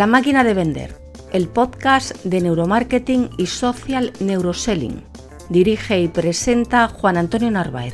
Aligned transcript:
La 0.00 0.06
máquina 0.06 0.44
de 0.44 0.54
vender, 0.54 0.96
el 1.30 1.46
podcast 1.46 2.16
de 2.24 2.40
neuromarketing 2.40 3.28
y 3.36 3.44
social 3.44 4.14
neuroselling. 4.18 5.04
Dirige 5.50 6.00
y 6.00 6.08
presenta 6.08 6.88
Juan 6.88 7.18
Antonio 7.18 7.50
Narváez. 7.50 7.92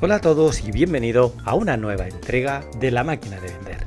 Hola 0.00 0.14
a 0.14 0.20
todos 0.22 0.66
y 0.66 0.72
bienvenido 0.72 1.34
a 1.44 1.54
una 1.54 1.76
nueva 1.76 2.08
entrega 2.08 2.64
de 2.80 2.90
La 2.90 3.04
máquina 3.04 3.38
de 3.40 3.52
vender. 3.52 3.86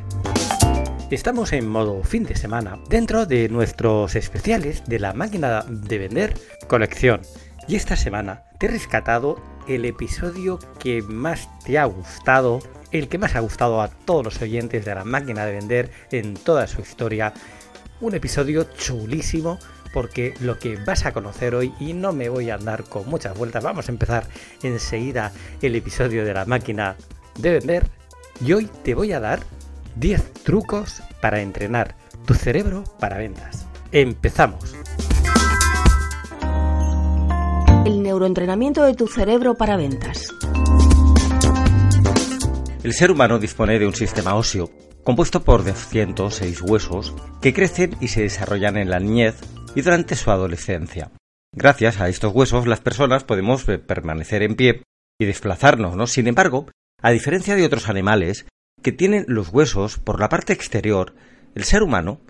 Estamos 1.10 1.54
en 1.54 1.68
modo 1.68 2.04
fin 2.04 2.24
de 2.24 2.36
semana 2.36 2.78
dentro 2.88 3.26
de 3.26 3.50
nuestros 3.50 4.14
especiales 4.14 4.84
de 4.86 5.00
la 5.00 5.14
máquina 5.14 5.66
de 5.68 5.98
vender 5.98 6.36
colección. 6.68 7.22
Y 7.68 7.78
esta 7.78 7.96
semana 7.96 8.44
te 8.60 8.68
he 8.68 8.70
rescatado 8.70 9.42
el 9.76 9.86
episodio 9.86 10.60
que 10.80 11.02
más 11.02 11.50
te 11.64 11.78
ha 11.78 11.86
gustado, 11.86 12.60
el 12.92 13.08
que 13.08 13.18
más 13.18 13.36
ha 13.36 13.40
gustado 13.40 13.82
a 13.82 13.90
todos 13.90 14.24
los 14.24 14.42
oyentes 14.42 14.86
de 14.86 14.96
la 14.96 15.04
máquina 15.04 15.46
de 15.46 15.54
vender 15.54 15.92
en 16.12 16.34
toda 16.34 16.68
su 16.68 16.82
historia. 16.82 17.34
Un 18.00 18.16
episodio 18.16 18.64
chulísimo 18.64 19.60
porque 19.94 20.34
lo 20.40 20.58
que 20.58 20.78
vas 20.78 21.06
a 21.06 21.12
conocer 21.12 21.54
hoy, 21.56 21.74
y 21.80 21.94
no 21.94 22.14
me 22.14 22.30
voy 22.30 22.50
a 22.50 22.56
andar 22.56 22.84
con 22.84 23.08
muchas 23.10 23.38
vueltas, 23.38 23.64
vamos 23.64 23.90
a 23.90 23.92
empezar 23.92 24.26
enseguida 24.64 25.32
el 25.62 25.76
episodio 25.76 26.26
de 26.26 26.34
la 26.34 26.46
máquina 26.46 26.96
de 27.38 27.52
vender. 27.52 27.90
Y 28.44 28.54
hoy 28.54 28.70
te 28.84 28.96
voy 28.96 29.12
a 29.12 29.20
dar 29.20 29.42
10 29.98 30.34
trucos 30.44 31.04
para 31.22 31.42
entrenar 31.42 31.96
tu 32.26 32.34
cerebro 32.34 32.84
para 33.00 33.18
ventas. 33.18 33.68
Empezamos. 33.92 34.76
El 37.84 38.04
neuroentrenamiento 38.04 38.84
de 38.84 38.94
tu 38.94 39.08
cerebro 39.08 39.56
para 39.56 39.76
ventas. 39.76 40.28
El 42.84 42.94
ser 42.94 43.12
humano 43.12 43.40
dispone 43.40 43.80
de 43.80 43.88
un 43.88 43.96
sistema 43.96 44.36
óseo 44.36 44.70
compuesto 45.04 45.44
por 45.44 45.64
206 45.64 46.62
huesos 46.62 47.16
que 47.42 47.54
crecen 47.54 47.96
y 48.00 48.10
se 48.10 48.22
desarrollan 48.22 48.78
en 48.78 48.92
la 48.92 49.00
niñez 49.00 49.36
y 49.76 49.82
durante 49.82 50.16
su 50.16 50.30
adolescencia. 50.30 51.12
Gracias 51.54 52.00
a 52.00 52.08
estos 52.08 52.34
huesos 52.36 52.68
las 52.68 52.82
personas 52.82 53.24
podemos 53.24 53.68
eh, 53.68 53.80
permanecer 53.80 54.44
en 54.44 54.56
pie 54.56 54.84
y 55.20 55.26
desplazarnos, 55.26 55.96
¿no? 55.96 56.06
Sin 56.06 56.28
embargo, 56.28 56.68
a 57.02 57.10
diferencia 57.10 57.56
de 57.56 57.66
otros 57.66 57.90
animales 57.90 58.46
que 58.84 58.92
tienen 58.92 59.26
los 59.28 59.50
huesos 59.50 59.98
por 59.98 60.20
la 60.20 60.30
parte 60.30 60.54
exterior, 60.54 61.16
el 61.56 61.64
ser 61.64 61.82
humano 61.82 62.22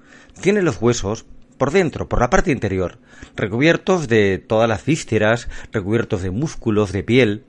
tiene 0.41 0.61
los 0.61 0.81
huesos 0.81 1.25
por 1.61 1.69
dentro, 1.69 2.09
por 2.09 2.21
la 2.21 2.31
parte 2.31 2.51
interior, 2.51 2.97
recubiertos 3.35 4.07
de 4.07 4.39
todas 4.39 4.67
las 4.67 4.83
vísceras, 4.83 5.47
recubiertos 5.71 6.23
de 6.23 6.31
músculos, 6.31 6.91
de 6.91 7.03
piel. 7.03 7.45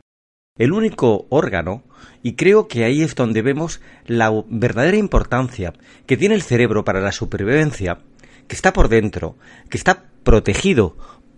El 0.59 0.75
único 0.75 1.25
órgano, 1.31 1.83
y 2.23 2.35
creo 2.35 2.69
que 2.69 2.85
ahí 2.85 3.01
es 3.01 3.15
donde 3.15 3.41
vemos 3.41 3.81
la 4.05 4.31
verdadera 4.51 4.99
importancia 4.99 5.73
que 6.05 6.19
tiene 6.19 6.35
el 6.35 6.43
cerebro 6.43 6.85
para 6.85 7.01
la 7.01 7.11
supervivencia, 7.11 8.01
que 8.49 8.55
está 8.55 8.75
por 8.75 8.91
dentro, 8.91 9.39
que 9.71 9.79
está 9.79 10.05
protegido 10.25 10.95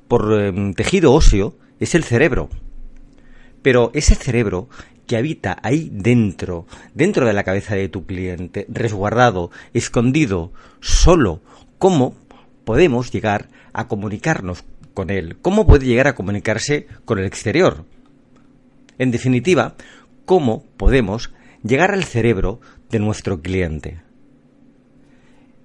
por 0.08 0.32
em, 0.32 0.74
tejido 0.74 1.12
óseo, 1.12 1.56
es 1.78 1.94
el 1.94 2.02
cerebro. 2.02 2.50
Pero 3.62 3.92
ese 3.94 4.16
cerebro 4.16 4.68
que 5.06 5.16
habita 5.16 5.58
ahí 5.62 5.90
dentro, 5.92 6.66
dentro 6.92 7.24
de 7.24 7.34
la 7.34 7.44
cabeza 7.44 7.76
de 7.76 7.88
tu 7.88 8.04
cliente, 8.04 8.66
resguardado, 8.68 9.52
escondido, 9.74 10.52
solo, 10.80 11.40
¿cómo 11.78 12.23
podemos 12.64 13.10
llegar 13.10 13.48
a 13.72 13.88
comunicarnos 13.88 14.64
con 14.92 15.10
él? 15.10 15.38
¿Cómo 15.42 15.66
puede 15.66 15.86
llegar 15.86 16.06
a 16.06 16.14
comunicarse 16.14 16.86
con 17.04 17.18
el 17.18 17.26
exterior? 17.26 17.84
En 18.98 19.10
definitiva, 19.10 19.74
¿cómo 20.24 20.64
podemos 20.76 21.32
llegar 21.62 21.92
al 21.92 22.04
cerebro 22.04 22.60
de 22.90 22.98
nuestro 23.00 23.42
cliente? 23.42 24.02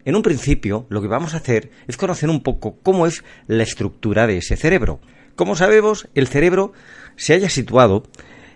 En 0.05 0.15
un 0.15 0.23
principio, 0.23 0.87
lo 0.89 1.01
que 1.01 1.07
vamos 1.07 1.33
a 1.33 1.37
hacer 1.37 1.69
es 1.87 1.97
conocer 1.97 2.29
un 2.29 2.41
poco 2.41 2.77
cómo 2.81 3.05
es 3.05 3.23
la 3.47 3.63
estructura 3.63 4.25
de 4.25 4.37
ese 4.37 4.55
cerebro. 4.55 4.99
Como 5.35 5.55
sabemos, 5.55 6.09
el 6.15 6.27
cerebro 6.27 6.73
se 7.15 7.33
haya 7.33 7.49
situado 7.49 8.03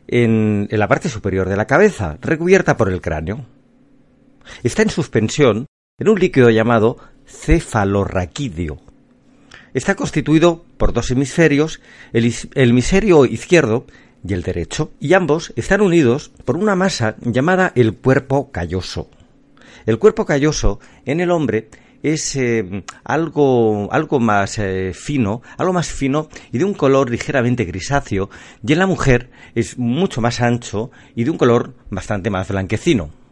en, 0.08 0.68
la 0.72 0.88
parte 0.88 1.10
superior 1.10 1.48
de 1.50 1.58
la 1.58 1.68
cabeza, 1.68 2.18
recubierta 2.22 2.78
por 2.78 2.92
el 2.92 3.02
cráneo. 3.02 3.46
Está 4.64 4.82
en 4.82 4.90
suspensión 4.90 5.68
en 6.00 6.10
un 6.10 6.20
líquido 6.20 6.50
llamado 6.50 6.98
cefalorraquídeo. 7.34 8.80
Está 9.74 9.96
constituido 9.96 10.64
por 10.78 10.94
dos 10.94 11.10
hemisferios, 11.12 11.82
el, 12.14 12.34
hemisferio 12.54 13.26
izquierdo 13.26 13.86
y 14.26 14.34
el 14.34 14.44
derecho, 14.44 14.92
y 15.00 15.14
ambos 15.14 15.52
están 15.56 15.82
unidos 15.82 16.32
por 16.46 16.58
una 16.58 16.76
masa 16.76 17.16
llamada 17.22 17.72
el 17.76 17.96
cuerpo 17.96 18.52
calloso. 18.52 19.10
El 19.86 19.98
cuerpo 19.98 20.26
calloso 20.26 20.80
en 21.06 21.20
el 21.20 21.32
hombre 21.32 21.70
es 22.04 22.36
eh, 22.36 22.84
algo, 23.04 23.92
algo 23.92 24.20
más 24.20 24.60
eh, 24.60 24.92
fino, 24.94 25.42
algo 25.58 25.74
más 25.74 25.88
fino 25.88 26.30
y 26.52 26.60
de 26.60 26.66
un 26.66 26.74
color 26.74 27.10
ligeramente 27.10 27.66
grisáceo, 27.66 28.30
y 28.66 28.74
en 28.74 28.80
la 28.80 28.88
mujer 28.88 29.32
es 29.56 29.78
mucho 29.80 30.22
más 30.22 30.40
ancho 30.40 30.92
y 31.16 31.24
de 31.24 31.32
un 31.32 31.38
color 31.38 31.74
bastante 31.90 32.30
más 32.30 32.48
blanquecino. 32.50 33.23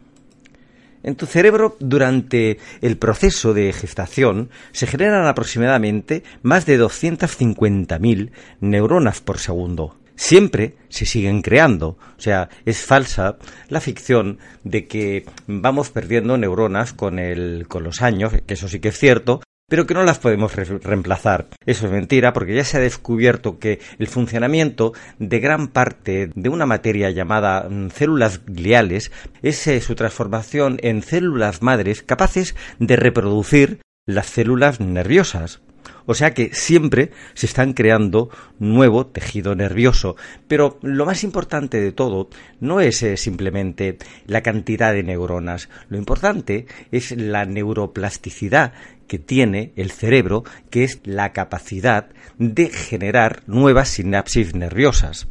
En 1.02 1.16
tu 1.16 1.26
cerebro, 1.26 1.76
durante 1.80 2.58
el 2.80 2.96
proceso 2.96 3.54
de 3.54 3.72
gestación, 3.72 4.50
se 4.72 4.86
generan 4.86 5.26
aproximadamente 5.26 6.22
más 6.42 6.66
de 6.66 6.80
250.000 6.80 8.30
neuronas 8.60 9.20
por 9.20 9.38
segundo 9.38 9.96
siempre 10.14 10.76
se 10.88 11.04
siguen 11.04 11.42
creando. 11.42 11.98
O 12.16 12.20
sea, 12.20 12.48
es 12.64 12.84
falsa 12.84 13.38
la 13.68 13.80
ficción 13.80 14.38
de 14.62 14.86
que 14.86 15.24
vamos 15.46 15.90
perdiendo 15.90 16.36
neuronas 16.36 16.92
con, 16.92 17.18
el, 17.18 17.66
con 17.66 17.82
los 17.82 18.02
años, 18.02 18.32
que 18.46 18.54
eso 18.54 18.68
sí 18.68 18.78
que 18.78 18.88
es 18.88 18.98
cierto, 18.98 19.40
pero 19.68 19.86
que 19.86 19.94
no 19.94 20.04
las 20.04 20.18
podemos 20.18 20.54
reemplazar. 20.54 21.48
Eso 21.64 21.86
es 21.86 21.92
mentira 21.92 22.32
porque 22.32 22.54
ya 22.54 22.64
se 22.64 22.76
ha 22.76 22.80
descubierto 22.80 23.58
que 23.58 23.80
el 23.98 24.06
funcionamiento 24.06 24.92
de 25.18 25.40
gran 25.40 25.68
parte 25.68 26.30
de 26.34 26.48
una 26.48 26.66
materia 26.66 27.10
llamada 27.10 27.68
mm, 27.68 27.90
células 27.90 28.44
gliales 28.44 29.12
es 29.42 29.66
eh, 29.66 29.80
su 29.80 29.94
transformación 29.94 30.78
en 30.82 31.02
células 31.02 31.62
madres 31.62 32.02
capaces 32.02 32.54
de 32.78 32.96
reproducir 32.96 33.80
las 34.06 34.26
células 34.26 34.80
nerviosas. 34.80 35.60
O 36.06 36.14
sea 36.14 36.34
que 36.34 36.50
siempre 36.52 37.10
se 37.34 37.46
están 37.46 37.72
creando 37.72 38.30
nuevo 38.58 39.06
tejido 39.06 39.54
nervioso. 39.54 40.16
Pero 40.48 40.78
lo 40.82 41.06
más 41.06 41.24
importante 41.24 41.80
de 41.80 41.92
todo 41.92 42.28
no 42.60 42.80
es 42.80 43.02
eh, 43.02 43.16
simplemente 43.16 43.98
la 44.26 44.42
cantidad 44.42 44.92
de 44.92 45.02
neuronas. 45.02 45.68
Lo 45.88 45.98
importante 45.98 46.66
es 46.90 47.12
la 47.12 47.44
neuroplasticidad 47.44 48.72
que 49.06 49.18
tiene 49.18 49.72
el 49.76 49.90
cerebro, 49.90 50.44
que 50.70 50.84
es 50.84 51.00
la 51.04 51.32
capacidad 51.32 52.08
de 52.38 52.68
generar 52.70 53.42
nuevas 53.46 53.88
sinapsis 53.88 54.54
nerviosas. 54.54 55.28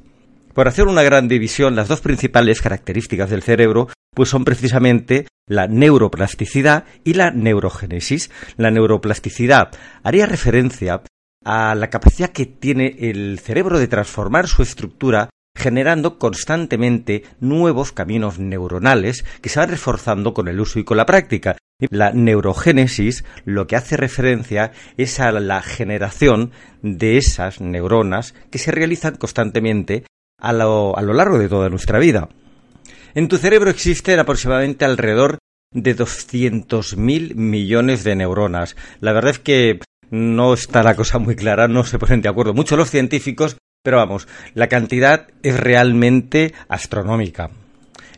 Por 0.53 0.67
hacer 0.67 0.88
una 0.88 1.03
gran 1.03 1.28
división, 1.28 1.75
las 1.75 1.88
dos 1.88 2.01
principales 2.01 2.62
características 2.62 3.29
del 3.29 3.44
cerebro 3.44 3.88
pues 4.13 4.29
son 4.29 4.44
precisamente 4.44 5.28
la 5.47 5.67
neuroplasticidad 5.67 6.85
y 7.03 7.13
la 7.13 7.31
neurogénesis. 7.31 8.29
La 8.57 8.72
neuroplasticidad 8.72 9.72
haría 10.03 10.25
referencia 10.25 11.01
a 11.44 11.75
la 11.75 11.89
capacidad 11.89 12.29
que 12.29 12.45
tiene 12.45 12.95
el 13.00 13.39
cerebro 13.39 13.79
de 13.79 13.88
transformar 13.88 14.47
su 14.47 14.62
estructura 14.62 15.29
generando 15.56 16.17
constantemente 16.17 17.23
nuevos 17.39 17.91
caminos 17.91 18.39
neuronales 18.39 19.25
que 19.41 19.50
se 19.50 19.59
van 19.59 19.69
reforzando 19.69 20.33
con 20.33 20.47
el 20.47 20.59
uso 20.59 20.80
y 20.80 20.83
con 20.83 20.97
la 20.97 21.06
práctica. 21.06 21.57
La 21.89 22.12
neurogénesis 22.12 23.25
lo 23.44 23.65
que 23.68 23.75
hace 23.75 23.97
referencia 23.97 24.71
es 24.97 25.19
a 25.19 25.31
la 25.31 25.62
generación 25.62 26.51
de 26.83 27.18
esas 27.18 27.59
neuronas 27.59 28.36
que 28.51 28.59
se 28.59 28.71
realizan 28.71 29.15
constantemente 29.15 30.04
a 30.42 30.54
lo, 30.54 30.98
a 30.98 31.02
lo 31.02 31.14
largo 31.14 31.40
de 31.40 31.48
toda 31.48 31.70
nuestra 31.70 32.00
vida. 32.00 32.30
En 33.14 33.28
tu 33.28 33.38
cerebro 33.38 33.70
existen 33.70 34.20
aproximadamente 34.20 34.86
alrededor 34.86 35.38
de 35.74 35.96
200.000 35.96 37.36
millones 37.36 38.04
de 38.04 38.16
neuronas. 38.16 38.76
La 39.00 39.14
verdad 39.14 39.32
es 39.32 39.40
que 39.40 39.80
no 40.10 40.54
está 40.54 40.84
la 40.84 40.96
cosa 40.96 41.18
muy 41.18 41.36
clara, 41.36 41.68
no 41.68 41.84
se 41.84 41.98
ponen 41.98 42.22
de 42.22 42.30
acuerdo 42.30 42.54
mucho 42.54 42.76
los 42.76 42.90
científicos, 42.90 43.58
pero 43.84 43.98
vamos, 43.98 44.28
la 44.54 44.68
cantidad 44.68 45.28
es 45.42 45.60
realmente 45.60 46.54
astronómica. 46.68 47.50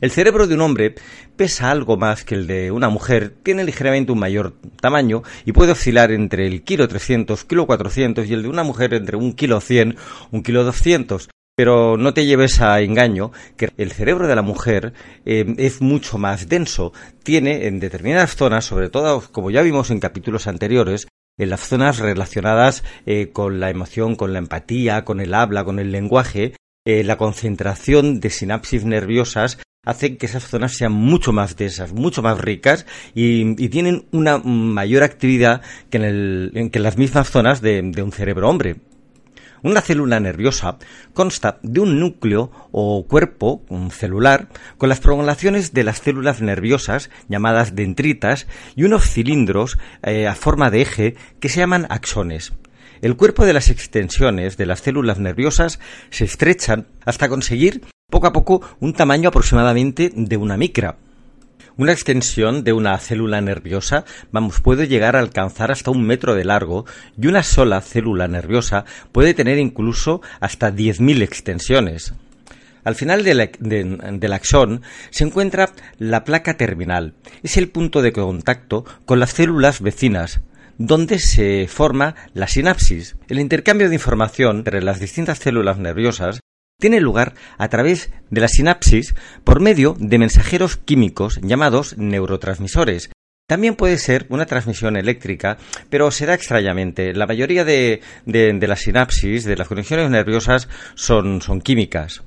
El 0.01 0.11
cerebro 0.11 0.47
de 0.47 0.55
un 0.55 0.61
hombre 0.61 0.95
pesa 1.37 1.71
algo 1.71 1.95
más 1.95 2.25
que 2.25 2.35
el 2.35 2.45
de 2.47 2.71
una 2.71 2.89
mujer, 2.89 3.33
tiene 3.41 3.63
ligeramente 3.63 4.11
un 4.11 4.19
mayor 4.19 4.55
tamaño 4.81 5.23
y 5.45 5.53
puede 5.53 5.71
oscilar 5.71 6.11
entre 6.11 6.45
el 6.45 6.63
kilo 6.63 6.87
300, 6.87 7.45
kilo 7.45 7.65
400 7.65 8.27
y 8.27 8.33
el 8.33 8.43
de 8.43 8.49
una 8.49 8.63
mujer 8.63 8.93
entre 8.95 9.15
un 9.15 9.33
kilo 9.33 9.61
100, 9.61 9.95
un 10.31 10.43
kilo 10.43 10.63
200. 10.65 11.29
Pero 11.55 11.97
no 11.97 12.13
te 12.13 12.25
lleves 12.25 12.61
a 12.61 12.81
engaño 12.81 13.31
que 13.57 13.69
el 13.77 13.91
cerebro 13.91 14.27
de 14.27 14.35
la 14.35 14.41
mujer 14.41 14.93
eh, 15.25 15.53
es 15.57 15.81
mucho 15.81 16.17
más 16.17 16.49
denso. 16.49 16.93
Tiene 17.23 17.67
en 17.67 17.79
determinadas 17.79 18.35
zonas, 18.35 18.65
sobre 18.65 18.89
todo 18.89 19.21
como 19.31 19.51
ya 19.51 19.61
vimos 19.61 19.91
en 19.91 19.99
capítulos 19.99 20.47
anteriores, 20.47 21.07
en 21.37 21.49
las 21.49 21.61
zonas 21.61 21.99
relacionadas 21.99 22.83
eh, 23.05 23.29
con 23.31 23.59
la 23.59 23.69
emoción, 23.69 24.15
con 24.15 24.33
la 24.33 24.39
empatía, 24.39 25.05
con 25.05 25.19
el 25.19 25.33
habla, 25.33 25.63
con 25.63 25.79
el 25.79 25.91
lenguaje, 25.91 26.53
eh, 26.85 27.03
la 27.03 27.17
concentración 27.17 28.19
de 28.19 28.29
sinapsis 28.29 28.83
nerviosas 28.83 29.59
hace 29.85 30.17
que 30.17 30.25
esas 30.25 30.43
zonas 30.43 30.73
sean 30.73 30.91
mucho 30.91 31.31
más 31.33 31.55
densas, 31.55 31.93
mucho 31.93 32.21
más 32.21 32.39
ricas 32.39 32.85
y, 33.13 33.55
tienen 33.69 34.05
una 34.11 34.37
mayor 34.37 35.03
actividad 35.03 35.61
que 35.89 35.97
en, 35.97 36.71
las 36.73 36.97
mismas 36.97 37.29
zonas 37.29 37.61
de, 37.61 37.81
un 37.81 38.11
cerebro 38.11 38.49
hombre. 38.49 38.77
Una 39.63 39.79
célula 39.79 40.19
nerviosa 40.19 40.77
consta 41.13 41.57
de 41.63 41.79
un 41.79 41.97
núcleo 41.97 42.51
o 42.73 43.07
cuerpo 43.07 43.63
celular 43.91 44.49
con 44.77 44.89
las 44.89 44.99
prolongaciones 44.99 45.71
de 45.71 45.85
las 45.85 45.99
células 45.99 46.41
nerviosas 46.41 47.09
llamadas 47.29 47.73
dendritas 47.73 48.45
y 48.75 48.83
unos 48.83 49.09
cilindros 49.09 49.77
eh, 50.03 50.27
a 50.27 50.35
forma 50.35 50.69
de 50.69 50.81
eje 50.81 51.15
que 51.39 51.47
se 51.47 51.61
llaman 51.61 51.87
axones. 51.89 52.51
El 53.01 53.15
cuerpo 53.15 53.45
de 53.45 53.53
las 53.53 53.69
extensiones 53.69 54.57
de 54.57 54.65
las 54.65 54.81
células 54.81 55.17
nerviosas 55.17 55.79
se 56.09 56.25
estrechan 56.25 56.87
hasta 57.05 57.29
conseguir 57.29 57.85
poco 58.09 58.27
a 58.27 58.33
poco 58.33 58.61
un 58.81 58.93
tamaño 58.93 59.29
aproximadamente 59.29 60.11
de 60.13 60.35
una 60.35 60.57
micra. 60.57 60.97
Una 61.75 61.91
extensión 61.91 62.63
de 62.63 62.71
una 62.71 62.95
célula 62.99 63.41
nerviosa, 63.41 64.05
vamos, 64.31 64.61
puede 64.61 64.87
llegar 64.87 65.15
a 65.15 65.19
alcanzar 65.19 65.71
hasta 65.71 65.89
un 65.89 66.05
metro 66.05 66.35
de 66.35 66.45
largo 66.45 66.85
y 67.19 67.25
una 67.25 67.41
sola 67.41 67.81
célula 67.81 68.27
nerviosa 68.27 68.85
puede 69.11 69.33
tener 69.33 69.57
incluso 69.57 70.21
hasta 70.39 70.71
10.000 70.71 71.23
extensiones. 71.23 72.13
Al 72.83 72.93
final 72.93 73.23
del, 73.23 73.49
del, 73.59 74.33
axón 74.33 74.83
se 75.09 75.23
encuentra 75.23 75.71
la 75.97 76.23
placa 76.23 76.57
terminal. 76.57 77.15
Es 77.41 77.57
el 77.57 77.69
punto 77.69 78.03
de 78.03 78.13
contacto 78.13 78.85
con 79.05 79.19
las 79.19 79.31
células 79.31 79.81
vecinas, 79.81 80.41
donde 80.77 81.17
se 81.17 81.67
forma 81.67 82.13
la 82.35 82.47
sinapsis. 82.47 83.15
El 83.29 83.39
intercambio 83.39 83.89
de 83.89 83.95
información 83.95 84.57
entre 84.57 84.83
las 84.83 84.99
distintas 84.99 85.39
células 85.39 85.79
nerviosas 85.79 86.42
tiene 86.83 86.99
lugar 86.99 87.33
a 87.57 87.69
través 87.69 88.11
de 88.29 88.41
la 88.41 88.49
sinapsis 88.49 89.15
por 89.45 89.61
medio 89.61 89.95
de 89.97 90.17
mensajeros 90.17 90.75
químicos 90.75 91.39
llamados 91.41 91.97
neurotransmisores. 91.97 93.09
También 93.47 93.75
puede 93.75 93.97
ser 93.97 94.25
una 94.27 94.47
transmisión 94.47 94.97
eléctrica, 94.97 95.57
pero 95.89 96.11
se 96.11 96.25
da 96.25 96.33
extrañamente. 96.33 97.13
La 97.13 97.25
mayoría 97.25 97.63
de, 97.63 98.01
las 98.25 98.81
sinapsis, 98.81 99.45
de 99.45 99.55
las 99.55 99.69
conexiones 99.69 100.09
nerviosas, 100.09 100.67
son, 100.95 101.39
químicas. 101.63 102.21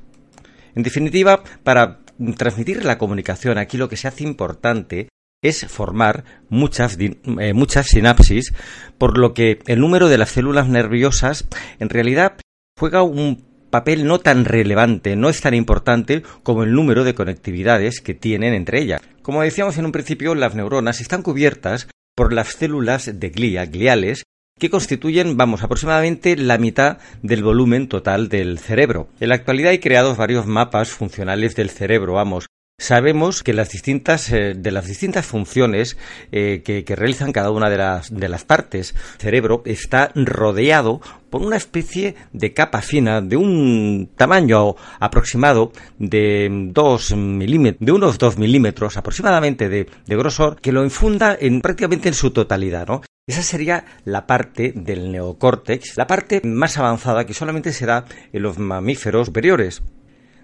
En 0.75 0.83
definitiva, 0.83 1.45
para 1.63 1.99
transmitir 2.39 2.83
la 2.83 2.97
comunicación, 2.97 3.59
aquí 3.59 3.77
lo 3.77 3.91
que 3.91 3.99
se 3.99 4.09
hace 4.09 4.25
importante 4.25 5.11
es 5.43 5.67
formar 5.67 6.25
muchas, 6.49 6.97
eh, 6.99 7.53
muchas 7.53 7.89
sinapsis, 7.89 8.55
por 8.97 9.19
lo 9.19 9.35
que 9.35 9.59
el 9.67 9.81
número 9.81 10.09
de 10.09 10.17
las 10.17 10.31
células 10.31 10.67
nerviosas 10.67 11.47
en 11.79 11.91
realidad 11.91 12.39
juega 12.79 13.03
un 13.03 13.45
papel 13.77 14.07
no 14.07 14.21
tan 14.21 14.47
relevante, 14.47 15.17
no 15.17 15.29
es 15.29 15.43
tan 15.43 15.53
importante 15.53 16.23
como 16.43 16.63
el 16.63 16.73
número 16.73 17.05
de 17.05 17.15
conectividades 17.15 18.01
que 18.01 18.15
tienen 18.15 18.55
entre 18.55 18.81
ellas. 18.81 19.03
Como 19.21 19.43
decíamos 19.43 19.77
en 19.77 19.85
un 19.85 19.93
principio, 19.93 20.35
las 20.35 20.55
neuronas 20.55 21.03
están 21.03 21.21
cubiertas 21.21 21.87
por 22.15 22.33
las 22.33 22.55
células 22.55 23.21
de 23.21 23.29
glía, 23.29 23.67
gliales, 23.67 24.23
que 24.59 24.71
constituyen, 24.71 25.37
vamos, 25.37 25.63
aproximadamente 25.63 26.39
la 26.39 26.57
mitad 26.57 26.97
del 27.21 27.43
volumen 27.43 27.87
total 27.87 28.31
del 28.31 28.59
cerebro. 28.59 29.09
En 29.21 29.29
la 29.29 29.35
actualidad 29.35 29.73
hay 29.73 29.79
creados 29.79 30.17
varios 30.17 30.47
mapas 30.47 30.89
funcionales 30.89 31.55
del 31.55 31.69
cerebro, 31.69 32.15
vamos, 32.15 32.47
Sabemos 32.79 33.43
que 33.43 33.55
las 33.55 33.71
distintas, 33.71 34.31
eh, 34.31 34.53
de 34.55 34.71
las 34.71 34.87
distintas 34.87 35.25
funciones 35.25 35.97
eh, 36.31 36.63
que, 36.63 36.85
realizan 36.95 37.33
cada 37.33 37.51
una 37.51 37.71
de 37.71 37.79
las, 37.79 38.15
de 38.15 38.29
las 38.29 38.45
partes, 38.45 38.95
el 39.15 39.21
cerebro 39.21 39.63
está 39.65 40.13
rodeado 40.15 41.01
por 41.31 41.41
una 41.41 41.57
especie 41.57 42.17
de 42.35 42.53
capa 42.53 42.83
fina 42.83 43.23
de 43.23 43.39
un 43.39 44.11
tamaño 44.15 44.77
aproximado 45.01 45.73
de 45.99 46.49
dos 46.71 47.17
milímetros, 47.17 47.85
de 47.85 47.93
unos 47.93 48.19
2 48.19 48.37
milímetros 48.37 48.99
aproximadamente 48.99 49.71
de, 49.71 49.89
de, 50.07 50.17
grosor, 50.17 50.61
que 50.61 50.71
lo 50.71 50.85
infunda 50.85 51.35
en 51.41 51.63
prácticamente 51.63 52.09
en 52.09 52.15
su 52.15 52.31
totalidad, 52.31 52.87
¿no? 52.87 53.01
Esa 53.27 53.43
sería 53.43 53.87
la 54.05 54.27
parte 54.27 54.73
del 54.77 55.11
neocórtex, 55.11 55.97
la 55.97 56.07
parte 56.07 56.43
más 56.45 56.77
avanzada 56.77 57.25
que 57.25 57.35
solamente 57.35 57.73
se 57.73 57.87
da 57.87 58.05
en 58.33 58.43
los 58.43 58.59
mamíferos 58.59 59.27
superiores. 59.27 59.83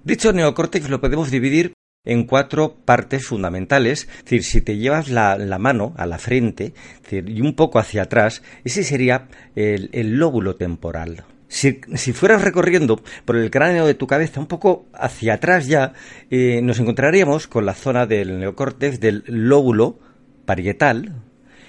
Dicho 0.03 0.33
neocórtex 0.33 0.89
lo 0.89 1.01
podemos 1.01 1.31
dividir 1.31 1.75
en 2.05 2.25
cuatro 2.25 2.75
partes 2.85 3.27
fundamentales. 3.27 4.09
Es 4.19 4.25
decir, 4.25 4.45
si 4.45 4.61
te 4.61 4.77
llevas 4.77 5.09
la, 5.09 5.37
mano 5.59 5.95
a 5.97 6.07
la 6.07 6.19
frente 6.19 6.75
y 7.11 7.41
un 7.41 7.55
poco 7.55 7.79
hacia 7.79 8.03
atrás, 8.03 8.43
ese 8.65 8.83
sería 8.85 9.29
el, 9.55 10.19
lóbulo 10.19 10.57
temporal. 10.57 11.25
Si, 11.49 11.75
fueras 12.13 12.43
recorriendo 12.43 13.03
por 13.25 13.37
el 13.37 13.51
cráneo 13.51 13.87
de 13.87 13.95
tu 13.95 14.07
cabeza 14.07 14.41
un 14.41 14.47
poco 14.47 14.87
hacia 14.95 15.35
atrás 15.35 15.67
ya, 15.67 15.93
eh, 16.31 16.61
nos 16.63 16.81
encontraríamos 16.81 17.47
con 17.47 17.67
la 17.67 17.75
zona 17.75 18.07
del 18.07 18.41
neocórtex 18.41 19.01
del 19.01 19.23
lóbulo 19.27 19.99
parietal 20.47 21.15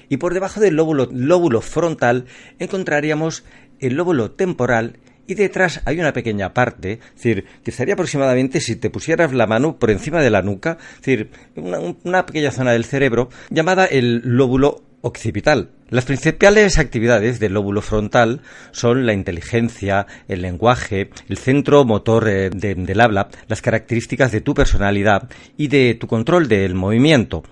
y 0.08 0.18
por 0.18 0.34
debajo 0.34 0.62
del 0.62 0.76
lóbulo, 0.76 1.10
lóbulo 1.12 1.60
frontal 1.62 2.26
encontraríamos 2.60 3.44
el 3.80 3.96
lóbulo 3.96 4.32
temporal 4.32 5.00
y 5.28 5.36
detrás 5.36 5.81
hay 5.86 6.00
una 6.00 6.14
pequeña 6.14 6.54
parte, 6.54 6.94
es 6.94 7.16
decir, 7.16 7.46
que 7.64 7.72
estaría 7.72 7.94
aproximadamente 7.94 8.60
si 8.60 8.75
te 8.75 8.90
pusieras 8.90 9.34
la 9.34 9.48
mano 9.48 9.78
por 9.78 9.92
encima 9.92 10.22
de 10.22 10.30
la 10.30 10.42
nuca, 10.42 10.78
es 10.96 10.98
decir, 10.98 11.30
una, 11.56 12.25
pequeña 12.25 12.52
zona 12.52 12.72
del 12.72 12.86
cerebro 12.86 13.30
llamada 13.50 13.86
el 13.86 14.22
lóbulo 14.24 14.84
occipital. 15.02 15.70
Las 15.90 16.06
principales 16.06 16.80
actividades 16.80 17.40
del 17.40 17.54
lóbulo 17.54 17.81
frontal 17.81 18.42
son 18.72 19.06
la 19.06 19.14
inteligencia, 19.14 20.08
el 20.28 20.42
lenguaje, 20.42 21.10
el 21.30 21.38
centro 21.38 21.86
motor 21.86 22.28
eh, 22.28 22.50
del 22.50 23.02
habla, 23.02 23.30
las 23.48 23.62
características 23.62 24.31
de 24.31 24.42
tu 24.42 24.54
personalidad 24.54 25.30
y 25.58 25.68
de 25.68 25.96
tu 25.96 26.08
control 26.08 26.48
del 26.48 26.74
movimiento. 26.74 27.44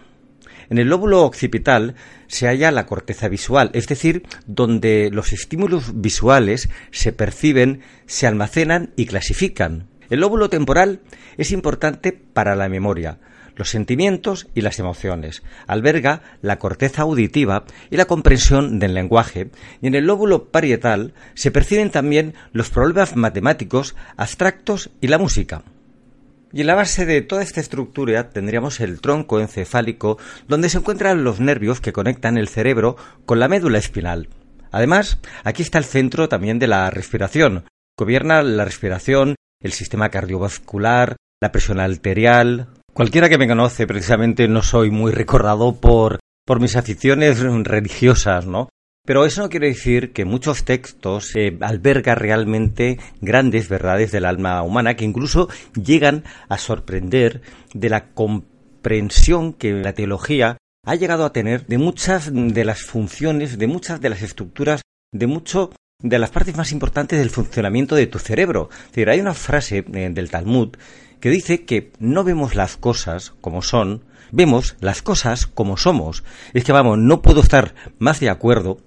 En 0.72 0.78
el 0.78 0.88
lóbulo 0.88 1.26
occipital 1.26 1.96
se 2.28 2.48
halla 2.48 2.72
la 2.72 2.86
corteza 2.86 3.28
visual, 3.28 3.72
es 3.74 3.88
decir, 3.88 4.24
donde 4.48 5.10
los 5.12 5.34
estímulos 5.34 6.00
visuales 6.00 6.70
se 6.92 7.12
perciben, 7.12 7.82
se 8.06 8.26
almacenan 8.26 8.94
y 8.96 9.06
clasifican. 9.06 9.90
El 10.10 10.22
lóbulo 10.22 10.50
temporal 10.50 11.02
es 11.38 11.52
importante 11.52 12.14
para 12.14 12.56
la 12.56 12.70
memoria, 12.70 13.20
los 13.58 13.70
sentimientos 13.70 14.48
y 14.56 14.62
las 14.62 14.80
emociones. 14.80 15.44
Alberga 15.68 16.22
la 16.42 16.58
corteza 16.58 17.02
auditiva 17.02 17.66
y 17.90 17.98
la 17.98 18.06
comprensión 18.06 18.80
del 18.80 18.94
lenguaje. 18.94 19.52
Y 19.82 19.88
en 19.88 19.96
el 19.96 20.06
lóbulo 20.06 20.52
parietal 20.52 21.14
se 21.34 21.52
perciben 21.52 21.92
también 21.92 22.34
los 22.54 22.70
problemas 22.70 23.18
matemáticos, 23.18 23.94
abstractos 24.16 24.90
y 25.02 25.08
la 25.08 25.18
música. 25.18 25.66
Y 26.54 26.62
en 26.62 26.68
la 26.68 26.76
base 26.76 27.06
de 27.06 27.22
toda 27.22 27.44
esta 27.44 27.62
estructura 27.62 28.30
tendríamos 28.30 28.80
el 28.80 29.02
tronco 29.02 29.40
encefálico, 29.40 30.18
donde 30.48 30.70
se 30.70 30.80
encuentran 30.80 31.24
los 31.24 31.40
nervios 31.40 31.82
que 31.82 31.94
conectan 31.94 32.38
el 32.38 32.48
cerebro 32.48 32.98
con 33.26 33.40
la 33.40 33.48
médula 33.48 33.78
espinal. 33.78 34.30
Además, 34.72 35.20
aquí 35.44 35.62
está 35.62 35.78
el 35.78 35.86
centro 35.86 36.30
también 36.30 36.60
de 36.60 36.68
la 36.68 36.90
respiración. 36.90 37.66
Gobierna 37.98 38.42
la 38.42 38.66
respiración, 38.66 39.36
el 39.62 39.74
sistema 39.74 40.10
cardiovascular, 40.10 41.18
la 41.42 41.52
presión 41.52 41.80
arterial. 41.80 42.68
Cualquiera 42.94 43.30
que 43.30 43.38
me 43.38 43.48
conoce, 43.48 43.88
precisamente 43.88 44.48
no 44.48 44.62
soy 44.62 44.92
muy 44.92 45.12
recordado 45.12 45.80
por, 45.80 46.20
por 46.46 46.60
mis 46.60 46.76
aficiones 46.76 47.40
religiosas, 47.40 48.46
¿no? 48.46 48.70
Pero 49.04 49.26
eso 49.26 49.42
no 49.42 49.50
quiere 49.50 49.68
decir 49.68 50.14
que 50.14 50.26
muchos 50.26 50.64
textos 50.64 51.36
eh, 51.36 51.58
albergan 51.62 52.18
realmente 52.18 53.00
grandes 53.20 53.68
verdades 53.68 54.12
del 54.12 54.26
alma 54.26 54.62
humana 54.62 54.96
que 54.96 55.06
incluso 55.06 55.50
llegan 55.74 56.24
a 56.50 56.60
sorprender 56.60 57.42
de 57.74 57.90
la 57.90 58.10
comprensión 58.14 59.54
que 59.54 59.74
la 59.74 59.94
teología 59.94 60.58
ha 60.86 60.96
llegado 60.96 61.26
a 61.26 61.34
tener 61.34 61.66
de 61.66 61.80
muchas 61.80 62.32
de 62.32 62.64
las 62.64 62.84
funciones, 62.84 63.58
de 63.58 63.68
muchas 63.68 64.02
de 64.02 64.10
las 64.10 64.22
estructuras, 64.22 64.82
de 65.12 65.28
mucho 65.28 65.72
de 66.00 66.20
las 66.20 66.30
partes 66.30 66.56
más 66.56 66.72
importantes 66.72 67.18
del 67.18 67.30
funcionamiento 67.32 67.96
de 67.96 68.08
tu 68.08 68.20
cerebro. 68.20 68.70
Es 68.72 68.88
decir, 68.88 69.10
hay 69.10 69.20
una 69.20 69.34
frase 69.34 69.84
eh, 69.94 70.10
del 70.12 70.30
Talmud 70.30 70.76
que 71.20 71.30
dice 71.30 71.66
que 71.66 71.92
no 72.00 72.24
vemos 72.24 72.56
las 72.56 72.78
cosas 72.78 73.34
como 73.42 73.64
son, 73.64 74.04
vemos 74.32 74.76
las 74.80 75.02
cosas 75.02 75.48
como 75.48 75.78
somos. 75.78 76.24
Es 76.54 76.64
que 76.64 76.72
vamos, 76.72 77.00
no 77.00 77.22
puedo 77.24 77.42
estar 77.42 77.74
más 77.98 78.20
de 78.20 78.30
acuerdo 78.30 78.78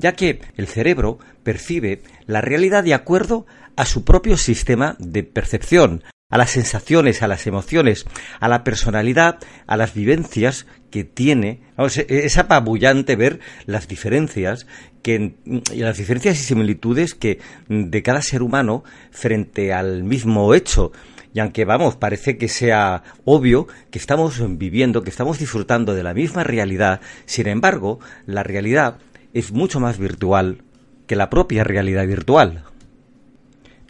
ya 0.00 0.12
que 0.12 0.40
el 0.56 0.66
cerebro 0.66 1.18
percibe 1.42 2.02
la 2.26 2.40
realidad 2.40 2.82
de 2.82 2.94
acuerdo 2.94 3.46
a 3.76 3.84
su 3.84 4.04
propio 4.04 4.36
sistema 4.36 4.96
de 4.98 5.22
percepción, 5.22 6.02
a 6.30 6.38
las 6.38 6.50
sensaciones, 6.50 7.22
a 7.22 7.28
las 7.28 7.46
emociones, 7.46 8.06
a 8.38 8.48
la 8.48 8.64
personalidad, 8.64 9.38
a 9.66 9.76
las 9.76 9.94
vivencias 9.94 10.66
que 10.90 11.04
tiene. 11.04 11.60
es 12.08 12.38
apabullante 12.38 13.16
ver 13.16 13.40
las 13.66 13.88
diferencias 13.88 14.66
que 15.02 15.34
las 15.74 15.96
diferencias 15.96 16.38
y 16.38 16.42
similitudes 16.42 17.14
que 17.14 17.40
de 17.68 18.02
cada 18.02 18.22
ser 18.22 18.42
humano 18.42 18.84
frente 19.10 19.72
al 19.72 20.04
mismo 20.04 20.54
hecho. 20.54 20.92
Y 21.32 21.38
aunque 21.38 21.64
vamos, 21.64 21.96
parece 21.96 22.36
que 22.36 22.48
sea 22.48 23.02
obvio 23.24 23.68
que 23.90 23.98
estamos 23.98 24.42
viviendo, 24.58 25.02
que 25.02 25.10
estamos 25.10 25.38
disfrutando 25.38 25.94
de 25.94 26.02
la 26.02 26.12
misma 26.12 26.42
realidad, 26.42 27.00
sin 27.24 27.46
embargo, 27.46 28.00
la 28.26 28.42
realidad 28.42 28.98
es 29.34 29.52
mucho 29.52 29.80
más 29.80 29.98
virtual 29.98 30.62
que 31.06 31.16
la 31.16 31.30
propia 31.30 31.64
realidad 31.64 32.06
virtual. 32.06 32.64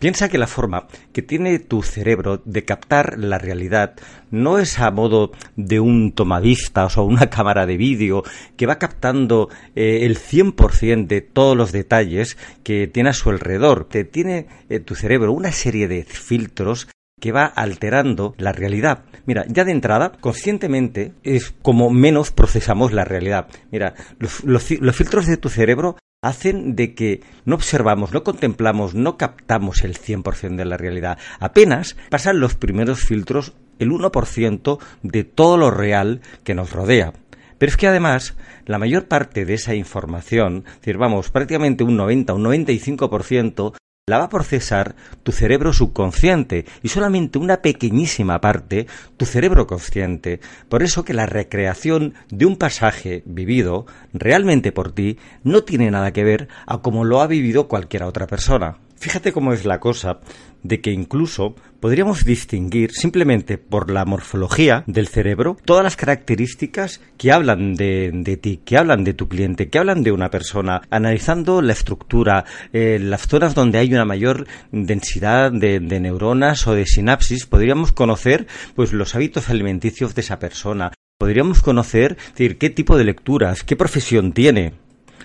Piensa 0.01 0.31
que 0.31 0.39
la 0.39 0.47
forma 0.47 0.87
que 1.13 1.21
tiene 1.21 1.59
tu 1.59 1.83
cerebro 1.83 2.41
de 2.47 2.65
captar 2.65 3.19
la 3.19 3.37
realidad 3.37 3.97
no 4.31 4.59
es 4.59 4.79
a 4.79 4.91
modo 4.91 5.31
de 5.57 5.79
un 5.79 6.13
tomavistas 6.13 6.97
o 6.97 7.05
una 7.05 7.27
cámara 7.31 7.67
de 7.67 7.77
vídeo 7.77 8.25
que 8.57 8.65
va 8.65 8.79
captando 8.79 9.51
eh, 9.77 10.07
el 10.07 10.19
100% 10.19 11.07
de 11.07 11.21
todos 11.21 11.55
los 11.55 11.71
detalles 11.71 12.39
que 12.63 12.87
tiene 12.87 13.11
a 13.11 13.13
su 13.13 13.29
alrededor. 13.29 13.85
Te 13.85 14.05
tiene 14.05 14.47
eh, 14.71 14.81
tu 14.81 14.95
cerebro 14.95 15.35
una 15.35 15.53
serie 15.53 15.87
de 15.87 16.05
filtros 16.05 16.89
que 17.21 17.33
va 17.33 17.45
alterando 17.45 18.35
la 18.39 18.53
realidad. 18.53 19.05
Mira, 19.27 19.45
ya 19.49 19.65
de 19.65 19.73
entrada, 19.73 20.13
conscientemente 20.21 21.13
es 21.23 21.55
como 21.63 21.91
menos 21.91 22.33
procesamos 22.33 22.93
la 22.93 23.05
realidad. 23.05 23.47
Mira, 23.71 23.95
los 24.19 24.97
filtros 24.97 25.27
de 25.27 25.37
tu 25.37 25.49
cerebro 25.49 25.97
hacen 26.23 26.75
de 26.77 26.95
que 26.95 27.23
no 27.45 27.55
observamos, 27.55 28.13
no 28.13 28.23
contemplamos, 28.25 28.95
no 28.95 29.17
captamos 29.17 29.85
el 29.85 29.99
100% 29.99 30.57
de 30.57 30.65
la 30.65 30.77
realidad. 30.77 31.19
Apenas 31.39 31.97
pasan 32.11 32.41
los 32.41 32.55
primeros 32.55 33.01
filtros 33.01 33.55
el 33.79 33.91
1% 33.91 34.79
de 35.03 35.25
todo 35.25 35.57
lo 35.57 35.71
real 35.71 36.21
que 36.45 36.55
nos 36.55 36.73
rodea. 36.73 37.13
Pero 37.59 37.71
es 37.71 37.77
que 37.77 37.89
además 37.89 38.37
la 38.67 38.79
mayor 38.79 39.07
parte 39.07 39.45
de 39.45 39.55
esa 39.55 39.75
información, 39.75 40.65
es 40.67 40.75
decir, 40.77 40.99
vamos, 40.99 41.31
prácticamente 41.31 41.85
un 41.85 41.97
90, 41.97 42.35
un 42.35 42.45
95%, 42.45 43.75
la 44.11 44.19
va 44.19 44.25
a 44.25 44.29
procesar 44.29 44.95
tu 45.23 45.33
cerebro 45.33 45.73
subconsciente 45.73 46.67
y 46.83 46.89
solamente 46.89 47.39
una 47.39 47.63
pequeñísima 47.63 48.41
parte 48.41 48.87
tu 49.17 49.25
cerebro 49.25 49.67
consciente. 49.67 50.41
Por 50.69 50.83
eso 50.83 51.05
que 51.05 51.15
la 51.15 51.27
recreación 51.27 52.15
de 52.29 52.45
un 52.45 52.57
pasaje 52.57 53.23
vivido 53.25 53.87
realmente 54.13 54.73
por 54.73 54.93
ti 54.93 55.19
no 55.45 55.63
tiene 55.63 55.91
nada 55.91 56.13
que 56.13 56.25
ver 56.25 56.49
a 56.67 56.79
cómo 56.79 57.05
lo 57.05 57.23
ha 57.23 57.27
vivido 57.27 57.69
cualquier 57.69 58.03
otra 58.03 58.27
persona. 58.27 58.77
Fíjate 59.01 59.33
cómo 59.33 59.55
es 59.55 59.65
la 59.65 59.81
cosa 59.81 60.21
de 60.63 60.83
que 60.83 60.91
incluso 60.91 61.55
podríamos 61.81 62.27
distinguir 62.27 62.93
simplemente 62.93 63.57
por 63.57 63.91
la 63.91 64.05
morfología 64.05 64.85
del 64.87 65.09
cerebro 65.09 65.57
todas 65.65 65.83
las 65.83 65.97
características 65.97 67.01
que 67.17 67.33
hablan 67.33 67.77
de, 67.77 68.39
ti, 68.43 68.61
que 68.63 68.77
hablan 68.77 69.03
de 69.03 69.15
tu 69.15 69.27
cliente, 69.27 69.71
que 69.71 69.79
hablan 69.79 70.03
de 70.03 70.13
una 70.13 70.31
persona, 70.31 70.83
analizando 70.91 71.63
la 71.63 71.73
estructura, 71.73 72.45
eh, 72.75 72.99
las 73.01 73.27
zonas 73.27 73.55
donde 73.55 73.79
hay 73.79 73.95
una 73.95 74.05
mayor 74.05 74.47
densidad 74.71 75.51
de, 75.51 75.81
de 75.81 75.99
neuronas 75.99 76.67
o 76.67 76.75
de 76.75 76.85
sinapsis, 76.85 77.47
podríamos 77.47 77.93
conocer 77.93 78.47
pues 78.75 78.93
los 78.93 79.15
hábitos 79.15 79.49
alimenticios 79.49 80.15
de 80.15 80.21
esa 80.21 80.39
persona, 80.39 80.93
podríamos 81.17 81.63
conocer 81.63 82.19
decir, 82.33 82.59
qué 82.59 82.69
tipo 82.69 82.99
de 82.99 83.05
lecturas, 83.05 83.65
qué 83.65 83.77
profesión 83.77 84.33
tiene. 84.35 84.75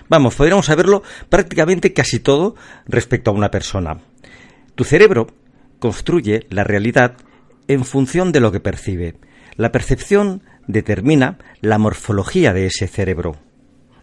Vamos, 0.08 0.34
podríamos 0.34 0.66
saberlo 0.66 1.02
prácticamente 1.28 1.92
casi 1.92 2.20
todo 2.20 2.54
respecto 2.86 3.30
a 3.30 3.34
una 3.34 3.50
persona. 3.50 3.98
Tu 4.74 4.84
cerebro 4.84 5.28
construye 5.78 6.46
la 6.50 6.64
realidad 6.64 7.16
en 7.68 7.84
función 7.84 8.32
de 8.32 8.40
lo 8.40 8.52
que 8.52 8.60
percibe. 8.60 9.16
La 9.56 9.72
percepción 9.72 10.42
determina 10.66 11.38
la 11.60 11.78
morfología 11.78 12.52
de 12.52 12.66
ese 12.66 12.86
cerebro. 12.86 13.36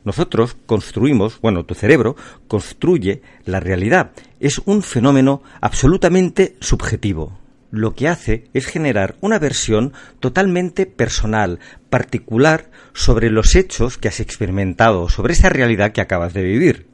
Nosotros 0.03 0.57
construimos, 0.65 1.39
bueno, 1.39 1.63
tu 1.65 1.75
cerebro 1.75 2.15
construye 2.47 3.21
la 3.45 3.61
realidad. 3.61 4.11
Es 4.39 4.59
un 4.65 4.81
fenómeno 4.81 5.41
absolutamente 5.61 6.55
subjetivo 6.59 7.42
lo 7.73 7.95
que 7.95 8.07
hace 8.07 8.43
es 8.53 8.67
generar 8.67 9.15
una 9.19 9.39
versión 9.39 9.93
totalmente 10.19 10.85
personal, 10.85 11.57
particular, 11.89 12.69
sobre 12.93 13.31
los 13.31 13.55
hechos 13.55 13.97
que 13.97 14.07
has 14.07 14.19
experimentado, 14.19 15.09
sobre 15.09 15.33
esa 15.33 15.49
realidad 15.49 15.91
que 15.91 16.01
acabas 16.01 16.35
de 16.35 16.43
vivir. 16.43 16.85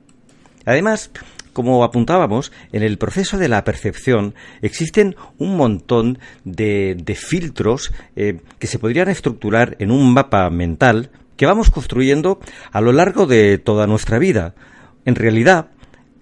Además, 0.65 1.11
como 1.51 1.83
apuntábamos, 1.83 2.53
en 2.71 2.83
el 2.83 2.97
proceso 2.97 3.37
de 3.37 3.49
la 3.49 3.65
percepción 3.65 4.35
existen 4.61 5.17
un 5.37 5.57
montón 5.57 6.17
de, 6.45 6.95
filtros 7.13 7.91
eh, 8.15 8.39
que 8.57 8.67
se 8.67 8.79
podrían 8.79 9.09
estructurar 9.09 9.75
en 9.79 9.91
un 9.91 10.13
mapa 10.13 10.49
mental 10.49 11.11
que 11.35 11.45
vamos 11.45 11.71
construyendo 11.71 12.39
a 12.71 12.79
lo 12.79 12.93
largo 12.93 13.25
de 13.25 13.57
toda 13.57 13.85
nuestra 13.85 14.17
vida. 14.17 14.55
En 15.03 15.15
realidad, 15.15 15.71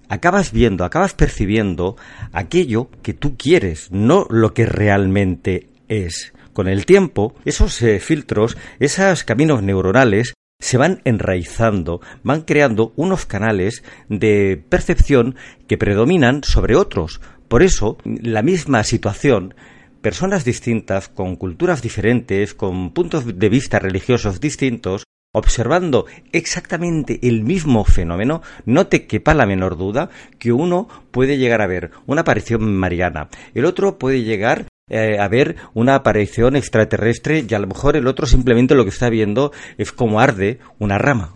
acabas 0.10 0.52
viendo, 0.52 0.84
acabas 0.84 1.14
percibiendo 1.14 1.96
aquello 2.32 2.90
que 3.02 3.14
tú 3.14 3.38
quieres, 3.38 3.92
no 3.92 4.28
lo 4.30 4.54
que 4.54 4.66
realmente 4.66 5.70
es. 5.88 6.34
Con 6.54 6.68
el 6.68 6.86
tiempo, 6.86 7.36
esos 7.46 7.82
eh, 7.82 8.00
filtros, 8.00 8.58
esos 8.80 9.24
caminos 9.24 9.62
neuronales, 9.62 10.34
se 10.60 10.78
van 10.78 11.02
enraizando, 11.06 12.02
van 12.24 12.42
creando 12.42 12.94
unos 12.96 13.26
canales 13.26 13.84
de 14.10 14.64
percepción 14.70 15.36
que 15.68 15.78
predominan 15.78 16.44
sobre 16.44 16.76
otros. 16.76 17.22
Por 17.48 17.62
eso, 17.62 17.98
la 18.04 18.42
misma 18.42 18.84
situación 18.84 19.54
personas 20.02 20.46
distintas, 20.46 21.10
con 21.10 21.36
culturas 21.36 21.82
diferentes, 21.82 22.54
con 22.54 22.92
puntos 22.92 23.38
de 23.38 23.50
vista 23.50 23.80
religiosos 23.80 24.40
distintos, 24.40 25.04
observando 25.38 26.06
exactamente 26.32 27.20
el 27.22 27.44
mismo 27.44 27.86
fenómeno, 27.86 28.41
no 28.65 28.88
te 28.88 29.06
quepa 29.06 29.34
la 29.34 29.46
menor 29.46 29.77
duda 29.77 30.10
que 30.39 30.51
uno 30.51 30.88
puede 31.12 31.38
llegar 31.38 31.62
a 31.62 31.67
ver 31.67 31.91
una 32.06 32.22
aparición 32.22 32.75
mariana, 32.75 33.29
el 33.53 33.65
otro 33.65 33.98
puede 33.98 34.24
llegar 34.24 34.67
eh, 34.89 35.20
a 35.20 35.27
ver 35.27 35.58
una 35.74 35.96
aparición 35.96 36.56
extraterrestre 36.56 37.46
y 37.48 37.53
a 37.53 37.60
lo 37.60 37.67
mejor 37.67 37.98
el 37.98 38.08
otro 38.08 38.25
simplemente 38.25 38.74
lo 38.74 38.86
que 38.86 38.89
está 38.89 39.10
viendo 39.10 39.51
es 39.77 39.91
como 39.91 40.22
arde 40.22 40.60
una 40.79 40.98
rama. 40.98 41.34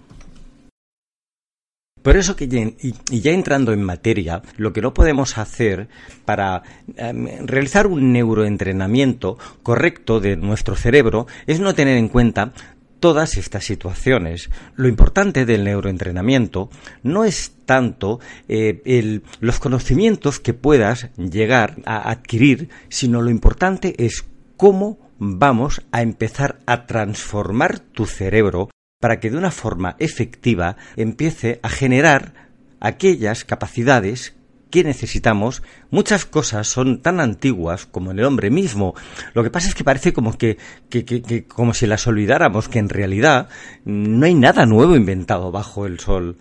Por 2.02 2.18
eso 2.18 2.36
que 2.36 2.48
ya, 2.48 2.62
y 2.62 3.20
ya 3.20 3.32
entrando 3.32 3.74
en 3.74 3.84
materia, 3.84 4.42
lo 4.58 4.74
que 4.74 4.82
no 4.82 4.94
podemos 4.94 5.38
hacer 5.38 5.88
para 6.26 6.64
em, 6.96 7.46
realizar 7.46 7.86
un 7.86 8.12
neuroentrenamiento 8.12 9.38
correcto 9.62 10.20
de 10.20 10.36
nuestro 10.36 10.76
cerebro 10.76 11.28
es 11.46 11.60
no 11.60 11.76
tener 11.76 11.98
en 11.98 12.08
cuenta 12.08 12.54
todas 13.02 13.36
estas 13.36 13.66
situaciones. 13.66 14.50
Lo 14.76 14.88
importante 14.88 15.46
del 15.46 15.66
neuroentrenamiento 15.66 16.70
no 17.04 17.26
es 17.26 17.52
tanto 17.66 18.22
eh, 18.48 19.22
los 19.42 19.60
conocimientos 19.60 20.40
que 20.40 20.54
puedas 20.54 21.10
llegar 21.18 21.82
a 21.86 22.10
adquirir, 22.10 22.70
sino 22.88 23.22
lo 23.22 23.30
importante 23.30 24.06
es 24.06 24.24
cómo 24.56 25.00
vamos 25.18 25.82
a 25.92 26.02
empezar 26.02 26.60
a 26.66 26.86
transformar 26.86 27.80
tu 27.80 28.06
cerebro 28.06 28.70
para 29.02 29.20
que 29.20 29.32
de 29.32 29.38
una 29.38 29.52
forma 29.52 29.96
efectiva 30.00 30.78
empiece 30.96 31.60
a 31.64 31.70
generar 31.70 32.50
aquellas 32.80 33.44
capacidades 33.44 34.36
¿Qué 34.72 34.86
necesitamos, 34.86 35.64
muchas 35.90 36.26
cosas 36.26 36.66
son 36.66 37.02
tan 37.02 37.20
antiguas 37.20 37.86
como 37.86 38.12
en 38.12 38.20
el 38.20 38.26
hombre 38.26 38.50
mismo. 38.50 38.96
Lo 39.34 39.44
que 39.44 39.50
pasa 39.50 39.68
es 39.68 39.76
que 39.76 39.84
parece 39.84 40.14
como 40.14 40.38
que, 40.38 40.58
que, 40.90 41.04
que, 41.04 41.46
como 41.46 41.74
si 41.74 41.86
las 41.88 42.08
olvidáramos, 42.08 42.70
que 42.70 42.80
en 42.80 42.88
realidad 42.88 43.50
no 43.84 44.26
hay 44.26 44.34
nada 44.34 44.66
nuevo 44.66 44.96
inventado 44.96 45.52
bajo 45.52 45.86
el 45.86 46.00
sol. 46.00 46.38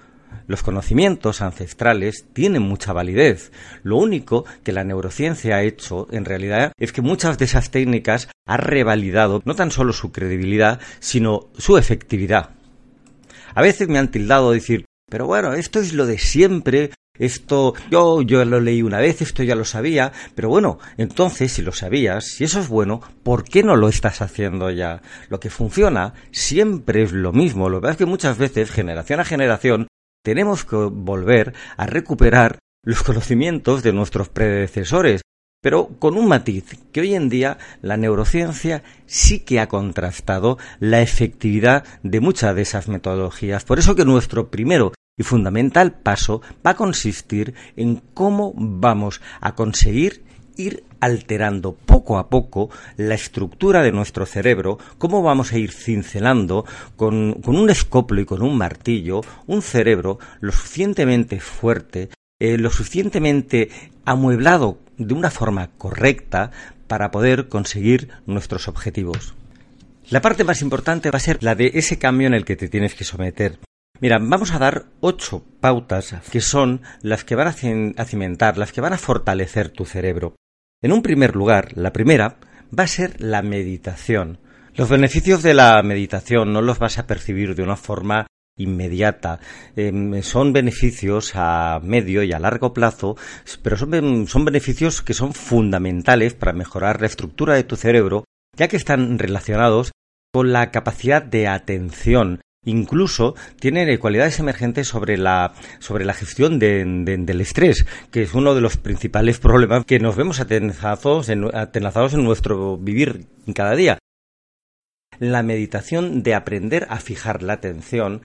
Los 0.47 0.63
conocimientos 0.63 1.43
ancestrales 1.43 2.25
tienen 2.33 2.63
mucha 2.63 2.93
validez. 2.93 3.51
Lo 3.83 3.97
único 3.97 4.45
que 4.63 4.73
la 4.73 4.85
neurociencia 4.85 5.57
ha 5.57 5.63
hecho, 5.63 6.07
en 6.13 6.25
realidad, 6.25 6.73
es 6.79 6.93
que 6.93 7.03
muchas 7.03 7.37
de 7.37 7.47
esas 7.47 7.73
técnicas 7.73 8.29
ha 8.47 8.57
revalidado 8.57 9.43
no 9.45 9.57
tan 9.57 9.73
solo 9.73 9.93
su 9.93 10.13
credibilidad, 10.13 10.79
sino 11.01 11.49
su 11.59 11.79
efectividad. 11.79 12.51
A 13.57 13.63
veces 13.63 13.89
me 13.89 13.99
han 13.99 14.13
tildado 14.13 14.51
de 14.51 14.59
decir, 14.59 14.85
pero 15.09 15.27
bueno, 15.27 15.55
esto 15.55 15.81
es 15.81 15.93
lo 15.93 16.07
de 16.07 16.19
siempre, 16.19 16.91
esto 17.21 17.75
yo, 17.91 18.23
yo 18.23 18.45
lo 18.45 18.61
leí 18.61 18.83
una 18.83 18.99
vez, 18.99 19.23
esto 19.23 19.45
ya 19.45 19.55
lo 19.55 19.65
sabía, 19.65 20.11
pero 20.35 20.49
bueno, 20.49 20.79
entonces 20.97 21.53
si 21.53 21.63
lo 21.63 21.73
sabías, 21.73 22.25
si 22.25 22.45
eso 22.45 22.59
es 22.59 22.69
bueno, 22.69 23.01
¿por 23.23 23.45
qué 23.45 23.63
no 23.63 23.77
lo 23.77 23.89
estás 23.89 24.23
haciendo 24.23 24.71
ya? 24.71 25.03
Lo 25.29 25.39
que 25.39 25.51
funciona 25.51 26.15
siempre 26.33 27.03
es 27.03 27.13
lo 27.13 27.33
mismo, 27.33 27.69
lo 27.69 27.79
que 27.79 27.83
pasa 27.83 27.93
es 27.93 27.99
que 27.99 28.07
muchas 28.07 28.39
veces, 28.39 28.71
generación 28.71 29.21
a 29.21 29.25
generación, 29.25 29.87
tenemos 30.25 30.65
que 30.65 30.77
volver 30.77 31.55
a 31.77 31.87
recuperar 31.87 32.59
los 32.83 33.03
conocimientos 33.03 33.83
de 33.83 33.93
nuestros 33.93 34.29
predecesores, 34.29 35.23
pero 35.63 35.89
con 35.99 36.17
un 36.17 36.27
matiz, 36.27 36.79
que 36.93 37.03
hoy 37.03 37.15
en 37.15 37.29
día 37.29 37.59
la 37.83 37.99
neurociencia 37.99 38.83
sí 39.05 39.41
que 39.41 39.61
ha 39.61 39.69
contrastado 39.69 40.57
la 40.79 41.03
efectividad 41.03 41.85
de 42.03 42.21
muchas 42.21 42.55
de 42.57 42.63
esas 42.63 42.89
metodologías. 42.89 43.65
Por 43.65 43.79
eso 43.79 43.95
que 43.95 44.07
nuestro 44.07 44.51
primero 44.51 44.93
y 45.21 45.23
fundamental 45.23 45.93
paso 45.93 46.41
va 46.67 46.71
a 46.71 46.77
consistir 46.77 47.53
en 47.77 48.01
cómo 48.15 48.55
vamos 48.57 49.21
a 49.43 49.55
conseguir 49.55 50.25
ir 50.57 50.83
alterando 50.99 51.75
poco 51.75 52.17
a 52.17 52.31
poco 52.31 52.71
la 52.97 53.17
estructura 53.17 53.83
de 53.83 53.93
nuestro 53.93 54.25
cerebro, 54.25 54.79
cómo 54.97 55.23
vamos 55.23 55.53
a 55.53 55.59
ir 55.59 55.73
cincelando 55.73 56.65
con, 56.97 57.39
un 57.45 57.69
escoplo 57.69 58.23
y 58.23 58.25
con 58.25 58.41
un 58.41 58.57
martillo 58.57 59.21
un 59.47 59.61
cerebro 59.61 60.19
lo 60.41 60.53
suficientemente 60.53 61.39
fuerte, 61.39 62.09
eh, 62.39 62.57
lo 62.57 62.71
suficientemente 62.71 63.69
amueblado 64.07 64.79
de 64.97 65.13
una 65.13 65.31
forma 65.31 65.69
correcta 65.77 66.51
para 66.87 67.11
poder 67.11 67.49
conseguir 67.49 68.09
nuestros 68.25 68.69
objetivos. 68.69 69.35
La 70.09 70.23
parte 70.23 70.45
más 70.45 70.63
importante 70.63 71.11
va 71.11 71.19
a 71.19 71.21
ser 71.21 71.43
la 71.43 71.55
de 71.55 71.73
ese 71.75 71.99
cambio 71.99 72.27
en 72.27 72.33
el 72.33 72.47
que 72.47 72.57
te 72.57 72.69
tienes 72.69 72.95
que 72.95 73.05
someter. 73.05 73.59
Mira, 74.01 74.19
vamos 74.19 74.53
a 74.53 74.59
dar 74.59 74.87
ocho 75.01 75.45
pautas 75.61 76.15
que 76.33 76.41
son 76.41 76.81
las 77.03 77.25
que 77.25 77.35
van 77.35 77.49
a 77.49 78.05
cimentar, 78.05 78.57
las 78.57 78.73
que 78.73 78.81
van 78.81 78.95
a 78.95 78.99
fortalecer 78.99 79.69
tu 79.69 79.85
cerebro. 79.85 80.37
En 80.83 80.93
un 80.93 81.03
primer 81.03 81.37
lugar, 81.37 81.77
la 81.77 81.93
primera 81.93 82.39
va 82.77 82.85
a 82.85 82.89
ser 82.89 83.21
la 83.21 83.43
meditación. 83.43 84.39
Los 84.75 84.89
beneficios 84.89 85.43
de 85.43 85.53
la 85.53 85.83
meditación 85.83 86.51
no 86.55 86.63
los 86.63 86.79
vas 86.79 86.99
a 86.99 87.07
percibir 87.07 87.55
de 87.55 87.63
una 87.63 87.77
forma 87.77 88.27
inmediata. 88.57 89.39
Em, 89.77 90.23
son 90.23 90.55
beneficios 90.55 91.33
a 91.35 91.79
medio 91.83 92.23
y 92.23 92.33
a 92.33 92.39
largo 92.39 92.73
plazo, 92.73 93.17
pero 93.63 93.77
son, 93.77 94.27
son 94.27 94.45
beneficios 94.47 95.03
que 95.03 95.13
son 95.13 95.35
fundamentales 95.35 96.33
para 96.33 96.55
mejorar 96.55 97.03
la 97.03 97.07
estructura 97.07 97.55
de 97.55 97.65
tu 97.65 97.77
cerebro, 97.77 98.25
ya 98.57 98.69
que 98.69 98.77
están 98.77 99.19
relacionados 99.19 99.93
con 100.33 100.53
la 100.53 100.71
capacidad 100.71 101.23
de 101.23 101.49
atención 101.49 102.41
Incluso 102.65 103.35
tiene 103.59 103.99
cualidades 103.99 104.39
emergentes 104.39 104.87
sobre 104.87 105.17
la, 105.17 105.55
sobre 105.79 106.05
la 106.05 106.13
gestión 106.13 106.59
del 106.59 107.41
estrés, 107.41 107.87
que 108.11 108.23
es 108.23 108.35
uno 108.35 108.55
de 108.55 108.61
los 108.61 108.77
principales 108.77 109.39
problemas 109.39 109.87
que 109.87 109.99
nos 109.99 110.15
vemos 110.15 110.41
atenazados 110.41 111.31
en, 111.31 111.55
atenazados 111.55 112.13
en 112.13 112.25
nuestro 112.25 112.77
vivir 112.77 113.27
cada 113.55 113.75
día. 113.75 113.99
La 115.19 115.43
meditación 115.43 116.23
de 116.23 116.35
aprender 116.35 116.87
a 116.91 116.99
fijar 116.99 117.43
la 117.43 117.55
atención 117.55 118.25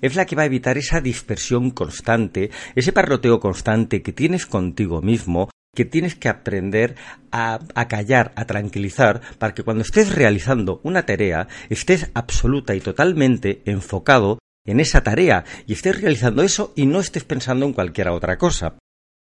es 0.00 0.16
la 0.16 0.24
que 0.24 0.36
va 0.36 0.42
a 0.42 0.46
evitar 0.46 0.78
esa 0.78 1.00
dispersión 1.00 1.70
constante, 1.70 2.50
ese 2.74 2.92
parroteo 2.92 3.38
constante 3.38 4.02
que 4.02 4.12
tienes 4.12 4.46
contigo 4.46 5.02
mismo 5.02 5.50
que 5.74 5.84
tienes 5.84 6.14
que 6.14 6.28
aprender 6.28 6.96
a, 7.30 7.58
callar, 7.88 8.32
a 8.36 8.44
tranquilizar, 8.44 9.22
para 9.38 9.54
que 9.54 9.62
cuando 9.62 9.82
estés 9.82 10.14
realizando 10.14 10.80
una 10.82 11.06
tarea 11.06 11.48
estés 11.70 12.10
absoluta 12.14 12.74
y 12.74 12.80
totalmente 12.80 13.62
enfocado 13.64 14.38
en 14.66 14.80
esa 14.80 15.02
tarea 15.02 15.44
y 15.66 15.72
estés 15.72 16.00
realizando 16.00 16.42
eso 16.42 16.72
y 16.76 16.86
no 16.86 17.00
estés 17.00 17.24
pensando 17.24 17.64
en 17.64 17.72
cualquier 17.72 18.08
otra 18.08 18.36
cosa. 18.36 18.76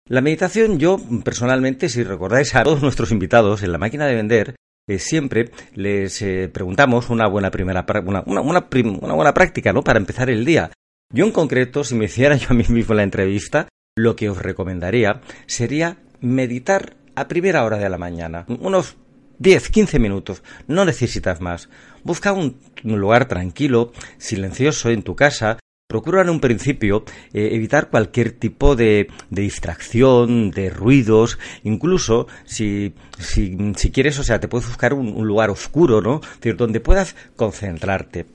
La 0.07 0.21
meditación, 0.21 0.79
yo 0.79 0.97
personalmente, 1.25 1.89
si 1.89 2.03
recordáis 2.03 2.55
a 2.55 2.63
todos 2.63 2.81
nuestros 2.81 3.11
invitados 3.11 3.63
en 3.63 3.71
la 3.71 3.77
máquina 3.77 4.05
de 4.05 4.15
vender, 4.15 4.55
eh, 4.87 4.99
siempre 4.99 5.51
les 5.73 6.21
eh, 6.21 6.49
preguntamos 6.53 7.09
una 7.09 7.27
buena 7.27 7.51
primera 7.51 7.85
una, 8.05 8.21
buena 8.21 9.33
práctica, 9.33 9.73
¿no? 9.73 9.83
Para 9.83 9.99
empezar 9.99 10.29
el 10.29 10.45
día. 10.45 10.71
Yo 11.13 11.25
en 11.25 11.31
concreto, 11.31 11.83
si 11.83 11.95
me 11.95 12.05
hiciera 12.05 12.35
yo 12.37 12.47
a 12.51 12.53
mí 12.53 12.63
mismo 12.69 12.93
la 12.93 13.03
entrevista, 13.03 13.67
lo 13.97 14.15
que 14.15 14.29
os 14.29 14.41
recomendaría 14.41 15.21
sería 15.45 15.97
meditar 16.21 16.95
a 17.15 17.27
primera 17.27 17.63
hora 17.63 17.77
de 17.77 17.89
la 17.89 17.97
mañana, 17.97 18.45
unos 18.47 18.95
10, 19.39 19.69
15 19.69 19.99
minutos, 19.99 20.43
no 20.67 20.85
necesitas 20.85 21.41
más. 21.41 21.69
Busca 22.03 22.33
un, 22.33 22.57
lugar 22.83 23.27
tranquilo, 23.27 23.91
silencioso 24.17 24.89
en 24.89 25.03
tu 25.03 25.15
casa. 25.15 25.59
Procura 25.89 26.21
en 26.21 26.29
un 26.29 26.41
principio 26.41 27.05
eh, 27.33 27.49
evitar 27.53 27.89
cualquier 27.89 28.33
tipo 28.33 28.75
de, 28.75 29.07
distracción, 29.29 30.51
de 30.51 30.69
ruidos, 30.69 31.39
incluso 31.63 32.27
si, 32.43 32.93
si, 33.19 33.55
quieres, 33.91 34.19
o 34.19 34.23
sea, 34.23 34.41
te 34.41 34.49
puedes 34.49 34.67
buscar 34.67 34.93
un, 34.93 35.25
lugar 35.25 35.49
oscuro, 35.49 36.01
¿no? 36.01 36.19
decir, 36.35 36.57
donde 36.57 36.81
puedas 36.81 37.15
concentrarte. 37.37 38.25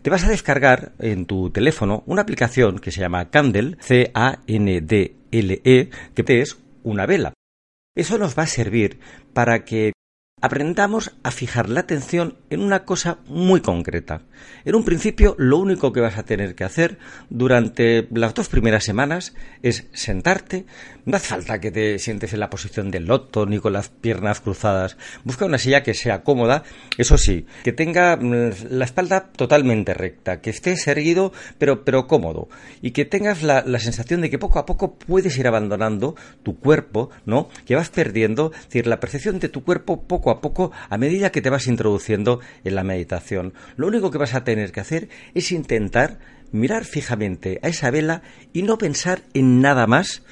Te 0.00 0.08
vas 0.08 0.24
a 0.24 0.30
descargar 0.30 0.92
en 1.00 1.26
tu 1.26 1.50
teléfono 1.50 2.02
una 2.06 2.22
aplicación 2.22 2.78
que 2.78 2.90
se 2.90 3.00
llama 3.00 3.28
Candle, 3.28 3.76
C-A-N-D-L-E, 3.80 4.30
que 6.14 6.40
es 6.40 6.61
una 6.82 7.06
vela. 7.06 7.34
Eso 7.94 8.18
nos 8.18 8.38
va 8.38 8.44
a 8.44 8.46
servir 8.46 9.00
para 9.34 9.64
que 9.64 9.92
aprendamos 10.42 11.12
a 11.22 11.30
fijar 11.30 11.68
la 11.68 11.80
atención 11.80 12.36
en 12.50 12.60
una 12.60 12.84
cosa 12.84 13.18
muy 13.26 13.60
concreta. 13.60 14.22
En 14.64 14.74
un 14.74 14.84
principio, 14.84 15.36
lo 15.38 15.56
único 15.58 15.92
que 15.92 16.00
vas 16.00 16.18
a 16.18 16.24
tener 16.24 16.54
que 16.54 16.64
hacer 16.64 16.98
durante 17.30 18.08
las 18.10 18.34
dos 18.34 18.48
primeras 18.48 18.84
semanas 18.84 19.34
es 19.62 19.86
sentarte. 19.92 20.66
No 21.04 21.16
hace 21.16 21.28
falta 21.28 21.60
que 21.60 21.70
te 21.70 21.98
sientes 21.98 22.32
en 22.32 22.40
la 22.40 22.50
posición 22.50 22.90
del 22.90 23.06
loto 23.06 23.46
ni 23.46 23.58
con 23.58 23.72
las 23.72 23.88
piernas 23.88 24.40
cruzadas. 24.40 24.96
Busca 25.24 25.46
una 25.46 25.58
silla 25.58 25.82
que 25.82 25.94
sea 25.94 26.22
cómoda, 26.22 26.64
eso 26.98 27.18
sí, 27.18 27.46
que 27.62 27.72
tenga 27.72 28.16
mm, 28.16 28.50
la 28.70 28.84
espalda 28.84 29.30
totalmente 29.30 29.94
recta, 29.94 30.40
que 30.40 30.50
estés 30.50 30.86
erguido 30.88 31.32
pero, 31.58 31.84
pero 31.84 32.06
cómodo 32.06 32.48
y 32.80 32.90
que 32.90 33.04
tengas 33.04 33.42
la, 33.42 33.62
sensación 33.78 34.20
de 34.20 34.30
que 34.30 34.38
poco 34.38 34.58
a 34.58 34.66
poco 34.66 34.96
puedes 34.96 35.36
ir 35.38 35.46
abandonando 35.46 36.16
tu 36.42 36.58
cuerpo, 36.58 37.10
¿no? 37.26 37.48
Que 37.66 37.74
vas 37.74 37.90
perdiendo, 37.90 38.52
es 38.54 38.66
decir, 38.66 38.86
la 38.86 39.00
percepción 39.00 39.38
de 39.38 39.48
tu 39.48 39.64
cuerpo 39.64 40.02
poco 40.02 40.30
a 40.30 40.31
poco 40.40 40.72
a 40.88 40.98
medida 40.98 41.30
que 41.30 41.42
te 41.42 41.50
vas 41.50 41.66
introduciendo 41.66 42.40
en 42.64 42.74
la 42.74 42.84
meditación. 42.84 43.54
Lo 43.76 43.86
único 43.86 44.10
que 44.10 44.18
vas 44.18 44.34
a 44.34 44.44
tener 44.44 44.72
que 44.72 44.80
hacer 44.80 45.08
es 45.34 45.52
intentar 45.52 46.18
mirar 46.52 46.84
fijamente 46.84 47.58
a 47.62 47.68
esa 47.68 47.90
vela 47.90 48.22
y 48.52 48.62
no 48.62 48.78
pensar 48.78 49.22
en 49.34 49.60
nada 49.60 49.86
más 49.86 50.22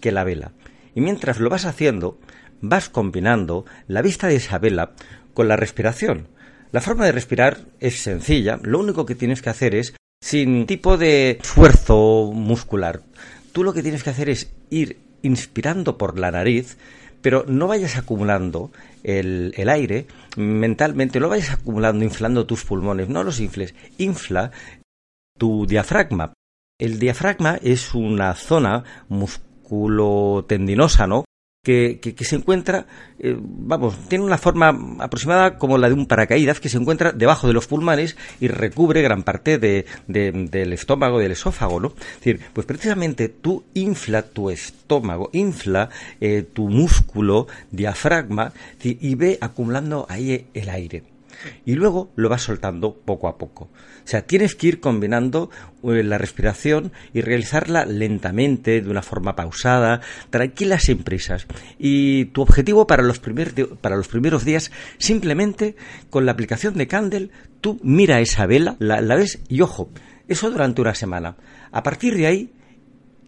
que 0.00 0.12
la 0.12 0.24
vela. 0.24 0.52
Y 0.94 1.00
mientras 1.00 1.40
lo 1.40 1.50
vas 1.50 1.64
haciendo, 1.64 2.18
vas 2.60 2.88
combinando 2.88 3.64
la 3.88 4.02
vista 4.02 4.28
de 4.28 4.36
esa 4.36 4.58
vela 4.58 4.92
con 5.34 5.48
la 5.48 5.56
respiración. 5.56 6.28
La 6.70 6.80
forma 6.80 7.04
de 7.04 7.12
respirar 7.12 7.58
es 7.80 8.00
sencilla, 8.00 8.58
lo 8.62 8.78
único 8.78 9.04
que 9.04 9.14
tienes 9.14 9.42
que 9.42 9.50
hacer 9.50 9.74
es 9.74 9.94
sin 10.22 10.66
tipo 10.66 10.96
de 10.96 11.32
esfuerzo 11.42 12.30
muscular. 12.32 13.02
Tú 13.52 13.64
lo 13.64 13.74
que 13.74 13.82
tienes 13.82 14.02
que 14.02 14.10
hacer 14.10 14.30
es 14.30 14.52
ir 14.70 14.98
inspirando 15.22 15.98
por 15.98 16.18
la 16.18 16.30
nariz, 16.30 16.78
pero 17.22 17.44
no 17.46 17.68
vayas 17.68 17.96
acumulando 17.96 18.70
el, 19.04 19.54
aire 19.68 20.06
mentalmente, 20.36 21.20
no 21.20 21.28
vayas 21.28 21.50
acumulando, 21.50 22.04
inflando 22.04 22.46
tus 22.46 22.64
pulmones, 22.64 23.08
no 23.08 23.22
los 23.22 23.40
infles, 23.40 23.74
infla 23.96 24.50
tu 25.38 25.66
diafragma. 25.66 26.34
El 26.78 26.98
diafragma 26.98 27.58
es 27.62 27.94
una 27.94 28.34
zona 28.34 28.84
musculotendinosa, 29.08 31.06
¿no? 31.06 31.24
Que, 31.62 32.16
se 32.24 32.34
encuentra, 32.34 32.86
eh, 33.20 33.36
vamos, 33.38 33.96
tiene 34.08 34.24
una 34.24 34.36
forma 34.36 34.76
aproximada 34.98 35.58
como 35.58 35.78
la 35.78 35.86
de 35.86 35.94
un 35.94 36.06
paracaídas 36.06 36.58
que 36.58 36.68
se 36.68 36.76
encuentra 36.76 37.12
debajo 37.12 37.46
de 37.46 37.52
los 37.52 37.68
pulmones 37.68 38.16
y 38.40 38.48
recubre 38.48 39.00
gran 39.00 39.22
parte 39.22 39.58
de, 39.58 39.86
del 40.08 40.72
estómago, 40.72 41.20
del 41.20 41.30
esófago, 41.30 41.78
¿no? 41.78 41.94
Es 41.96 42.16
decir, 42.16 42.40
pues 42.52 42.66
precisamente 42.66 43.28
tú 43.28 43.62
infla 43.74 44.22
tu 44.22 44.50
estómago, 44.50 45.30
infla 45.32 45.88
eh, 46.20 46.42
tu 46.42 46.68
músculo, 46.68 47.46
diafragma, 47.70 48.52
y 48.82 49.14
ve 49.14 49.38
acumulando 49.40 50.04
ahí 50.08 50.48
el 50.54 50.68
aire 50.68 51.11
y 51.64 51.74
luego 51.74 52.10
lo 52.16 52.28
vas 52.28 52.42
soltando 52.42 52.94
poco 52.94 53.28
a 53.28 53.38
poco. 53.38 53.64
O 53.64 54.06
sea, 54.06 54.22
tienes 54.26 54.54
que 54.54 54.68
ir 54.68 54.80
combinando 54.80 55.50
eh, 55.84 56.02
la 56.02 56.18
respiración 56.18 56.92
y 57.12 57.20
realizarla 57.20 57.84
lentamente, 57.84 58.80
de 58.80 58.90
una 58.90 59.02
forma 59.02 59.36
pausada, 59.36 60.00
tranquila, 60.30 60.78
sin 60.78 60.98
prisas. 60.98 61.46
Y 61.78 62.26
tu 62.26 62.42
objetivo 62.42 62.86
para 62.86 63.02
los, 63.02 63.20
para 63.80 63.96
los 63.96 64.08
primeros 64.08 64.44
días, 64.44 64.70
simplemente 64.98 65.76
con 66.10 66.26
la 66.26 66.32
aplicación 66.32 66.74
de 66.74 66.88
Candle, 66.88 67.30
tú 67.60 67.78
mira 67.82 68.20
esa 68.20 68.46
vela, 68.46 68.76
la, 68.78 69.00
la 69.00 69.16
ves 69.16 69.40
y 69.48 69.60
ojo, 69.60 69.90
eso 70.28 70.50
durante 70.50 70.80
una 70.80 70.94
semana. 70.94 71.36
A 71.70 71.82
partir 71.82 72.16
de 72.16 72.26
ahí, 72.26 72.52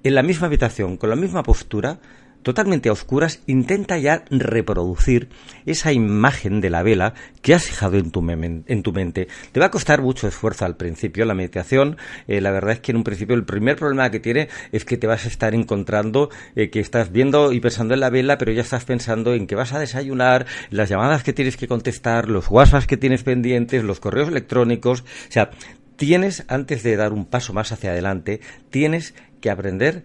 en 0.02 0.14
la 0.14 0.22
misma 0.22 0.48
habitación, 0.48 0.96
con 0.96 1.10
la 1.10 1.16
misma 1.16 1.42
postura, 1.42 1.98
totalmente 2.44 2.88
a 2.88 2.92
oscuras, 2.92 3.40
intenta 3.46 3.98
ya 3.98 4.24
reproducir 4.30 5.28
esa 5.66 5.92
imagen 5.92 6.60
de 6.60 6.70
la 6.70 6.84
vela 6.84 7.14
que 7.42 7.54
has 7.54 7.64
fijado 7.64 7.96
en 7.96 8.12
tu, 8.12 8.24
en 8.30 8.82
tu 8.82 8.92
mente. 8.92 9.26
Te 9.50 9.58
va 9.58 9.66
a 9.66 9.70
costar 9.72 10.00
mucho 10.02 10.28
esfuerzo 10.28 10.64
al 10.64 10.76
principio 10.76 11.24
la 11.24 11.34
meditación. 11.34 11.96
Eh, 12.28 12.40
la 12.40 12.52
verdad 12.52 12.72
es 12.72 12.80
que 12.80 12.92
en 12.92 12.98
un 12.98 13.04
principio 13.04 13.34
el 13.34 13.44
primer 13.44 13.76
problema 13.76 14.10
que 14.10 14.20
tiene 14.20 14.48
es 14.70 14.84
que 14.84 14.96
te 14.96 15.08
vas 15.08 15.24
a 15.24 15.28
estar 15.28 15.54
encontrando 15.54 16.30
eh, 16.54 16.70
que 16.70 16.78
estás 16.78 17.10
viendo 17.10 17.52
y 17.52 17.60
pensando 17.60 17.94
en 17.94 18.00
la 18.00 18.10
vela, 18.10 18.38
pero 18.38 18.52
ya 18.52 18.62
estás 18.62 18.84
pensando 18.84 19.34
en 19.34 19.46
que 19.46 19.56
vas 19.56 19.72
a 19.72 19.80
desayunar, 19.80 20.46
las 20.70 20.88
llamadas 20.88 21.24
que 21.24 21.32
tienes 21.32 21.56
que 21.56 21.66
contestar, 21.66 22.28
los 22.28 22.48
WhatsApp 22.48 22.84
que 22.84 22.96
tienes 22.96 23.24
pendientes, 23.24 23.82
los 23.82 23.98
correos 23.98 24.28
electrónicos. 24.28 25.00
O 25.00 25.32
sea, 25.32 25.50
tienes, 25.96 26.44
antes 26.48 26.82
de 26.82 26.96
dar 26.96 27.12
un 27.12 27.24
paso 27.24 27.52
más 27.52 27.72
hacia 27.72 27.90
adelante, 27.90 28.40
tienes 28.70 29.14
que 29.40 29.50
aprender 29.50 30.04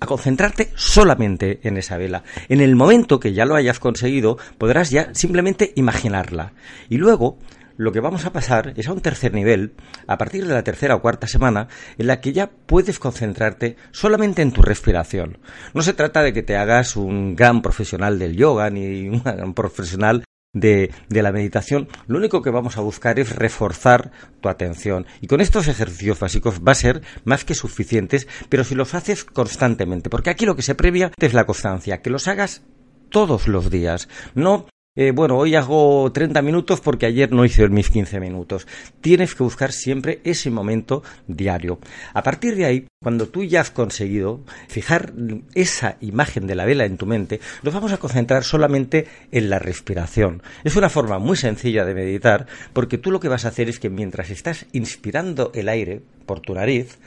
a 0.00 0.06
concentrarte 0.06 0.70
solamente 0.74 1.60
en 1.62 1.76
esa 1.76 1.98
vela. 1.98 2.24
En 2.48 2.60
el 2.60 2.74
momento 2.74 3.20
que 3.20 3.32
ya 3.32 3.44
lo 3.44 3.54
hayas 3.54 3.78
conseguido, 3.78 4.38
podrás 4.58 4.90
ya 4.90 5.14
simplemente 5.14 5.72
imaginarla. 5.76 6.52
Y 6.88 6.96
luego, 6.96 7.38
lo 7.76 7.92
que 7.92 8.00
vamos 8.00 8.26
a 8.26 8.32
pasar 8.32 8.74
es 8.76 8.88
a 8.88 8.92
un 8.92 9.00
tercer 9.00 9.32
nivel, 9.32 9.72
a 10.06 10.18
partir 10.18 10.46
de 10.46 10.52
la 10.52 10.64
tercera 10.64 10.96
o 10.96 11.02
cuarta 11.02 11.26
semana, 11.26 11.68
en 11.96 12.08
la 12.08 12.20
que 12.20 12.32
ya 12.32 12.50
puedes 12.50 12.98
concentrarte 12.98 13.76
solamente 13.90 14.42
en 14.42 14.52
tu 14.52 14.62
respiración. 14.62 15.38
No 15.72 15.82
se 15.82 15.94
trata 15.94 16.22
de 16.22 16.32
que 16.32 16.42
te 16.42 16.56
hagas 16.56 16.96
un 16.96 17.36
gran 17.36 17.62
profesional 17.62 18.18
del 18.18 18.36
yoga 18.36 18.68
ni 18.68 19.08
un 19.08 19.22
gran 19.22 19.54
profesional 19.54 20.24
de, 20.52 20.90
la 21.08 21.32
meditación, 21.32 21.88
lo 22.06 22.18
único 22.18 22.42
que 22.42 22.50
vamos 22.50 22.76
a 22.76 22.80
buscar 22.80 23.18
es 23.18 23.36
reforzar 23.36 24.10
tu 24.40 24.48
atención. 24.48 25.06
Y 25.20 25.26
con 25.26 25.40
estos 25.40 25.68
ejercicios 25.68 26.18
básicos 26.18 26.60
va 26.66 26.72
a 26.72 26.76
ser 26.76 27.02
más 27.24 27.44
que 27.44 27.54
suficientes, 27.54 28.26
pero 28.48 28.64
si 28.64 28.74
los 28.74 28.94
haces 28.94 29.24
constantemente, 29.24 30.10
porque 30.10 30.30
aquí 30.30 30.46
lo 30.46 30.56
que 30.56 30.62
se 30.62 30.74
previa 30.74 31.12
es 31.18 31.34
la 31.34 31.46
constancia, 31.46 32.02
que 32.02 32.10
los 32.10 32.28
hagas 32.28 32.62
todos 33.10 33.48
los 33.48 33.70
días, 33.70 34.08
no 34.34 34.66
eh, 34.96 35.12
bueno, 35.12 35.38
hoy 35.38 35.54
hago 35.54 36.10
30 36.12 36.42
minutos 36.42 36.80
porque 36.80 37.06
ayer 37.06 37.30
no 37.30 37.44
hice 37.44 37.68
mis 37.68 37.90
15 37.90 38.18
minutos. 38.18 38.66
Tienes 39.00 39.36
que 39.36 39.44
buscar 39.44 39.70
siempre 39.70 40.20
ese 40.24 40.50
momento 40.50 41.04
diario. 41.28 41.78
A 42.12 42.24
partir 42.24 42.56
de 42.56 42.64
ahí, 42.64 42.86
cuando 43.00 43.28
tú 43.28 43.44
ya 43.44 43.60
has 43.60 43.70
conseguido 43.70 44.40
fijar 44.66 45.12
esa 45.54 45.96
imagen 46.00 46.48
de 46.48 46.56
la 46.56 46.64
vela 46.64 46.86
en 46.86 46.96
tu 46.96 47.06
mente, 47.06 47.40
nos 47.62 47.72
vamos 47.72 47.92
a 47.92 47.98
concentrar 47.98 48.42
solamente 48.42 49.06
en 49.30 49.48
la 49.48 49.60
respiración. 49.60 50.42
Es 50.64 50.74
una 50.74 50.88
forma 50.88 51.20
muy 51.20 51.36
sencilla 51.36 51.84
de 51.84 51.94
meditar 51.94 52.46
porque 52.72 52.98
tú 52.98 53.12
lo 53.12 53.20
que 53.20 53.28
vas 53.28 53.44
a 53.44 53.48
hacer 53.48 53.68
es 53.68 53.78
que 53.78 53.90
mientras 53.90 54.28
estás 54.30 54.66
inspirando 54.72 55.52
el 55.54 55.68
aire 55.68 56.02
por 56.26 56.40
tu 56.40 56.52
nariz, 56.52 56.98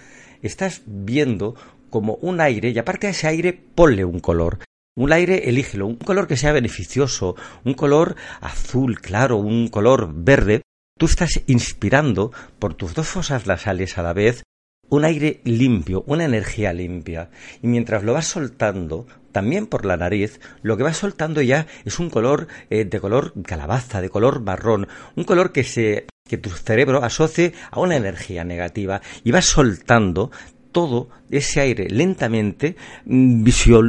estás 0.41 0.83
viendo 0.85 1.55
como 1.89 2.15
un 2.21 2.39
aire 2.39 2.69
y 2.69 2.79
aparte 2.79 3.07
de 3.07 3.11
ese 3.11 3.27
aire 3.27 3.59
ponle 3.75 4.05
un 4.05 4.19
color. 4.19 4.59
Un 4.95 5.11
aire, 5.11 5.49
elígelo, 5.49 5.87
un 5.87 5.95
color 5.95 6.27
que 6.27 6.37
sea 6.37 6.51
beneficioso, 6.51 7.35
un 7.63 7.73
color 7.73 8.15
azul 8.41 8.99
claro, 9.01 9.37
un 9.37 9.67
color 9.67 10.11
verde. 10.13 10.61
Tú 10.99 11.07
estás 11.07 11.41
inspirando 11.47 12.31
por 12.59 12.75
tus 12.75 12.93
dos 12.93 13.07
fosas 13.07 13.47
nasales 13.47 13.97
a 13.97 14.03
la 14.03 14.13
vez 14.13 14.43
un 14.89 15.05
aire 15.05 15.41
limpio, 15.43 16.03
una 16.05 16.25
energía 16.25 16.71
limpia. 16.73 17.31
Y 17.63 17.67
mientras 17.67 18.03
lo 18.03 18.13
vas 18.13 18.27
soltando, 18.27 19.07
también 19.31 19.65
por 19.65 19.85
la 19.85 19.97
nariz, 19.97 20.39
lo 20.61 20.77
que 20.77 20.83
vas 20.83 20.97
soltando 20.97 21.41
ya 21.41 21.65
es 21.85 21.97
un 21.97 22.11
color 22.11 22.47
eh, 22.69 22.85
de 22.85 22.99
color 22.99 23.33
calabaza, 23.43 24.01
de 24.01 24.09
color 24.09 24.41
marrón, 24.41 24.87
un 25.15 25.23
color 25.23 25.51
que 25.51 25.63
se 25.63 26.05
que 26.29 26.37
tu 26.37 26.49
cerebro 26.51 27.03
asocie 27.03 27.53
a 27.69 27.79
una 27.79 27.97
energía 27.97 28.43
negativa 28.43 29.01
y 29.23 29.31
vas 29.31 29.45
soltando 29.45 30.31
todo 30.73 31.07
ese 31.31 31.61
aire 31.61 31.87
lentamente 31.89 32.75
mm, 33.05 33.43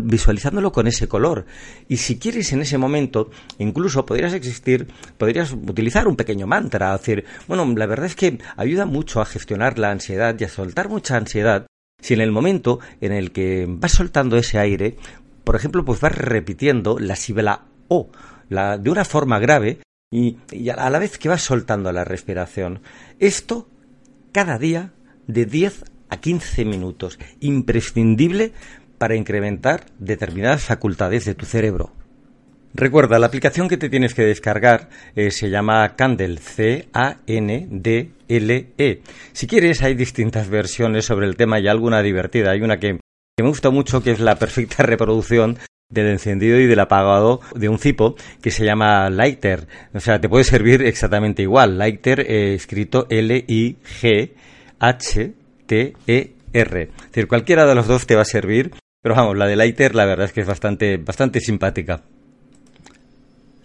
visualizándolo 0.04 0.70
con 0.70 0.86
ese 0.86 1.08
color. 1.08 1.46
Y 1.88 1.96
si 1.96 2.18
quieres 2.18 2.52
en 2.52 2.60
ese 2.60 2.78
momento, 2.78 3.30
incluso 3.58 4.06
podrías 4.06 4.34
existir, 4.34 4.86
podrías 5.18 5.50
utilizar 5.50 6.06
un 6.06 6.14
pequeño 6.14 6.46
mantra, 6.46 6.92
decir, 6.92 7.24
bueno, 7.48 7.66
la 7.76 7.86
verdad 7.86 8.06
es 8.06 8.14
que 8.14 8.38
ayuda 8.56 8.86
mucho 8.86 9.20
a 9.20 9.26
gestionar 9.26 9.78
la 9.80 9.90
ansiedad 9.90 10.36
y 10.38 10.44
a 10.44 10.48
soltar 10.48 10.88
mucha 10.88 11.16
ansiedad. 11.16 11.66
Si 12.00 12.14
en 12.14 12.20
el 12.20 12.30
momento 12.30 12.78
en 13.00 13.12
el 13.12 13.32
que 13.32 13.66
vas 13.68 13.92
soltando 13.92 14.36
ese 14.36 14.58
aire, 14.58 14.96
por 15.42 15.56
ejemplo, 15.56 15.84
pues 15.84 16.00
vas 16.00 16.16
repitiendo 16.16 16.98
la 17.00 17.16
sílaba 17.16 17.66
O, 17.88 18.10
la, 18.48 18.78
de 18.78 18.90
una 18.90 19.04
forma 19.04 19.38
grave, 19.38 19.80
y, 20.12 20.36
y 20.52 20.68
a 20.68 20.90
la 20.90 20.98
vez 20.98 21.18
que 21.18 21.28
vas 21.28 21.42
soltando 21.42 21.90
la 21.90 22.04
respiración. 22.04 22.80
Esto 23.18 23.68
cada 24.32 24.58
día 24.58 24.92
de 25.26 25.46
10 25.46 25.84
a 26.14 26.20
15 26.20 26.64
minutos, 26.64 27.18
imprescindible 27.40 28.52
para 28.98 29.16
incrementar 29.16 29.86
determinadas 29.98 30.62
facultades 30.62 31.24
de 31.24 31.34
tu 31.34 31.44
cerebro. 31.44 31.92
Recuerda, 32.72 33.18
la 33.18 33.26
aplicación 33.26 33.68
que 33.68 33.76
te 33.76 33.88
tienes 33.88 34.14
que 34.14 34.22
descargar 34.22 34.88
eh, 35.14 35.30
se 35.30 35.50
llama 35.50 35.94
Candle, 35.94 36.38
C-A-N-D-L-E. 36.38 36.92
Si 39.32 39.46
quieres, 39.46 39.82
hay 39.82 39.94
distintas 39.94 40.48
versiones 40.48 41.04
sobre 41.04 41.26
el 41.26 41.36
tema 41.36 41.60
y 41.60 41.68
alguna 41.68 42.02
divertida. 42.02 42.50
Hay 42.50 42.62
una 42.62 42.78
que, 42.78 42.94
me 42.94 43.48
gusta 43.48 43.70
mucho, 43.70 44.02
que 44.02 44.10
es 44.10 44.18
la 44.20 44.36
perfecta 44.36 44.82
reproducción 44.86 45.58
del 45.88 46.08
encendido 46.08 46.58
y 46.58 46.66
del 46.66 46.80
apagado 46.80 47.40
de 47.54 47.68
un 47.68 47.78
cipo 47.78 48.16
que 48.42 48.50
se 48.50 48.64
llama 48.64 49.08
Lighter. 49.10 49.68
O 49.92 50.00
sea, 50.00 50.20
te 50.20 50.28
puede 50.28 50.44
servir 50.44 50.82
exactamente 50.82 51.42
igual. 51.42 51.78
Lighter 51.78 52.20
eh, 52.20 52.54
escrito 52.54 53.06
L-I-G-H 53.08 54.34
T-E-R. 55.66 56.82
Es 56.82 57.06
decir, 57.08 57.28
cualquiera 57.28 57.66
de 57.66 57.74
los 57.74 57.86
dos 57.86 58.06
te 58.06 58.16
va 58.16 58.22
a 58.22 58.26
servir, 58.26 58.72
pero 59.02 59.14
vamos, 59.14 59.36
la 59.36 59.46
de 59.46 59.56
Lighter 59.56 59.94
la 59.94 60.06
verdad 60.06 60.26
es 60.26 60.32
que 60.32 60.40
es 60.40 60.46
bastante, 60.46 60.96
bastante 60.96 61.40
simpática. 61.40 62.02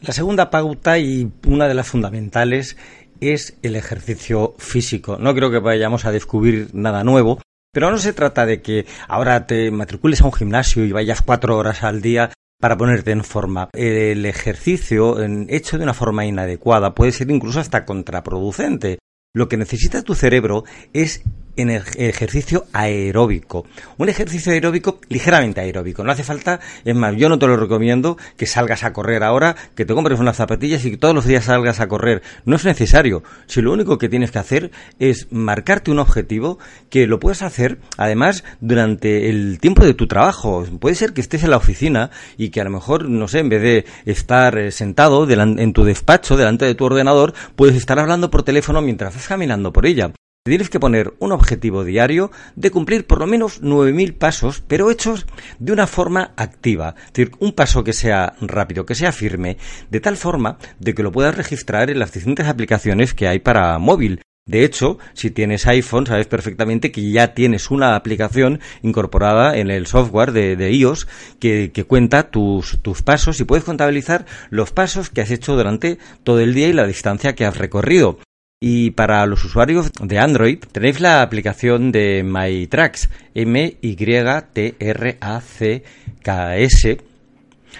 La 0.01 0.13
segunda 0.13 0.49
pauta 0.49 0.97
y 0.97 1.31
una 1.45 1.67
de 1.67 1.73
las 1.73 1.87
fundamentales 1.87 2.77
es 3.19 3.57
el 3.61 3.75
ejercicio 3.75 4.55
físico. 4.57 5.17
No 5.19 5.33
creo 5.35 5.51
que 5.51 5.59
vayamos 5.59 6.05
a 6.05 6.11
descubrir 6.11 6.69
nada 6.73 7.03
nuevo, 7.03 7.41
pero 7.71 7.91
no 7.91 7.97
se 7.97 8.13
trata 8.13 8.45
de 8.45 8.61
que 8.61 8.85
ahora 9.07 9.45
te 9.45 9.71
matricules 9.71 10.21
a 10.21 10.25
un 10.25 10.33
gimnasio 10.33 10.85
y 10.85 10.91
vayas 10.91 11.21
cuatro 11.21 11.57
horas 11.57 11.83
al 11.83 12.01
día 12.01 12.31
para 12.59 12.77
ponerte 12.77 13.11
en 13.11 13.23
forma. 13.23 13.69
El 13.73 14.25
ejercicio 14.25 15.17
hecho 15.47 15.77
de 15.77 15.83
una 15.83 15.93
forma 15.93 16.25
inadecuada 16.25 16.93
puede 16.93 17.11
ser 17.11 17.29
incluso 17.31 17.59
hasta 17.59 17.85
contraproducente. 17.85 18.99
Lo 19.33 19.47
que 19.47 19.57
necesita 19.57 20.01
tu 20.01 20.15
cerebro 20.15 20.63
es 20.93 21.23
en 21.61 21.69
ejercicio 21.69 22.65
aeróbico. 22.73 23.65
Un 23.97 24.09
ejercicio 24.09 24.51
aeróbico 24.51 24.99
ligeramente 25.09 25.61
aeróbico. 25.61 26.03
No 26.03 26.11
hace 26.11 26.23
falta, 26.23 26.59
es 26.85 26.95
más, 26.95 27.15
yo 27.15 27.29
no 27.29 27.39
te 27.39 27.47
lo 27.47 27.57
recomiendo 27.57 28.17
que 28.37 28.45
salgas 28.45 28.83
a 28.83 28.93
correr 28.93 29.23
ahora, 29.23 29.55
que 29.75 29.85
te 29.85 29.93
compres 29.93 30.19
unas 30.19 30.37
zapatillas 30.37 30.85
y 30.85 30.91
que 30.91 30.97
todos 30.97 31.15
los 31.15 31.25
días 31.25 31.45
salgas 31.45 31.79
a 31.79 31.87
correr. 31.87 32.21
No 32.45 32.55
es 32.55 32.65
necesario. 32.65 33.23
Si 33.47 33.61
lo 33.61 33.73
único 33.73 33.97
que 33.97 34.09
tienes 34.09 34.31
que 34.31 34.39
hacer 34.39 34.71
es 34.99 35.27
marcarte 35.31 35.91
un 35.91 35.99
objetivo 35.99 36.59
que 36.89 37.07
lo 37.07 37.19
puedes 37.19 37.41
hacer, 37.41 37.79
además, 37.97 38.43
durante 38.61 39.29
el 39.29 39.59
tiempo 39.59 39.83
de 39.83 39.93
tu 39.93 40.07
trabajo. 40.07 40.65
Puede 40.79 40.95
ser 40.95 41.13
que 41.13 41.21
estés 41.21 41.43
en 41.43 41.51
la 41.51 41.57
oficina 41.57 42.11
y 42.37 42.49
que 42.49 42.61
a 42.61 42.63
lo 42.63 42.69
mejor, 42.69 43.09
no 43.09 43.27
sé, 43.27 43.39
en 43.39 43.49
vez 43.49 43.61
de 43.61 43.85
estar 44.05 44.57
eh, 44.57 44.71
sentado 44.71 45.29
en 45.29 45.73
tu 45.73 45.83
despacho, 45.83 46.37
delante 46.37 46.65
de 46.65 46.75
tu 46.75 46.85
ordenador, 46.85 47.33
puedes 47.55 47.75
estar 47.75 47.99
hablando 47.99 48.29
por 48.29 48.43
teléfono 48.43 48.81
mientras 48.81 49.13
estás 49.13 49.27
caminando 49.27 49.73
por 49.73 49.85
ella. 49.85 50.11
Tienes 50.49 50.71
que 50.71 50.79
poner 50.79 51.13
un 51.19 51.31
objetivo 51.31 51.83
diario 51.83 52.31
de 52.55 52.71
cumplir 52.71 53.05
por 53.05 53.19
lo 53.19 53.27
menos 53.27 53.61
9.000 53.61 54.17
pasos, 54.17 54.63
pero 54.67 54.89
hechos 54.89 55.27
de 55.59 55.71
una 55.71 55.85
forma 55.85 56.31
activa. 56.37 56.95
Es 56.97 57.13
decir, 57.13 57.31
un 57.37 57.51
paso 57.51 57.83
que 57.83 57.93
sea 57.93 58.33
rápido, 58.41 58.83
que 58.83 58.95
sea 58.95 59.11
firme, 59.11 59.57
de 59.91 59.99
tal 59.99 60.17
forma 60.17 60.57
de 60.79 60.95
que 60.95 61.03
lo 61.03 61.11
puedas 61.11 61.37
registrar 61.37 61.91
en 61.91 61.99
las 61.99 62.13
distintas 62.13 62.47
aplicaciones 62.47 63.13
que 63.13 63.27
hay 63.27 63.37
para 63.37 63.77
móvil. 63.77 64.23
De 64.47 64.63
hecho, 64.63 64.97
si 65.13 65.29
tienes 65.29 65.67
iPhone, 65.67 66.07
sabes 66.07 66.25
perfectamente 66.25 66.91
que 66.91 67.11
ya 67.11 67.35
tienes 67.35 67.69
una 67.69 67.95
aplicación 67.95 68.59
incorporada 68.81 69.55
en 69.55 69.69
el 69.69 69.85
software 69.85 70.31
de, 70.31 70.71
iOS 70.71 71.07
que, 71.39 71.85
cuenta 71.87 72.31
tus, 72.31 72.79
pasos 73.05 73.39
y 73.39 73.43
puedes 73.43 73.65
contabilizar 73.65 74.25
los 74.49 74.71
pasos 74.71 75.11
que 75.11 75.21
has 75.21 75.29
hecho 75.29 75.55
durante 75.55 75.99
todo 76.23 76.39
el 76.39 76.55
día 76.55 76.69
y 76.69 76.73
la 76.73 76.87
distancia 76.87 77.35
que 77.35 77.45
has 77.45 77.55
recorrido. 77.55 78.17
Y 78.61 78.91
para 78.91 79.25
los 79.25 79.45
usuarios 79.45 79.89
de 80.01 80.19
Android 80.19 80.59
tenéis 80.59 80.99
la 80.99 81.21
aplicación 81.21 81.93
de 81.93 82.23
MyTracks, 82.25 83.09
M-Y-T-R-A-C-K-S. 83.33 84.17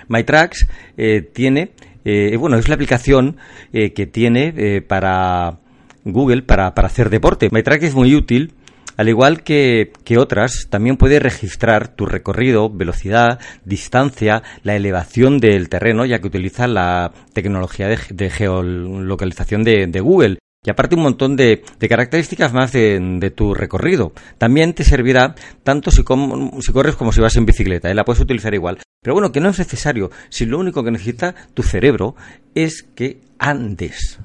MyTracks 0.07 0.67
eh, 0.95 1.21
tiene, 1.33 1.71
eh, 2.05 2.37
bueno, 2.37 2.55
es 2.57 2.69
la 2.69 2.75
aplicación 2.75 3.35
eh, 3.73 3.91
que 3.91 4.07
tiene 4.07 4.81
para 4.87 5.57
Google 6.05 6.43
para, 6.43 6.73
para 6.73 6.87
hacer 6.87 7.09
deporte. 7.09 7.49
MyTracks 7.51 7.83
es 7.83 7.93
muy 7.93 8.15
útil 8.15 8.53
al 8.95 9.09
igual 9.09 9.43
que, 9.43 9.91
que, 10.03 10.17
otras, 10.17 10.67
también 10.69 10.95
puede 10.97 11.19
registrar 11.19 11.87
tu 11.89 12.05
recorrido, 12.05 12.69
velocidad, 12.69 13.39
distancia, 13.63 14.43
la 14.63 14.75
elevación 14.75 15.39
del 15.39 15.69
terreno, 15.69 16.05
ya 16.05 16.19
que 16.19 16.27
utiliza 16.27 16.67
la 16.67 17.13
tecnología 17.31 17.87
de, 17.87 18.29
geolocalización 18.29 19.63
de, 19.63 19.99
Google 20.01 20.39
y 20.65 20.69
aparte 20.69 20.95
un 20.95 21.03
montón 21.03 21.35
de, 21.37 21.63
características 21.87 22.53
más 22.53 22.71
de, 22.71 23.33
tu 23.35 23.53
recorrido. 23.53 24.13
También 24.37 24.73
te 24.73 24.83
servirá 24.83 25.35
tanto 25.63 25.91
si, 25.91 26.03
corres 26.03 26.95
como 26.95 27.13
si 27.13 27.21
vas 27.21 27.35
en 27.37 27.45
bicicleta, 27.45 27.89
¿eh? 27.89 27.95
la 27.95 28.03
puedes 28.03 28.21
utilizar 28.21 28.53
igual. 28.53 28.79
Pero 29.01 29.13
bueno, 29.13 29.31
que 29.31 29.39
no 29.39 29.49
es 29.49 29.59
necesario, 29.59 30.11
si 30.29 30.45
lo 30.45 30.59
único 30.59 30.83
que 30.83 30.91
necesita 30.91 31.33
tu 31.53 31.63
cerebro 31.63 32.15
es 32.55 32.83
que 32.83 33.21
andes. 33.37 34.19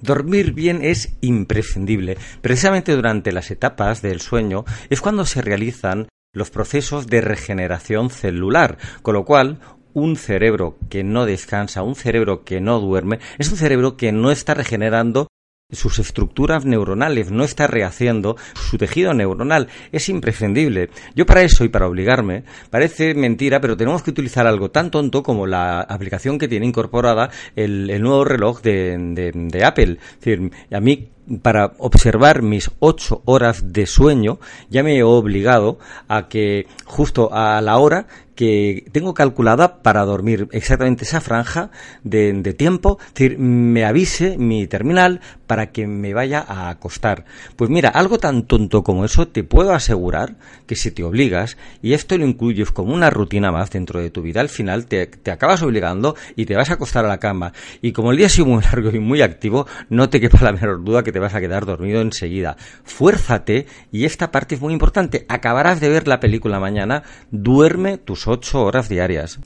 Dormir 0.00 0.52
bien 0.52 0.80
es 0.82 1.14
imprescindible. 1.22 2.18
Precisamente 2.42 2.94
durante 2.94 3.32
las 3.32 3.50
etapas 3.50 4.02
del 4.02 4.20
sueño 4.20 4.64
es 4.90 5.00
cuando 5.00 5.24
se 5.24 5.42
realizan 5.42 6.08
los 6.34 6.50
procesos 6.50 7.06
de 7.06 7.22
regeneración 7.22 8.10
celular, 8.10 8.76
con 9.02 9.14
lo 9.14 9.24
cual 9.24 9.58
un 9.94 10.16
cerebro 10.16 10.78
que 10.90 11.02
no 11.02 11.24
descansa, 11.24 11.82
un 11.82 11.96
cerebro 11.96 12.44
que 12.44 12.60
no 12.60 12.78
duerme, 12.78 13.18
es 13.38 13.50
un 13.50 13.56
cerebro 13.56 13.96
que 13.96 14.12
no 14.12 14.30
está 14.30 14.54
regenerando 14.54 15.26
sus 15.70 15.98
estructuras 15.98 16.64
neuronales, 16.64 17.30
no 17.30 17.44
está 17.44 17.66
rehaciendo 17.66 18.36
su 18.54 18.78
tejido 18.78 19.12
neuronal. 19.12 19.68
Es 19.92 20.08
imprescindible. 20.08 20.88
Yo 21.14 21.26
para 21.26 21.42
eso 21.42 21.62
y 21.62 21.68
para 21.68 21.86
obligarme, 21.86 22.44
parece 22.70 23.12
mentira, 23.14 23.60
pero 23.60 23.76
tenemos 23.76 24.02
que 24.02 24.10
utilizar 24.10 24.46
algo 24.46 24.70
tan 24.70 24.90
tonto 24.90 25.22
como 25.22 25.46
la 25.46 25.80
aplicación 25.80 26.38
que 26.38 26.48
tiene 26.48 26.64
incorporada 26.64 27.28
el, 27.54 28.00
nuevo 28.00 28.24
reloj 28.24 28.62
de, 28.62 28.96
de 29.34 29.64
Apple. 29.64 29.98
Es 30.00 30.24
decir, 30.24 30.50
a 30.72 30.80
mí 30.80 31.10
para 31.42 31.74
observar 31.78 32.42
mis 32.42 32.70
ocho 32.78 33.20
horas 33.26 33.72
de 33.72 33.86
sueño, 33.86 34.38
ya 34.70 34.82
me 34.82 34.96
he 34.96 35.02
obligado 35.02 35.78
a 36.08 36.28
que 36.28 36.66
justo 36.86 37.28
a 37.32 37.60
la 37.60 37.76
hora 37.78 38.06
que 38.38 38.84
tengo 38.92 39.14
calculada 39.14 39.82
para 39.82 40.04
dormir 40.04 40.46
exactamente 40.52 41.02
esa 41.02 41.20
franja 41.20 41.72
de, 42.04 42.54
tiempo, 42.56 42.98
es 43.00 43.14
decir, 43.14 43.36
me 43.36 43.84
avise 43.84 44.38
mi 44.38 44.68
terminal 44.68 45.20
para 45.48 45.72
que 45.72 45.88
me 45.88 46.14
vaya 46.14 46.44
a 46.46 46.70
acostar. 46.70 47.24
Pues 47.56 47.68
mira, 47.68 47.88
algo 47.88 48.18
tan 48.18 48.44
tonto 48.44 48.84
como 48.84 49.04
eso 49.04 49.26
te 49.26 49.42
puedo 49.42 49.74
asegurar 49.74 50.36
que 50.68 50.76
si 50.76 50.92
te 50.92 51.02
obligas 51.02 51.56
y 51.82 51.94
esto 51.94 52.16
lo 52.16 52.26
incluyes 52.26 52.70
como 52.70 52.94
una 52.94 53.10
rutina 53.10 53.50
más 53.50 53.70
dentro 53.72 54.00
de 54.00 54.10
tu 54.10 54.22
vida, 54.22 54.40
al 54.40 54.50
final 54.50 54.86
te, 54.86 55.08
te 55.08 55.32
acabas 55.32 55.62
obligando 55.62 56.14
y 56.36 56.46
te 56.46 56.54
vas 56.54 56.70
a 56.70 56.74
acostar 56.74 57.04
a 57.06 57.08
la 57.08 57.18
cama. 57.18 57.52
Y 57.82 57.90
como 57.90 58.12
el 58.12 58.18
día 58.18 58.26
ha 58.26 58.30
sido 58.30 58.46
muy 58.46 58.62
largo 58.62 58.90
y 58.90 59.00
muy 59.00 59.20
activo, 59.20 59.66
no 59.88 60.10
te 60.10 60.20
quepa 60.20 60.38
la 60.44 60.52
menor 60.52 60.84
duda 60.84 61.02
que 61.02 61.10
te 61.10 61.18
vas 61.18 61.34
a 61.34 61.40
quedar 61.40 61.66
dormido 61.66 62.00
enseguida. 62.02 62.56
Fuérzate 62.84 63.66
y 63.90 64.04
esta 64.04 64.30
parte 64.30 64.54
es 64.54 64.60
muy 64.60 64.72
importante. 64.72 65.26
Acabarás 65.28 65.80
de 65.80 65.88
ver 65.88 66.06
la 66.06 66.20
película 66.20 66.60
mañana, 66.60 67.02
duerme 67.32 67.98
tus 67.98 68.27
ocho 68.28 68.62
horas 68.62 68.88
diarias 68.88 69.40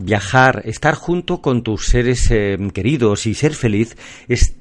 viajar, 0.00 0.62
estar 0.64 0.94
junto 0.94 1.40
con 1.42 1.62
tus 1.62 1.86
seres 1.86 2.30
eh, 2.30 2.56
queridos 2.72 3.26
y 3.26 3.34
ser 3.34 3.54
feliz 3.54 3.96
es 4.28 4.56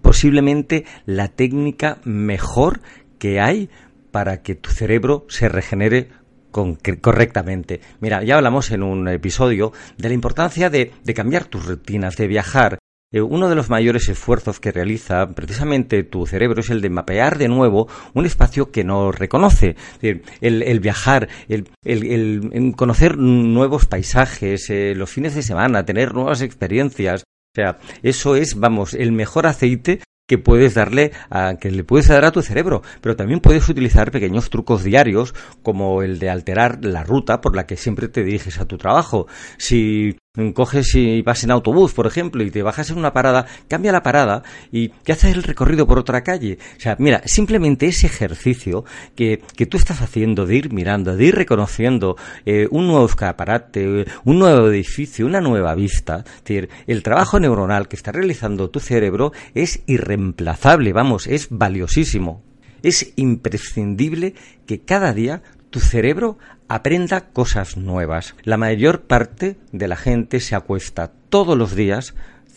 posiblemente 0.00 0.84
la 1.06 1.28
técnica 1.28 1.98
mejor 2.04 2.80
que 3.18 3.40
hay 3.40 3.68
para 4.10 4.42
que 4.42 4.54
tu 4.54 4.70
cerebro 4.70 5.26
se 5.28 5.48
regenere 5.48 6.08
correctamente. 6.50 7.80
Mira, 8.00 8.24
ya 8.24 8.36
hablamos 8.36 8.70
en 8.70 8.82
un 8.82 9.06
episodio 9.08 9.72
de 9.96 10.08
la 10.08 10.14
importancia 10.14 10.70
de, 10.70 10.92
cambiar 11.14 11.44
tus 11.44 11.66
rutinas, 11.66 12.16
de 12.16 12.26
viajar, 12.26 12.78
uno 13.12 13.48
de 13.48 13.54
los 13.54 13.70
mayores 13.70 14.08
esfuerzos 14.08 14.60
que 14.60 14.72
realiza 14.72 15.30
precisamente 15.30 16.02
tu 16.02 16.26
cerebro 16.26 16.60
es 16.60 16.70
el 16.70 16.82
de 16.82 16.90
mapear 16.90 17.38
de 17.38 17.48
nuevo 17.48 17.88
un 18.12 18.26
espacio 18.26 18.70
que 18.70 18.84
no 18.84 19.12
reconoce. 19.12 19.76
El, 20.00 20.80
viajar, 20.80 21.28
el, 21.48 22.74
conocer 22.76 23.16
nuevos 23.16 23.86
paisajes, 23.86 24.68
eh, 24.68 24.94
los 24.94 25.10
fines 25.10 25.34
de 25.34 25.42
semana, 25.42 25.86
tener 25.86 26.14
nuevas 26.14 26.42
experiencias. 26.42 27.22
O 27.22 27.54
sea, 27.54 27.78
eso 28.02 28.36
es, 28.36 28.54
vamos, 28.56 28.92
el 28.92 29.12
mejor 29.12 29.46
aceite 29.46 30.00
que 30.28 30.36
puedes 30.36 30.74
darle 30.74 31.12
a, 31.30 31.56
que 31.58 31.70
le 31.70 31.84
puedes 31.84 32.08
dar 32.08 32.26
a 32.26 32.32
tu 32.32 32.42
cerebro, 32.42 32.82
pero 33.00 33.16
también 33.16 33.40
puedes 33.40 33.66
utilizar 33.68 34.10
pequeños 34.10 34.50
trucos 34.50 34.84
diarios 34.84 35.34
como 35.62 36.02
el 36.02 36.18
de 36.18 36.28
alterar 36.28 36.84
la 36.84 37.02
ruta 37.02 37.40
por 37.40 37.56
la 37.56 37.66
que 37.66 37.78
siempre 37.78 38.08
te 38.08 38.22
diriges 38.22 38.60
a 38.60 38.66
tu 38.66 38.76
trabajo. 38.76 39.26
Si 39.56 40.18
coges 40.52 40.94
y 40.94 41.22
vas 41.22 41.44
en 41.44 41.50
autobús, 41.50 41.92
por 41.92 42.06
ejemplo, 42.06 42.42
y 42.42 42.50
te 42.50 42.62
bajas 42.62 42.90
en 42.90 42.98
una 42.98 43.12
parada, 43.12 43.46
cambia 43.68 43.92
la 43.92 44.02
parada 44.02 44.42
y 44.72 44.92
haces 45.10 45.34
el 45.34 45.42
recorrido 45.42 45.86
por 45.86 45.98
otra 45.98 46.22
calle. 46.22 46.58
O 46.76 46.80
sea, 46.80 46.96
mira, 46.98 47.22
simplemente 47.24 47.86
ese 47.86 48.06
ejercicio 48.06 48.84
que, 49.14 49.42
que 49.56 49.66
tú 49.66 49.76
estás 49.76 50.00
haciendo 50.00 50.46
de 50.46 50.56
ir 50.56 50.72
mirando, 50.72 51.16
de 51.16 51.24
ir 51.24 51.34
reconociendo 51.34 52.16
eh, 52.46 52.68
un 52.70 52.86
nuevo 52.86 53.06
escaparate, 53.06 54.06
un 54.24 54.38
nuevo 54.38 54.68
edificio, 54.68 55.26
una 55.26 55.40
nueva 55.40 55.74
vista, 55.74 56.24
es 56.26 56.44
decir, 56.44 56.68
el 56.86 57.02
trabajo 57.02 57.40
neuronal 57.40 57.88
que 57.88 57.96
está 57.96 58.12
realizando 58.12 58.70
tu 58.70 58.80
cerebro 58.80 59.32
es 59.54 59.82
irreemplazable, 59.86 60.92
vamos, 60.92 61.26
es 61.26 61.48
valiosísimo. 61.50 62.42
Es 62.82 63.12
imprescindible 63.16 64.34
que 64.66 64.80
cada 64.80 65.12
día 65.12 65.42
tu 65.70 65.80
cerebro 65.80 66.38
aprenda 66.68 67.28
cosas 67.32 67.76
nuevas. 67.76 68.34
La 68.42 68.56
mayor 68.56 69.02
parte 69.02 69.56
de 69.72 69.88
la 69.88 69.96
gente 69.96 70.40
se 70.40 70.54
acuesta 70.54 71.12
todos 71.28 71.56
los 71.56 71.74
días 71.74 72.14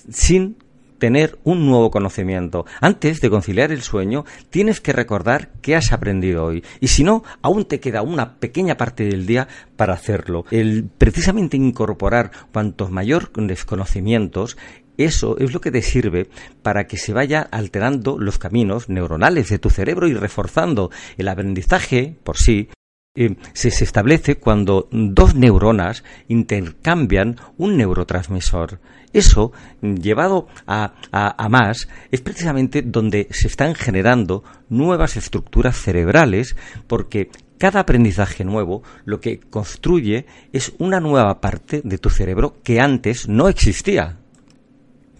sin 0.09 0.57
tener 1.01 1.39
un 1.43 1.65
nuevo 1.65 1.89
conocimiento. 1.89 2.65
Antes 2.79 3.21
de 3.21 3.31
conciliar 3.31 3.71
el 3.71 3.81
sueño, 3.81 4.23
tienes 4.51 4.81
que 4.81 4.93
recordar 4.93 5.49
qué 5.63 5.75
has 5.75 5.93
aprendido 5.93 6.45
hoy. 6.45 6.63
Y 6.79 6.89
si 6.89 7.03
no, 7.03 7.23
aún 7.41 7.65
te 7.65 7.79
queda 7.79 8.03
una 8.03 8.35
pequeña 8.35 8.77
parte 8.77 9.05
del 9.05 9.25
día 9.25 9.47
para 9.75 9.95
hacerlo. 9.95 10.45
El 10.51 10.87
precisamente 10.95 11.57
incorporar 11.57 12.29
cuantos 12.53 12.91
mayores 12.91 13.65
conocimientos 13.65 14.57
eso 14.97 15.39
es 15.39 15.53
lo 15.53 15.61
que 15.61 15.71
te 15.71 15.81
sirve 15.81 16.29
para 16.61 16.85
que 16.85 16.97
se 16.97 17.13
vaya 17.13 17.41
alterando 17.41 18.19
los 18.19 18.37
caminos 18.37 18.87
neuronales 18.87 19.49
de 19.49 19.57
tu 19.57 19.71
cerebro 19.71 20.07
y 20.07 20.13
reforzando 20.13 20.91
el 21.17 21.27
aprendizaje 21.27 22.15
por 22.23 22.37
sí 22.37 22.69
eh, 23.13 23.35
se, 23.51 23.67
establece 23.67 24.35
cuando 24.35 24.87
dos 24.91 25.35
neuronas 25.35 26.05
intercambian 26.29 27.35
un 27.57 27.75
neurotransmisor. 27.75 28.79
Eso, 29.11 29.51
llevado 29.81 30.47
a, 30.65 30.93
a, 31.11 31.49
más, 31.49 31.89
es 32.11 32.21
precisamente 32.21 32.81
donde 32.81 33.27
se 33.31 33.49
están 33.49 33.75
generando 33.75 34.45
nuevas 34.69 35.17
estructuras 35.17 35.75
cerebrales 35.75 36.55
porque 36.87 37.29
cada 37.57 37.81
aprendizaje 37.81 38.45
nuevo 38.45 38.81
lo 39.03 39.19
que 39.19 39.41
construye 39.41 40.25
es 40.53 40.71
una 40.77 41.01
nueva 41.01 41.41
parte 41.41 41.81
de 41.83 41.97
tu 41.97 42.09
cerebro 42.09 42.61
que 42.63 42.79
antes 42.79 43.27
no 43.27 43.49
existía. 43.49 44.20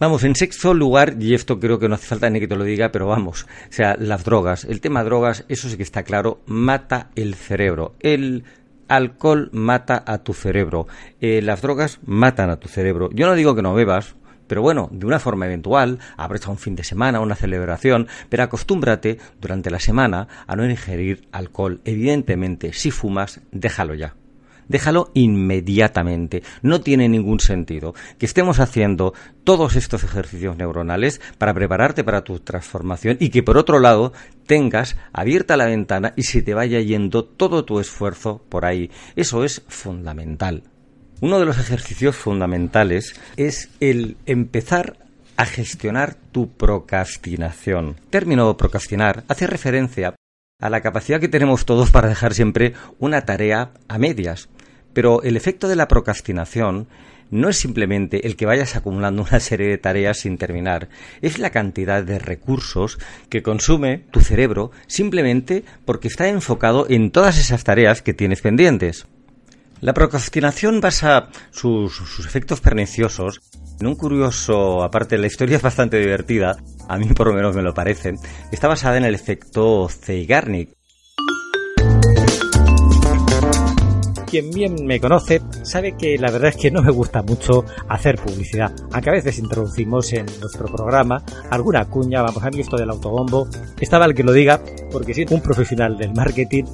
Vamos, 0.02 0.24
en 0.24 0.34
sexto 0.34 0.74
lugar, 0.74 1.14
y 1.20 1.32
esto 1.32 1.60
creo 1.60 1.78
que 1.78 1.88
no 1.88 1.94
hace 1.94 2.08
falta 2.08 2.28
ni 2.28 2.40
que 2.40 2.48
te 2.48 2.56
lo 2.56 2.64
diga, 2.64 2.90
pero 2.90 3.06
vamos, 3.06 3.44
o 3.44 3.72
sea, 3.72 3.94
las 3.96 4.24
drogas. 4.24 4.64
El 4.64 4.80
tema 4.80 5.04
drogas, 5.04 5.44
eso 5.48 5.68
sí 5.68 5.76
que 5.76 5.84
está 5.84 6.02
claro, 6.02 6.40
mata 6.44 7.10
el 7.14 7.36
cerebro. 7.36 7.94
El 8.00 8.42
alcohol 8.88 9.48
mata 9.52 10.02
a 10.04 10.18
tu 10.18 10.34
cerebro. 10.34 10.88
Eh, 11.20 11.40
las 11.40 11.62
drogas 11.62 12.00
matan 12.04 12.50
a 12.50 12.56
tu 12.56 12.66
cerebro. 12.66 13.10
Yo 13.12 13.28
no 13.28 13.36
digo 13.36 13.54
que 13.54 13.62
no 13.62 13.74
bebas, 13.74 14.16
pero 14.48 14.60
bueno, 14.60 14.88
de 14.90 15.06
una 15.06 15.20
forma 15.20 15.46
eventual, 15.46 16.00
aprovecha 16.16 16.50
un 16.50 16.58
fin 16.58 16.74
de 16.74 16.82
semana, 16.82 17.20
una 17.20 17.36
celebración, 17.36 18.08
pero 18.28 18.42
acostúmbrate 18.42 19.18
durante 19.40 19.70
la 19.70 19.78
semana 19.78 20.26
a 20.48 20.56
no 20.56 20.68
ingerir 20.68 21.28
alcohol. 21.30 21.80
Evidentemente, 21.84 22.72
si 22.72 22.90
fumas, 22.90 23.40
déjalo 23.52 23.94
ya 23.94 24.16
déjalo 24.72 25.12
inmediatamente. 25.14 26.42
No 26.62 26.80
tiene 26.80 27.08
ningún 27.08 27.38
sentido 27.38 27.94
que 28.18 28.26
estemos 28.26 28.58
haciendo 28.58 29.14
todos 29.44 29.76
estos 29.76 30.02
ejercicios 30.02 30.56
neuronales 30.56 31.20
para 31.38 31.54
prepararte 31.54 32.02
para 32.02 32.24
tu 32.24 32.40
transformación 32.40 33.16
y 33.20 33.28
que 33.28 33.44
por 33.44 33.58
otro 33.58 33.78
lado 33.78 34.12
tengas 34.46 34.96
abierta 35.12 35.56
la 35.56 35.66
ventana 35.66 36.14
y 36.16 36.24
se 36.24 36.42
te 36.42 36.54
vaya 36.54 36.80
yendo 36.80 37.24
todo 37.24 37.64
tu 37.64 37.78
esfuerzo 37.78 38.44
por 38.48 38.64
ahí. 38.64 38.90
Eso 39.14 39.44
es 39.44 39.62
fundamental. 39.68 40.64
Uno 41.20 41.38
de 41.38 41.46
los 41.46 41.58
ejercicios 41.58 42.16
fundamentales 42.16 43.14
es 43.36 43.70
el 43.78 44.16
empezar 44.26 44.96
a 45.36 45.46
gestionar 45.46 46.14
tu 46.14 46.50
procrastinación. 46.50 47.96
término 48.10 48.56
procrastinar 48.56 49.24
hace 49.28 49.46
referencia 49.46 50.14
a 50.62 50.70
la 50.70 50.80
capacidad 50.80 51.20
que 51.20 51.28
tenemos 51.28 51.64
todos 51.64 51.90
para 51.90 52.08
dejar 52.08 52.34
siempre 52.34 52.74
una 52.98 53.22
tarea 53.22 53.72
a 53.88 53.98
medias. 53.98 54.48
Pero 54.92 55.22
el 55.22 55.36
efecto 55.36 55.68
de 55.68 55.76
la 55.76 55.88
procrastinación 55.88 56.88
no 57.32 57.48
es 57.48 57.56
simplemente 57.56 58.26
el 58.26 58.36
que 58.36 58.46
vayas 58.46 58.76
acumulando 58.76 59.22
una 59.22 59.40
serie 59.40 59.68
de 59.68 59.78
tareas 59.78 60.18
sin 60.18 60.36
terminar, 60.36 60.88
es 61.22 61.38
la 61.38 61.50
cantidad 61.50 62.04
de 62.04 62.18
recursos 62.18 62.98
que 63.30 63.42
consume 63.42 64.04
tu 64.10 64.20
cerebro 64.20 64.70
simplemente 64.86 65.64
porque 65.86 66.08
está 66.08 66.28
enfocado 66.28 66.86
en 66.88 67.10
todas 67.10 67.38
esas 67.38 67.64
tareas 67.64 68.02
que 68.02 68.14
tienes 68.14 68.42
pendientes. 68.42 69.06
La 69.80 69.94
procrastinación 69.94 70.80
basa 70.80 71.30
sus, 71.50 72.20
efectos 72.24 72.60
perniciosos 72.60 73.40
en 73.80 73.86
un 73.88 73.96
curioso, 73.96 74.84
aparte 74.84 75.18
la 75.18 75.26
historia 75.26 75.56
es 75.56 75.62
bastante 75.62 75.98
divertida, 75.98 76.56
a 76.88 76.98
mí 76.98 77.06
por 77.06 77.26
lo 77.26 77.32
menos 77.32 77.56
me 77.56 77.62
lo 77.62 77.74
parece, 77.74 78.14
está 78.52 78.68
basada 78.68 78.98
en 78.98 79.04
el 79.04 79.14
efecto 79.14 79.88
Zeigarnik, 79.88 80.76
quien 84.32 84.50
bien 84.50 84.86
me 84.86 84.98
conoce 84.98 85.42
sabe 85.60 85.94
que 85.94 86.16
la 86.16 86.30
verdad 86.30 86.48
es 86.48 86.56
que 86.56 86.70
no 86.70 86.80
me 86.80 86.90
gusta 86.90 87.22
mucho 87.22 87.66
hacer 87.86 88.16
publicidad, 88.16 88.72
aunque 88.90 89.10
a 89.10 89.12
veces 89.12 89.38
introducimos 89.38 90.10
en 90.14 90.24
nuestro 90.40 90.64
programa 90.74 91.22
alguna 91.50 91.84
cuña, 91.84 92.22
vamos, 92.22 92.42
a 92.42 92.48
mí 92.48 92.60
esto 92.60 92.78
del 92.78 92.88
autobombo, 92.88 93.46
estaba 93.78 94.06
el 94.06 94.14
que 94.14 94.22
lo 94.22 94.32
diga, 94.32 94.58
porque 94.90 95.12
siendo 95.12 95.34
un 95.34 95.42
profesional 95.42 95.98
del 95.98 96.14
marketing, 96.14 96.64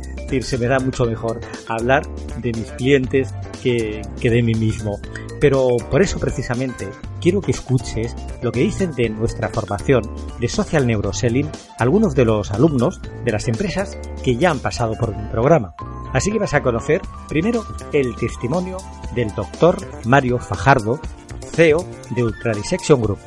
se 0.40 0.56
me 0.56 0.68
da 0.68 0.78
mucho 0.78 1.04
mejor 1.04 1.40
hablar 1.66 2.06
de 2.40 2.52
mis 2.52 2.70
clientes 2.70 3.34
que, 3.60 4.02
que 4.20 4.30
de 4.30 4.40
mí 4.40 4.54
mismo. 4.54 5.00
Pero 5.40 5.68
por 5.90 6.02
eso 6.02 6.18
precisamente 6.18 6.88
quiero 7.20 7.40
que 7.40 7.52
escuches 7.52 8.14
lo 8.42 8.52
que 8.52 8.60
dicen 8.60 8.92
de 8.92 9.08
nuestra 9.08 9.48
formación 9.48 10.02
de 10.40 10.48
Social 10.48 10.86
Neuroselling 10.86 11.50
algunos 11.78 12.14
de 12.14 12.24
los 12.24 12.50
alumnos 12.50 13.00
de 13.24 13.32
las 13.32 13.48
empresas 13.48 13.98
que 14.24 14.36
ya 14.36 14.50
han 14.50 14.60
pasado 14.60 14.94
por 14.94 15.16
mi 15.16 15.28
programa. 15.28 15.74
Así 16.12 16.32
que 16.32 16.38
vas 16.38 16.54
a 16.54 16.62
conocer 16.62 17.02
primero 17.28 17.64
el 17.92 18.16
testimonio 18.16 18.78
del 19.14 19.34
doctor 19.34 19.76
Mario 20.04 20.38
Fajardo, 20.38 21.00
CEO 21.52 21.84
de 22.10 22.24
Ultra 22.24 22.54
Dissection 22.54 23.02
Group. 23.02 23.18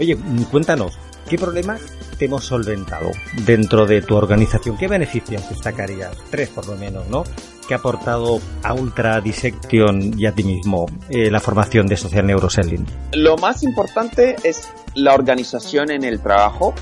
Oye, 0.00 0.16
cuéntanos, 0.50 0.98
¿qué 1.28 1.36
problemas 1.38 1.80
te 2.18 2.24
hemos 2.24 2.44
solventado 2.44 3.10
dentro 3.44 3.86
de 3.86 4.00
tu 4.02 4.16
organización? 4.16 4.76
¿Qué 4.76 4.88
beneficios 4.88 5.48
destacarías? 5.48 6.16
Tres 6.30 6.48
por 6.48 6.66
lo 6.66 6.76
menos, 6.76 7.06
¿no? 7.08 7.24
¿Qué 7.66 7.74
ha 7.74 7.76
aportado 7.76 8.40
a 8.62 8.74
Ultra 8.74 9.20
Dissection 9.20 10.18
y 10.18 10.26
a 10.26 10.32
ti 10.32 10.42
mismo 10.42 10.86
eh, 11.08 11.30
la 11.30 11.40
formación 11.40 11.86
de 11.86 11.96
Social 11.96 12.26
Neuroselling? 12.26 12.86
Lo 13.12 13.36
más 13.36 13.62
importante 13.62 14.36
es 14.42 14.68
la 14.94 15.14
organización 15.14 15.90
en 15.90 16.04
el 16.04 16.20
trabajo. 16.20 16.74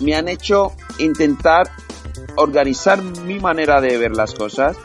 Me 0.00 0.14
han 0.14 0.28
hecho 0.28 0.72
intentar 0.98 1.68
organizar 2.36 3.02
mi 3.02 3.38
manera 3.38 3.80
de 3.80 3.98
ver 3.98 4.12
las 4.12 4.34
cosas 4.34 4.76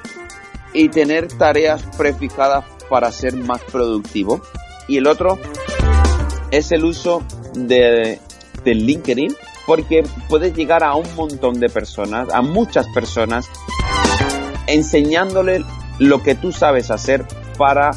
y 0.73 0.89
tener 0.89 1.27
tareas 1.27 1.83
prefijadas 1.97 2.65
para 2.89 3.11
ser 3.11 3.35
más 3.35 3.61
productivo. 3.71 4.41
Y 4.87 4.97
el 4.97 5.07
otro 5.07 5.37
es 6.51 6.71
el 6.71 6.83
uso 6.83 7.23
de, 7.53 8.19
de 8.63 8.73
LinkedIn 8.73 9.35
porque 9.65 10.03
puedes 10.27 10.55
llegar 10.55 10.83
a 10.83 10.95
un 10.95 11.13
montón 11.15 11.59
de 11.59 11.69
personas, 11.69 12.27
a 12.33 12.41
muchas 12.41 12.87
personas, 12.87 13.47
enseñándole 14.73 15.63
lo 15.99 16.23
que 16.23 16.35
tú 16.35 16.51
sabes 16.51 16.91
hacer 16.91 17.25
para 17.57 17.91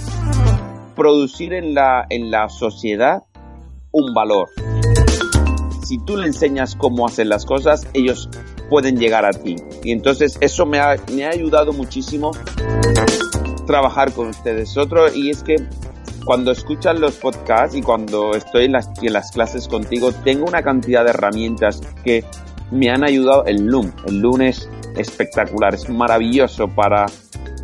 producir 0.97 1.53
en 1.53 1.75
la, 1.75 2.07
en 2.11 2.31
la 2.31 2.49
sociedad 2.49 3.23
un 3.93 4.15
valor. 4.15 4.49
Si 5.85 5.99
tú 6.05 6.17
le 6.17 6.27
enseñas 6.27 6.75
cómo 6.75 7.07
hacer 7.07 7.27
las 7.27 7.45
cosas, 7.45 7.87
ellos 7.93 8.29
pueden 8.71 8.97
llegar 8.97 9.25
a 9.25 9.31
ti. 9.31 9.57
Y 9.85 9.93
entonces 9.93 10.39
eso 10.41 10.65
me 10.65 10.79
ha, 10.79 10.97
me 11.15 11.27
ha 11.27 11.31
ayudado 11.31 11.73
muchísimo 11.73 12.31
trabajar 13.67 14.13
con 14.13 14.29
ustedes. 14.29 14.77
Otro, 14.77 15.13
y 15.15 15.31
es 15.31 15.43
que 15.43 15.57
cuando 16.25 16.53
escuchan 16.53 17.01
los 17.01 17.17
podcasts 17.17 17.77
y 17.77 17.83
cuando 17.83 18.33
estoy 18.33 18.65
en 18.65 18.73
las, 18.73 18.91
en 19.03 19.13
las 19.13 19.31
clases 19.31 19.69
contigo, 19.69 20.13
tengo 20.25 20.47
una 20.47 20.63
cantidad 20.63 21.05
de 21.05 21.11
herramientas 21.11 21.83
que 22.05 22.25
me 22.71 22.91
han 22.91 23.05
ayudado. 23.05 23.45
El 23.45 23.67
Loom, 23.67 23.93
el 24.07 24.21
Loom 24.21 24.41
espectacular, 24.97 25.75
es 25.75 25.89
maravilloso 25.89 26.69
para, 26.69 27.07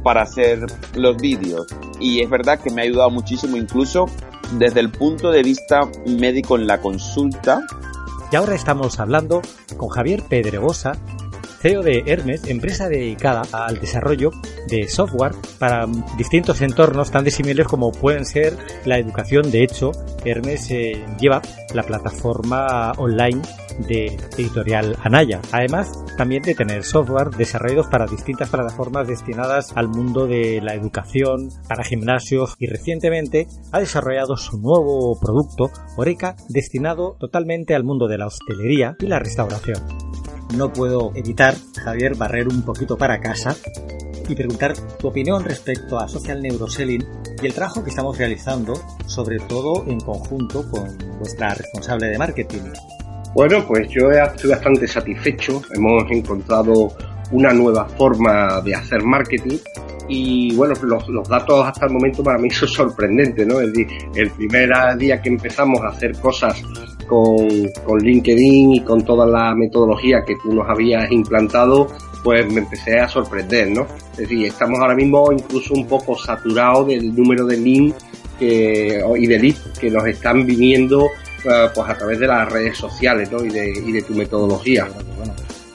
para 0.03 0.23
hacer 0.23 0.67
los 0.95 1.17
vídeos. 1.17 1.67
Y 2.01 2.21
es 2.21 2.31
verdad 2.31 2.61
que 2.61 2.71
me 2.71 2.83
ha 2.83 2.85
ayudado 2.85 3.11
muchísimo, 3.11 3.57
incluso 3.57 4.07
desde 4.53 4.81
el 4.81 4.91
punto 4.91 5.31
de 5.31 5.43
vista 5.43 5.89
médico 6.07 6.57
en 6.57 6.67
la 6.67 6.81
consulta. 6.81 7.63
Y 8.31 8.37
ahora 8.37 8.55
estamos 8.55 9.01
hablando 9.01 9.43
con 9.77 9.89
Javier 9.89 10.23
Pedregosa, 10.29 10.93
CEO 11.61 11.83
de 11.83 12.05
Hermes, 12.07 12.49
empresa 12.49 12.89
dedicada 12.89 13.43
al 13.53 13.81
desarrollo 13.81 14.31
de 14.69 14.89
software 14.89 15.33
para 15.59 15.87
distintos 16.17 16.61
entornos 16.61 17.11
tan 17.11 17.25
disímiles 17.25 17.67
como 17.67 17.93
pueden 17.93 18.25
ser 18.25 18.57
la 18.85 18.99
educación. 18.99 19.51
De 19.51 19.63
hecho, 19.63 19.93
Hermes 20.25 20.71
eh, 20.71 21.05
lleva 21.19 21.43
la 21.75 21.83
plataforma 21.83 22.93
online 22.99 23.43
de 23.87 24.17
editorial 24.37 24.97
Anaya. 25.03 25.41
Además, 25.53 25.93
también 26.17 26.43
de 26.43 26.55
tener 26.55 26.85
software 26.85 27.31
desarrollados 27.31 27.87
para 27.87 28.07
distintas 28.07 28.49
plataformas 28.49 29.07
destinadas 29.07 29.73
al 29.77 29.89
mundo 29.89 30.27
de 30.27 30.61
la 30.61 30.75
educación, 30.75 31.51
para 31.69 31.85
gimnasios 31.85 32.55
y 32.59 32.67
recientemente 32.67 33.47
ha 33.73 33.81
desarrollado 33.81 34.37
su 34.37 34.59
nuevo 34.59 35.19
producto, 35.21 35.71
Oreca, 35.97 36.37
destinado 36.49 37.17
totalmente 37.19 37.75
al 37.75 37.85
mundo 37.85 38.09
de 38.09 38.19
la 38.19 38.27
hostelería 38.27 38.97
y 39.01 39.07
la 39.07 39.19
restauración. 39.19 40.18
No 40.55 40.73
puedo 40.73 41.13
evitar, 41.15 41.55
Javier, 41.85 42.17
barrer 42.17 42.49
un 42.49 42.63
poquito 42.63 42.97
para 42.97 43.21
casa 43.21 43.55
y 44.29 44.35
preguntar 44.35 44.75
tu 44.99 45.09
opinión 45.09 45.45
respecto 45.45 45.99
a 45.99 46.09
Social 46.09 46.43
Neuroselling 46.43 47.05
y 47.43 47.47
el 47.47 47.55
trabajo 47.55 47.83
que 47.83 47.91
estamos 47.91 48.17
realizando, 48.19 48.75
sobre 49.07 49.39
todo 49.39 49.85
en 49.87 50.01
conjunto 50.01 50.69
con 50.71 50.97
vuestra 51.19 51.55
responsable 51.55 52.09
de 52.09 52.19
marketing. 52.19 52.73
Bueno, 53.35 53.65
pues 53.67 53.89
yo 53.91 54.11
estoy 54.11 54.51
bastante 54.51 54.89
satisfecho. 54.89 55.63
Hemos 55.75 56.05
encontrado 56.11 56.89
una 57.31 57.53
nueva 57.53 57.87
forma 57.87 58.61
de 58.63 58.75
hacer 58.75 59.03
marketing 59.05 59.59
y 60.09 60.55
bueno, 60.55 60.75
los, 60.83 61.29
datos 61.29 61.67
hasta 61.67 61.87
el 61.87 61.93
momento 61.93 62.23
para 62.23 62.39
mí 62.39 62.51
son 62.51 62.69
sorprendentes, 62.69 63.47
¿no? 63.47 63.59
Decir, 63.59 63.87
el 64.15 64.31
primer 64.31 64.71
día 64.97 65.21
que 65.21 65.29
empezamos 65.29 65.81
a 65.83 65.89
hacer 65.89 66.19
cosas 66.19 66.63
con, 67.07 67.37
con 67.85 67.99
LinkedIn 67.99 68.73
y 68.73 68.81
con 68.81 69.03
toda 69.05 69.27
la 69.27 69.55
metodología 69.55 70.23
que 70.27 70.35
tú 70.43 70.53
nos 70.55 70.69
habías 70.69 71.11
implantado, 71.11 71.89
pues 72.25 72.51
me 72.53 72.61
empecé 72.61 72.99
a 72.99 73.09
sorprender, 73.09 73.71
¿no? 73.71 73.87
Es 74.13 74.19
decir, 74.19 74.47
estamos 74.47 74.81
ahora 74.81 74.95
mismo 74.95 75.31
incluso 75.33 75.75
un 75.75 75.87
poco 75.87 76.17
saturados 76.17 76.89
del 76.89 77.15
número 77.15 77.47
de 77.47 77.57
links 77.57 78.05
y 78.41 79.27
de 79.27 79.39
leads 79.39 79.79
que 79.79 79.91
nos 79.91 80.07
están 80.07 80.47
viniendo 80.47 81.07
eh, 81.45 81.69
pues 81.75 81.89
a 81.89 81.97
través 81.97 82.19
de 82.19 82.27
las 82.27 82.51
redes 82.51 82.77
sociales 82.77 83.31
¿no? 83.31 83.45
y, 83.45 83.49
de, 83.49 83.71
y 83.71 83.93
de 83.93 84.03
tu 84.03 84.15
metodología. 84.15 84.89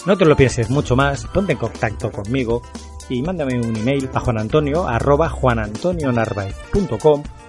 No 0.05 0.17
te 0.17 0.25
lo 0.25 0.35
pienses 0.35 0.69
mucho 0.69 0.97
más, 0.97 1.25
ponte 1.27 1.53
en 1.53 1.57
contacto 1.57 2.11
conmigo 2.11 2.61
y 3.07 3.21
mándame 3.21 3.59
un 3.59 3.75
email 3.75 4.09
a 4.13 4.19
juanantonio 4.19 4.85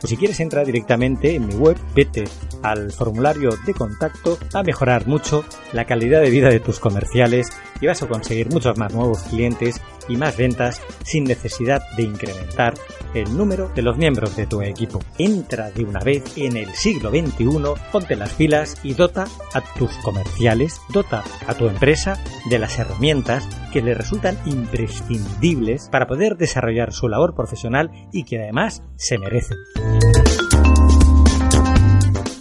o 0.05 0.07
si 0.07 0.19
quieres 0.19 0.39
entrar 0.41 0.67
directamente 0.67 1.35
en 1.35 1.47
mi 1.47 1.55
web, 1.55 1.79
vete 1.95 2.25
al 2.63 2.93
formulario 2.93 3.51
de 3.65 3.73
contacto 3.73 4.39
a 4.53 4.63
mejorar 4.63 5.07
mucho 5.07 5.45
la 5.73 5.87
calidad 5.87 6.21
de 6.21 6.29
vida 6.29 6.51
de 6.51 6.61
tus 6.61 6.79
comerciales 6.79 7.49
y 7.81 7.87
vas 7.87 8.03
a 8.03 8.07
conseguir 8.07 8.51
muchos 8.51 8.77
más 8.77 8.93
nuevos 8.93 9.23
clientes 9.23 9.81
y 10.09 10.17
más 10.17 10.37
ventas 10.37 10.83
sin 11.05 11.25
necesidad 11.25 11.83
de 11.97 12.03
incrementar 12.03 12.75
el 13.15 13.35
número 13.37 13.71
de 13.75 13.83
los 13.83 13.97
miembros 13.97 14.37
de 14.37 14.47
tu 14.47 14.61
equipo. 14.61 15.01
Entra 15.19 15.71
de 15.71 15.85
una 15.85 16.01
vez 16.01 16.37
en 16.37 16.57
el 16.57 16.75
siglo 16.75 17.11
XXI, 17.11 17.47
ponte 17.91 18.17
las 18.17 18.35
pilas 18.35 18.77
y 18.83 18.93
dota 18.95 19.27
a 19.55 19.61
tus 19.79 19.93
comerciales, 19.99 20.81
dota 20.93 21.25
a 21.47 21.55
tu 21.55 21.67
empresa 21.69 22.19
de 22.51 22.59
las 22.59 22.79
herramientas 22.79 23.49
que 23.73 23.83
le 23.83 23.95
resultan 23.95 24.39
imprescindibles 24.45 25.89
para 25.89 26.07
poder 26.07 26.37
desarrollar 26.37 26.93
su 26.93 27.09
labor 27.09 27.35
profesional 27.35 27.91
y 28.13 28.25
que 28.25 28.43
además 28.43 28.83
se 28.97 29.19
merecen. 29.19 29.57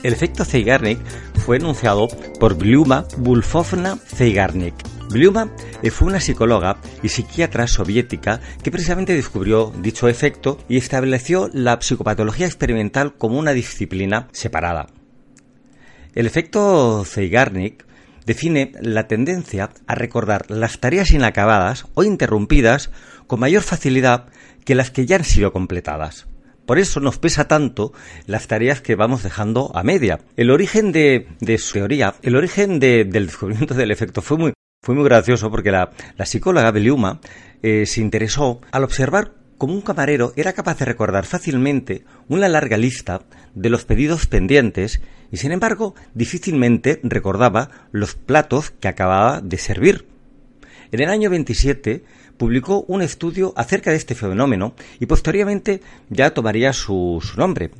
El 0.04 0.12
efecto 0.12 0.44
Zeigarnik 0.44 1.00
fue 1.46 1.58
enunciado 1.58 2.08
por 2.40 2.56
Bluma 2.56 3.06
Bulfovna 3.18 3.98
Zeigarnik. 3.98 4.76
Bluma 5.10 5.50
eh, 5.82 5.92
fue 5.92 6.08
una 6.08 6.20
psicóloga 6.20 6.78
y 7.02 7.10
psiquiatra 7.10 7.68
soviética 7.68 8.42
que 8.64 8.72
precisamente 8.72 9.14
descubrió 9.14 9.72
dicho 9.80 10.10
efecto 10.10 10.58
y 10.68 10.78
estableció 10.78 11.50
la 11.54 11.80
psicopatología 11.80 12.46
experimental 12.48 13.16
como 13.16 13.40
una 13.40 13.54
disciplina 13.54 14.28
separada. 14.32 14.88
El 16.16 16.26
efecto 16.26 17.06
Zeigarnik 17.06 17.86
define 18.26 18.72
la 18.82 19.08
tendencia 19.08 19.70
a 19.88 19.96
recordar 19.96 20.50
las 20.50 20.80
tareas 20.80 21.12
inacabadas 21.12 21.86
o 21.94 22.04
interrumpidas 22.04 22.92
con 23.28 23.40
mayor 23.40 23.64
facilidad 23.64 24.28
que 24.66 24.76
las 24.76 24.92
que 24.92 25.06
ya 25.06 25.16
han 25.16 25.24
sido 25.24 25.54
completadas. 25.54 26.28
Por 26.66 26.80
eso 26.80 27.00
nos 27.00 27.18
pesa 27.18 27.48
tanto 27.48 27.92
las 28.26 28.48
tareas 28.48 28.82
que 28.82 28.96
vamos 28.96 29.24
dejando 29.24 29.72
a 29.76 29.84
media. 29.84 30.22
El 30.38 30.50
origen 30.50 30.92
de, 30.92 31.28
su 31.58 31.74
teoría, 31.74 32.16
el 32.22 32.36
origen 32.36 32.80
del 32.80 33.12
descubrimiento 33.12 33.74
del 33.74 33.92
efecto 33.92 34.22
fue 34.22 34.38
muy, 34.38 34.54
fue 34.82 34.96
muy 34.96 35.04
gracioso 35.04 35.52
porque 35.52 35.72
la, 35.72 35.92
psicóloga 36.26 36.72
Beliuma 36.72 37.20
eh, 37.62 37.86
se 37.86 38.02
interesó 38.02 38.62
al 38.72 38.84
observar 38.86 39.34
cómo 39.58 39.74
un 39.74 39.82
camarero 39.82 40.34
era 40.36 40.54
capaz 40.54 40.80
de 40.80 40.86
recordar 40.86 41.26
fácilmente 41.26 42.06
una 42.28 42.48
larga 42.48 42.78
lista 42.78 43.24
de 43.56 43.70
los 43.70 43.86
pedidos 43.86 44.26
pendientes 44.26 45.02
y 45.32 45.38
sin 45.38 45.52
embargo 45.52 45.96
difícilmente 46.14 47.00
recordaba 47.04 47.70
los 47.92 48.16
platos 48.16 48.72
que 48.72 48.88
acababa 48.88 49.42
de 49.42 49.58
servir. 49.58 50.06
En 50.92 51.02
el 51.02 51.10
año 51.10 51.30
27 51.30 52.04
publicó 52.38 52.84
un 52.88 53.02
estudio 53.02 53.54
acerca 53.56 53.92
de 53.92 53.98
este 53.98 54.16
fenómeno 54.16 54.74
y 55.00 55.06
posteriormente 55.06 55.82
ya 56.10 56.34
tomaría 56.34 56.74
su, 56.74 57.22
nombre. 57.38 57.72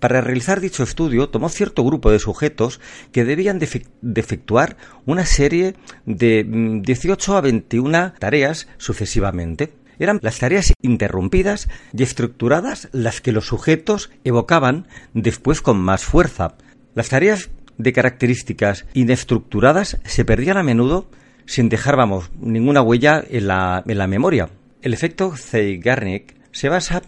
Para 0.00 0.20
realizar 0.20 0.60
dicho 0.60 0.82
estudio 0.82 1.28
tomó 1.28 1.48
cierto 1.48 1.84
grupo 1.84 2.10
de 2.10 2.18
sujetos 2.18 2.80
que 3.12 3.24
debían 3.24 3.58
de, 3.58 3.84
efectuar 4.16 4.76
una 5.06 5.24
serie 5.24 5.76
de 6.06 6.44
18 6.82 7.32
mm, 7.32 7.36
a 7.36 7.40
21 7.40 8.12
tareas 8.18 8.66
sucesivamente. 8.78 9.72
Eran 9.98 10.18
las 10.22 10.38
tareas 10.38 10.72
interrumpidas 10.82 11.68
y 11.92 12.02
estructuradas 12.02 12.88
las 12.90 13.20
que 13.20 13.30
los 13.30 13.46
sujetos 13.46 14.10
evocaban 14.24 14.88
después 15.14 15.60
con 15.60 15.78
más 15.78 16.04
fuerza. 16.04 16.56
Las 16.94 17.08
tareas 17.08 17.50
de 17.78 17.92
características 17.92 18.86
inestructuradas 18.94 19.98
se 20.04 20.24
perdían 20.24 20.56
a 20.56 20.62
menudo 20.62 21.06
sin 21.46 21.68
dejar, 21.68 21.96
vamos, 21.96 22.30
ninguna 22.40 22.82
huella 22.82 23.22
en 23.28 23.46
la, 23.48 23.82
en 23.86 23.98
la 23.98 24.06
memoria. 24.06 24.48
El 24.82 24.94
efecto 24.94 25.36
Zeigarnik 25.36 26.34
se 26.50 26.68
basa 26.68 27.02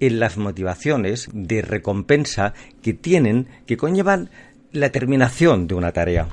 en 0.00 0.20
las 0.20 0.36
motivaciones 0.36 1.28
de 1.32 1.62
recompensa 1.62 2.54
que 2.82 2.92
tienen, 2.92 3.48
que 3.66 3.76
conllevan 3.76 4.30
la 4.72 4.90
terminación 4.90 5.66
de 5.66 5.74
una 5.74 5.92
tarea. 5.92 6.28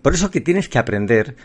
Por 0.00 0.14
eso 0.14 0.30
que 0.30 0.40
tienes 0.40 0.68
que 0.68 0.78
aprender 0.78 1.36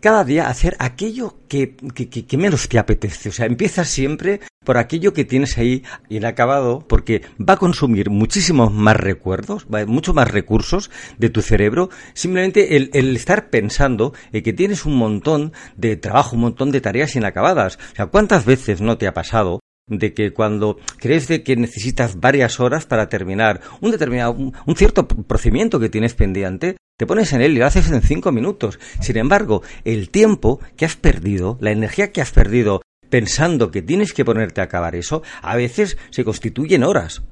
cada 0.00 0.24
día 0.24 0.48
hacer 0.48 0.76
aquello 0.78 1.36
que, 1.48 1.76
que, 1.76 2.36
menos 2.36 2.68
te 2.68 2.78
apetece. 2.78 3.28
O 3.28 3.32
sea, 3.32 3.46
empiezas 3.46 3.88
siempre 3.88 4.40
por 4.64 4.78
aquello 4.78 5.12
que 5.12 5.24
tienes 5.24 5.58
ahí 5.58 5.84
inacabado, 6.08 6.80
porque 6.86 7.22
va 7.38 7.54
a 7.54 7.58
consumir 7.58 8.10
muchísimos 8.10 8.72
más 8.72 8.96
recuerdos, 8.96 9.66
muchos 9.86 10.14
más 10.14 10.30
recursos 10.30 10.90
de 11.18 11.30
tu 11.30 11.42
cerebro, 11.42 11.90
simplemente 12.14 12.76
el, 12.76 12.90
el, 12.92 13.16
estar 13.16 13.50
pensando 13.50 14.12
en 14.32 14.42
que 14.42 14.52
tienes 14.52 14.84
un 14.84 14.96
montón 14.96 15.52
de 15.76 15.96
trabajo, 15.96 16.36
un 16.36 16.42
montón 16.42 16.70
de 16.70 16.80
tareas 16.80 17.16
inacabadas. 17.16 17.78
O 17.92 17.96
sea, 17.96 18.06
¿cuántas 18.06 18.44
veces 18.44 18.80
no 18.80 18.98
te 18.98 19.06
ha 19.06 19.14
pasado 19.14 19.60
de 19.90 20.14
que 20.14 20.32
cuando 20.32 20.78
crees 20.98 21.28
de 21.28 21.42
que 21.42 21.56
necesitas 21.56 22.20
varias 22.20 22.60
horas 22.60 22.86
para 22.86 23.08
terminar 23.08 23.60
un 23.80 23.90
determinado, 23.90 24.32
un, 24.32 24.76
cierto 24.76 25.06
procedimiento 25.06 25.80
que 25.80 25.88
tienes 25.88 26.14
pendiente, 26.14 26.76
te 27.00 27.06
pones 27.06 27.32
en 27.32 27.40
él 27.40 27.52
y 27.52 27.58
lo 27.58 27.64
haces 27.64 27.90
en 27.90 28.02
cinco 28.02 28.30
minutos. 28.30 28.78
Sin 29.00 29.16
embargo, 29.16 29.62
el 29.86 30.10
tiempo 30.10 30.60
que 30.76 30.84
has 30.84 30.96
perdido, 30.96 31.56
la 31.58 31.70
energía 31.70 32.12
que 32.12 32.20
has 32.20 32.30
perdido 32.30 32.82
pensando 33.08 33.70
que 33.70 33.80
tienes 33.80 34.12
que 34.12 34.26
ponerte 34.26 34.60
a 34.60 34.64
acabar 34.64 34.94
eso, 34.94 35.22
a 35.40 35.56
veces 35.56 35.96
se 36.10 36.24
constituyen 36.24 36.84
horas. 36.84 37.22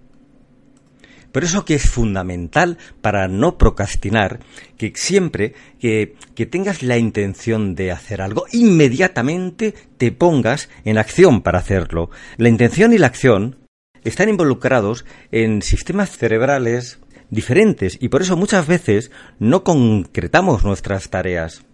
Por 1.32 1.44
eso 1.44 1.66
que 1.66 1.74
es 1.74 1.82
fundamental 1.82 2.78
para 3.02 3.28
no 3.28 3.58
procrastinar 3.58 4.40
que 4.78 4.90
siempre 4.94 5.52
que, 5.78 6.14
que, 6.34 6.46
tengas 6.46 6.82
la 6.82 6.96
intención 6.96 7.74
de 7.74 7.92
hacer 7.92 8.22
algo, 8.22 8.46
inmediatamente 8.52 9.74
te 9.98 10.12
pongas 10.12 10.70
en 10.86 10.96
acción 10.96 11.42
para 11.42 11.58
hacerlo. 11.58 12.08
La 12.38 12.48
intención 12.48 12.94
y 12.94 12.98
la 12.98 13.08
acción 13.08 13.68
están 14.02 14.30
involucrados 14.30 15.04
en 15.30 15.60
sistemas 15.60 16.16
cerebrales 16.16 17.00
diferentes 17.30 17.98
y 18.00 18.08
por 18.08 18.22
eso 18.22 18.36
muchas 18.36 18.66
veces 18.66 19.10
no 19.38 19.64
concretamos 19.64 20.64
nuestras 20.64 21.10
tareas. 21.10 21.64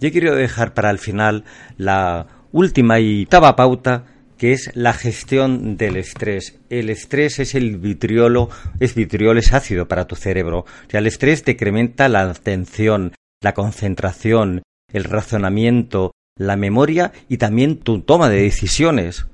Yo 0.00 0.10
quiero 0.10 0.34
dejar 0.34 0.74
para 0.74 0.90
el 0.90 0.98
final 0.98 1.44
la 1.76 2.26
última 2.52 3.00
y 3.00 3.24
octava 3.24 3.56
pauta 3.56 4.04
que 4.36 4.52
es 4.52 4.70
la 4.74 4.92
gestión 4.92 5.76
del 5.76 5.96
estrés. 5.96 6.58
El 6.68 6.90
estrés 6.90 7.38
es 7.38 7.54
el 7.54 7.78
vitriolo, 7.78 8.50
es 8.80 8.94
vitriol, 8.94 9.38
es 9.38 9.52
ácido 9.52 9.86
para 9.88 10.06
tu 10.06 10.16
cerebro. 10.16 10.60
O 10.60 10.90
sea, 10.90 11.00
el 11.00 11.06
estrés 11.06 11.44
decrementa 11.44 12.08
la 12.08 12.22
atención, 12.22 13.12
la 13.40 13.54
concentración, 13.54 14.62
el 14.92 15.04
razonamiento, 15.04 16.12
la 16.36 16.56
memoria 16.56 17.12
y 17.28 17.38
también 17.38 17.78
tu 17.78 18.00
toma 18.00 18.28
de 18.28 18.42
decisiones. 18.42 19.26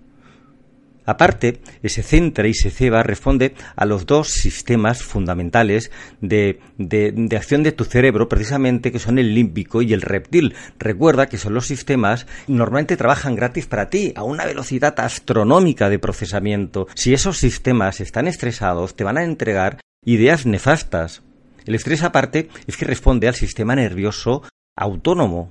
Aparte, 1.10 1.60
se 1.82 2.04
centra 2.04 2.46
y 2.46 2.54
se 2.54 2.70
ceba, 2.70 3.02
responde 3.02 3.54
a 3.74 3.84
los 3.84 4.06
dos 4.06 4.28
sistemas 4.28 5.02
fundamentales 5.02 5.90
de, 6.20 6.60
de, 6.78 7.36
acción 7.36 7.64
de 7.64 7.72
tu 7.72 7.82
cerebro, 7.82 8.28
precisamente 8.28 8.92
que 8.92 9.00
son 9.00 9.18
el 9.18 9.34
límbico 9.34 9.82
y 9.82 9.92
el 9.92 10.02
reptil. 10.02 10.54
Recuerda 10.78 11.26
que 11.26 11.36
son 11.36 11.52
los 11.52 11.66
sistemas 11.66 12.28
normalmente 12.46 12.96
trabajan 12.96 13.34
gratis 13.34 13.66
para 13.66 13.90
ti, 13.90 14.12
a 14.14 14.22
una 14.22 14.46
velocidad 14.46 14.94
astronómica 15.00 15.90
de 15.90 15.98
procesamiento. 15.98 16.86
Si 16.94 17.12
esos 17.12 17.38
sistemas 17.38 18.00
están 18.00 18.28
estresados, 18.28 18.94
te 18.94 19.02
van 19.02 19.18
a 19.18 19.24
entregar 19.24 19.80
ideas 20.04 20.46
nefastas. 20.46 21.22
El 21.66 21.74
estrés 21.74 22.04
aparte 22.04 22.50
es 22.68 22.76
que 22.76 22.84
responde 22.84 23.26
al 23.26 23.34
sistema 23.34 23.74
nervioso 23.74 24.44
autónomo. 24.76 25.50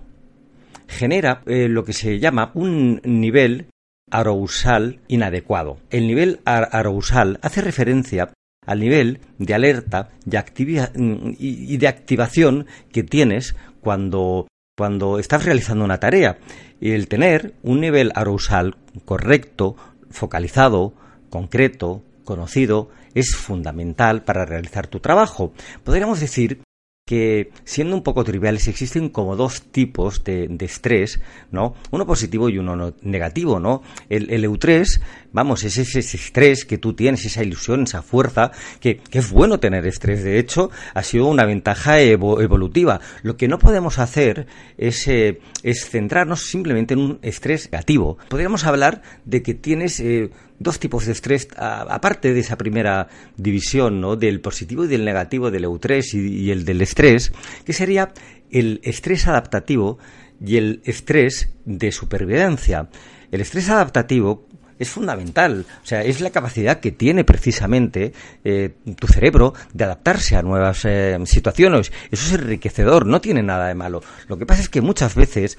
Genera 0.87 1.41
eh, 1.47 1.67
lo 1.67 1.83
que 1.83 1.91
se 1.91 2.17
llama 2.17 2.51
un 2.53 3.01
nivel 3.03 3.67
arousal 4.11 4.99
inadecuado. 5.07 5.77
El 5.89 6.07
nivel 6.07 6.39
arousal 6.45 7.39
hace 7.41 7.61
referencia 7.61 8.31
al 8.65 8.79
nivel 8.79 9.19
de 9.37 9.53
alerta 9.53 10.09
y 10.25 11.77
de 11.77 11.87
activación 11.87 12.67
que 12.91 13.03
tienes 13.03 13.55
cuando, 13.81 14.47
cuando 14.77 15.19
estás 15.19 15.45
realizando 15.45 15.85
una 15.85 15.99
tarea. 15.99 16.37
Y 16.79 16.91
el 16.91 17.07
tener 17.07 17.55
un 17.63 17.81
nivel 17.81 18.11
arousal 18.15 18.75
correcto, 19.05 19.75
focalizado, 20.09 20.93
concreto, 21.29 22.03
conocido, 22.23 22.89
es 23.15 23.35
fundamental 23.35 24.23
para 24.23 24.45
realizar 24.45 24.87
tu 24.87 24.99
trabajo. 24.99 25.51
Podríamos 25.83 26.19
decir 26.19 26.61
que 27.09 27.49
siendo 27.63 27.95
un 27.95 28.03
poco 28.03 28.23
triviales 28.23 28.67
existen 28.67 29.09
como 29.09 29.35
dos 29.35 29.63
tipos 29.63 30.23
de, 30.23 30.47
estrés, 30.59 31.19
¿no? 31.49 31.73
Uno 31.89 32.05
positivo 32.05 32.49
y 32.49 32.59
uno 32.59 32.93
negativo, 33.01 33.59
¿no? 33.59 33.81
El, 34.09 34.29
el 34.29 34.43
eustrés, 34.43 35.01
vamos, 35.31 35.63
es 35.63 35.79
ese, 35.79 36.01
estrés 36.01 36.65
que 36.65 36.77
tú 36.77 36.93
tienes, 36.93 37.25
esa 37.25 37.41
ilusión, 37.41 37.81
esa 37.81 38.03
fuerza, 38.03 38.51
que, 38.79 39.01
es 39.11 39.31
bueno 39.31 39.59
tener 39.59 39.87
estrés, 39.87 40.23
de 40.23 40.37
hecho, 40.37 40.69
ha 40.93 41.01
sido 41.01 41.25
una 41.25 41.45
ventaja 41.45 41.99
evolutiva. 41.99 43.01
Lo 43.23 43.37
que 43.37 43.47
no 43.47 43.57
podemos 43.57 43.97
hacer 43.97 44.45
es, 44.77 45.07
eh, 45.07 45.39
es 45.63 45.89
centrarnos 45.89 46.41
simplemente 46.41 46.93
en 46.93 46.99
un 46.99 47.19
estrés 47.23 47.71
negativo. 47.71 48.19
Podríamos 48.29 48.65
hablar 48.65 49.01
de 49.25 49.41
que 49.41 49.55
tienes 49.55 49.99
eh, 49.99 50.29
dos 50.59 50.79
tipos 50.79 51.05
de 51.05 51.13
estrés, 51.13 51.47
aparte 51.57 52.33
de 52.33 52.39
esa 52.41 52.57
primera 52.57 53.07
división, 53.37 54.01
¿no? 54.01 54.15
Del 54.15 54.41
positivo 54.41 54.85
y 54.85 54.87
del 54.87 55.05
negativo, 55.05 55.49
del 55.49 55.63
eustrés 55.63 56.13
y, 56.13 56.51
el 56.51 56.65
del 56.65 56.81
estrés, 56.81 57.31
que 57.65 57.73
sería 57.73 58.11
el 58.51 58.81
estrés 58.83 59.27
adaptativo 59.27 59.97
y 60.43 60.57
el 60.57 60.81
estrés 60.85 61.49
de 61.65 61.91
supervivencia. 61.91 62.89
El 63.31 63.41
estrés 63.41 63.69
adaptativo 63.69 64.47
es 64.77 64.89
fundamental. 64.89 65.65
O 65.83 65.85
sea, 65.85 66.03
es 66.03 66.21
la 66.21 66.29
capacidad 66.29 66.79
que 66.79 66.91
tiene 66.91 67.23
precisamente 67.23 68.13
eh, 68.43 68.75
tu 68.97 69.07
cerebro 69.07 69.53
de 69.73 69.83
adaptarse 69.83 70.35
a 70.35 70.41
nuevas 70.41 70.85
eh, 70.85 71.17
situaciones. 71.25 71.91
Eso 72.11 72.25
es 72.25 72.41
enriquecedor, 72.41 73.05
no 73.05 73.21
tiene 73.21 73.43
nada 73.43 73.67
de 73.67 73.75
malo. 73.75 74.01
Lo 74.27 74.37
que 74.37 74.45
pasa 74.45 74.61
es 74.61 74.69
que 74.69 74.81
muchas 74.81 75.15
veces, 75.15 75.57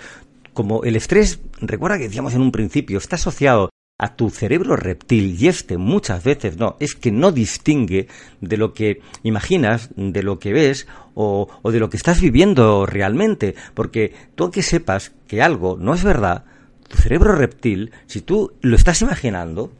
como 0.54 0.84
el 0.84 0.96
estrés, 0.96 1.40
recuerda 1.60 1.98
que 1.98 2.04
decíamos 2.04 2.34
en 2.34 2.40
un 2.40 2.50
principio, 2.50 2.98
está 2.98 3.16
asociado 3.16 3.70
a 4.02 4.16
tu 4.16 4.30
cerebro 4.30 4.76
reptil 4.76 5.36
y 5.38 5.48
este 5.48 5.76
muchas 5.76 6.24
veces 6.24 6.56
no, 6.56 6.76
es 6.80 6.94
que 6.94 7.12
no 7.12 7.32
distingue 7.32 8.08
de 8.40 8.56
lo 8.56 8.72
que 8.72 9.02
imaginas, 9.22 9.90
de 9.94 10.22
lo 10.22 10.38
que 10.38 10.54
ves 10.54 10.86
o, 11.14 11.48
de 11.70 11.78
lo 11.78 11.90
que 11.90 11.98
estás 11.98 12.18
viviendo 12.18 12.86
realmente, 12.86 13.54
porque 13.74 14.14
tú 14.36 14.50
que 14.50 14.62
sepas 14.62 15.12
que 15.28 15.42
algo 15.42 15.76
no 15.78 15.92
es 15.92 16.02
verdad, 16.02 16.44
tu 16.88 16.96
cerebro 16.96 17.34
reptil, 17.34 17.92
si 18.06 18.22
tú 18.22 18.54
lo 18.62 18.74
estás 18.74 19.02
imaginando, 19.02 19.70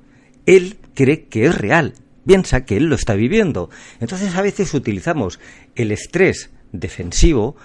él 0.45 0.77
cree 0.93 1.25
que 1.25 1.47
es 1.47 1.57
real, 1.57 1.95
piensa 2.27 2.66
que 2.66 2.77
él 2.77 2.85
lo 2.85 2.97
está 2.97 3.14
viviendo. 3.14 3.71
Entonces 4.01 4.37
a 4.37 4.43
veces 4.43 4.75
utilizamos 4.75 5.41
el 5.77 5.93
estrés 5.93 6.51
defensivo 6.73 7.57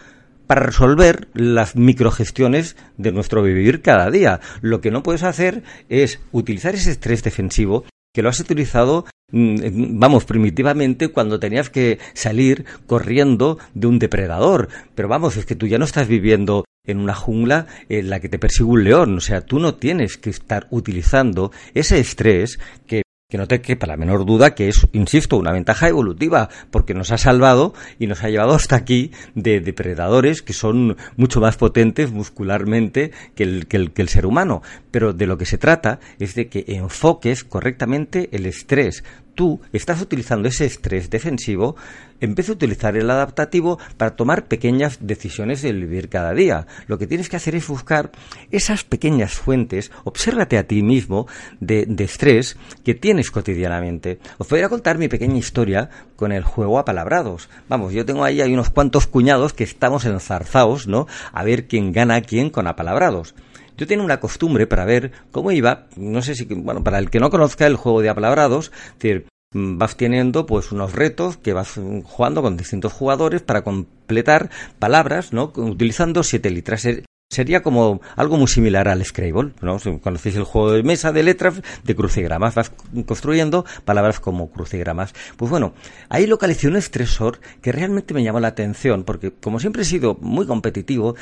para 0.47 0.65
resolver 0.65 1.27
las 1.33 1.75
microgestiones 1.75 2.75
de 2.97 3.11
nuestro 3.11 3.43
vivir 3.43 3.81
cada 3.81 4.11
día. 4.11 4.39
Lo 4.61 4.81
que 4.81 4.91
no 4.91 5.03
puedes 5.03 5.23
hacer 5.23 5.63
es 5.89 6.19
utilizar 6.31 6.75
ese 6.75 6.91
estrés 6.91 7.23
defensivo 7.23 7.85
que 8.13 8.21
lo 8.21 8.29
has 8.29 8.39
utilizado, 8.39 9.05
mm, 9.31 9.99
vamos, 9.99 10.23
primitivamente 10.23 11.09
cuando 11.09 11.39
tenías 11.39 11.69
que 11.69 11.99
salir 12.13 12.65
corriendo 12.87 13.59
de 13.73 13.87
un 13.87 13.99
depredador. 13.99 14.69
Pero 14.95 15.09
vamos, 15.09 15.35
es 15.35 15.45
que 15.45 15.55
tú 15.55 15.67
ya 15.67 15.77
no 15.77 15.85
estás 15.85 16.07
viviendo 16.07 16.63
en 16.85 16.99
una 16.99 17.13
jungla 17.13 17.67
en 17.89 18.09
la 18.09 18.19
que 18.21 18.29
te 18.29 18.39
persigue 18.39 18.69
un 18.69 18.83
león. 18.83 19.17
O 19.17 19.21
sea, 19.21 19.41
tú 19.41 19.59
no 19.59 19.75
tienes 19.75 20.17
que 20.17 20.29
estar 20.29 20.67
utilizando 20.69 21.51
ese 21.73 21.99
estrés 21.99 22.59
que 22.87 23.04
que 23.35 23.39
no 23.39 23.49
te 23.49 23.59
quepa 23.59 23.85
la 23.85 23.97
menor 23.97 24.25
duda 24.25 24.55
que 24.55 24.69
es, 24.69 24.87
insisto, 24.93 25.35
una 25.35 25.51
ventaja 25.51 25.89
evolutiva, 25.89 26.47
porque 26.71 26.93
nos 26.93 27.11
ha 27.11 27.17
salvado 27.17 27.73
y 27.99 28.07
nos 28.07 28.23
ha 28.23 28.29
llevado 28.29 28.53
hasta 28.53 28.77
aquí 28.77 29.11
de 29.33 29.59
depredadores 29.59 30.41
que 30.41 30.53
son 30.53 30.95
mucho 31.17 31.41
más 31.41 31.57
potentes 31.57 32.13
muscularmente 32.13 33.11
que 33.35 33.43
el, 33.43 33.67
que 33.67 33.75
el, 33.75 33.91
que 33.91 34.03
el 34.03 34.07
ser 34.07 34.25
humano. 34.25 34.61
Pero 34.89 35.11
de 35.11 35.27
lo 35.27 35.37
que 35.37 35.45
se 35.45 35.57
trata 35.57 35.99
es 36.17 36.33
de 36.35 36.47
que 36.47 36.63
enfoques 36.65 37.43
correctamente 37.43 38.29
el 38.31 38.45
estrés, 38.45 39.03
tú 39.35 39.61
estás 39.73 40.01
utilizando 40.01 40.47
ese 40.47 40.65
estrés 40.65 41.09
defensivo 41.09 41.75
en 42.21 42.33
vez 42.33 42.47
de 42.47 42.53
utilizar 42.53 42.95
el 42.95 43.09
adaptativo 43.09 43.77
para 43.97 44.15
tomar 44.15 44.47
pequeñas 44.47 44.99
decisiones 45.01 45.61
del 45.61 45.81
vivir 45.81 46.09
cada 46.09 46.33
día. 46.33 46.65
Lo 46.87 46.97
que 46.97 47.07
tienes 47.07 47.29
que 47.29 47.35
hacer 47.35 47.55
es 47.55 47.67
buscar 47.67 48.11
esas 48.51 48.83
pequeñas 48.83 49.33
fuentes, 49.33 49.91
obsérvate 50.05 50.57
a 50.57 50.65
ti 50.65 50.81
mismo 50.81 51.27
de, 51.59 51.85
estrés 51.99 52.57
que 52.83 52.95
tienes 52.95 53.31
cotidianamente. 53.31 54.19
Os 54.37 54.47
voy 54.47 54.61
a 54.61 54.69
contar 54.69 54.97
mi 54.97 55.07
pequeña 55.07 55.37
historia 55.37 55.89
con 56.15 56.31
el 56.31 56.43
juego 56.43 56.79
a 56.79 56.85
palabrados. 56.85 57.49
Vamos, 57.67 57.93
yo 57.93 58.05
tengo 58.05 58.23
ahí 58.23 58.41
hay 58.41 58.53
unos 58.53 58.69
cuantos 58.69 59.07
cuñados 59.07 59.53
que 59.53 59.63
estamos 59.63 60.05
enzarzados, 60.05 60.87
¿no? 60.87 61.07
A 61.33 61.43
ver 61.43 61.67
quién 61.67 61.91
gana 61.91 62.15
a 62.15 62.21
quién 62.21 62.49
con 62.49 62.67
apalabrados. 62.67 63.35
Yo 63.77 63.87
tenía 63.87 64.03
una 64.03 64.19
costumbre 64.19 64.67
para 64.67 64.85
ver 64.85 65.11
cómo 65.31 65.51
iba, 65.51 65.87
no 65.97 66.21
sé 66.21 66.35
si, 66.35 66.45
bueno, 66.45 66.83
para 66.83 66.99
el 66.99 67.09
que 67.09 67.19
no 67.19 67.29
conozca 67.29 67.67
el 67.67 67.75
juego 67.75 68.01
de 68.01 68.09
apalabrados, 68.09 68.71
es 68.73 68.93
decir, 68.99 69.27
vas 69.51 69.95
teniendo 69.97 70.45
pues 70.45 70.71
unos 70.71 70.93
retos 70.93 71.37
que 71.37 71.53
vas 71.53 71.79
jugando 72.03 72.41
con 72.41 72.57
distintos 72.57 72.93
jugadores 72.93 73.41
para 73.41 73.63
completar 73.63 74.49
palabras, 74.79 75.33
¿no? 75.33 75.51
Utilizando 75.55 76.23
siete 76.23 76.49
letras. 76.49 76.85
Sería 77.27 77.63
como 77.63 78.01
algo 78.15 78.37
muy 78.37 78.47
similar 78.47 78.87
al 78.87 79.03
Scrabble, 79.03 79.53
¿no? 79.61 79.79
Conocéis 79.99 80.35
el 80.35 80.43
juego 80.43 80.71
de 80.71 80.83
mesa 80.83 81.11
de 81.11 81.23
letras 81.23 81.59
de 81.83 81.95
crucigramas, 81.95 82.53
vas 82.53 82.71
construyendo 83.07 83.65
palabras 83.83 84.19
como 84.19 84.51
crucigramas. 84.51 85.13
Pues 85.35 85.49
bueno, 85.49 85.73
ahí 86.07 86.27
localicé 86.27 86.67
un 86.67 86.75
estresor 86.75 87.39
que 87.63 87.71
realmente 87.71 88.13
me 88.13 88.23
llamó 88.23 88.39
la 88.39 88.49
atención, 88.49 89.03
porque 89.03 89.31
como 89.33 89.59
siempre 89.59 89.81
he 89.81 89.85
sido 89.85 90.17
muy 90.21 90.45
competitivo, 90.45 91.15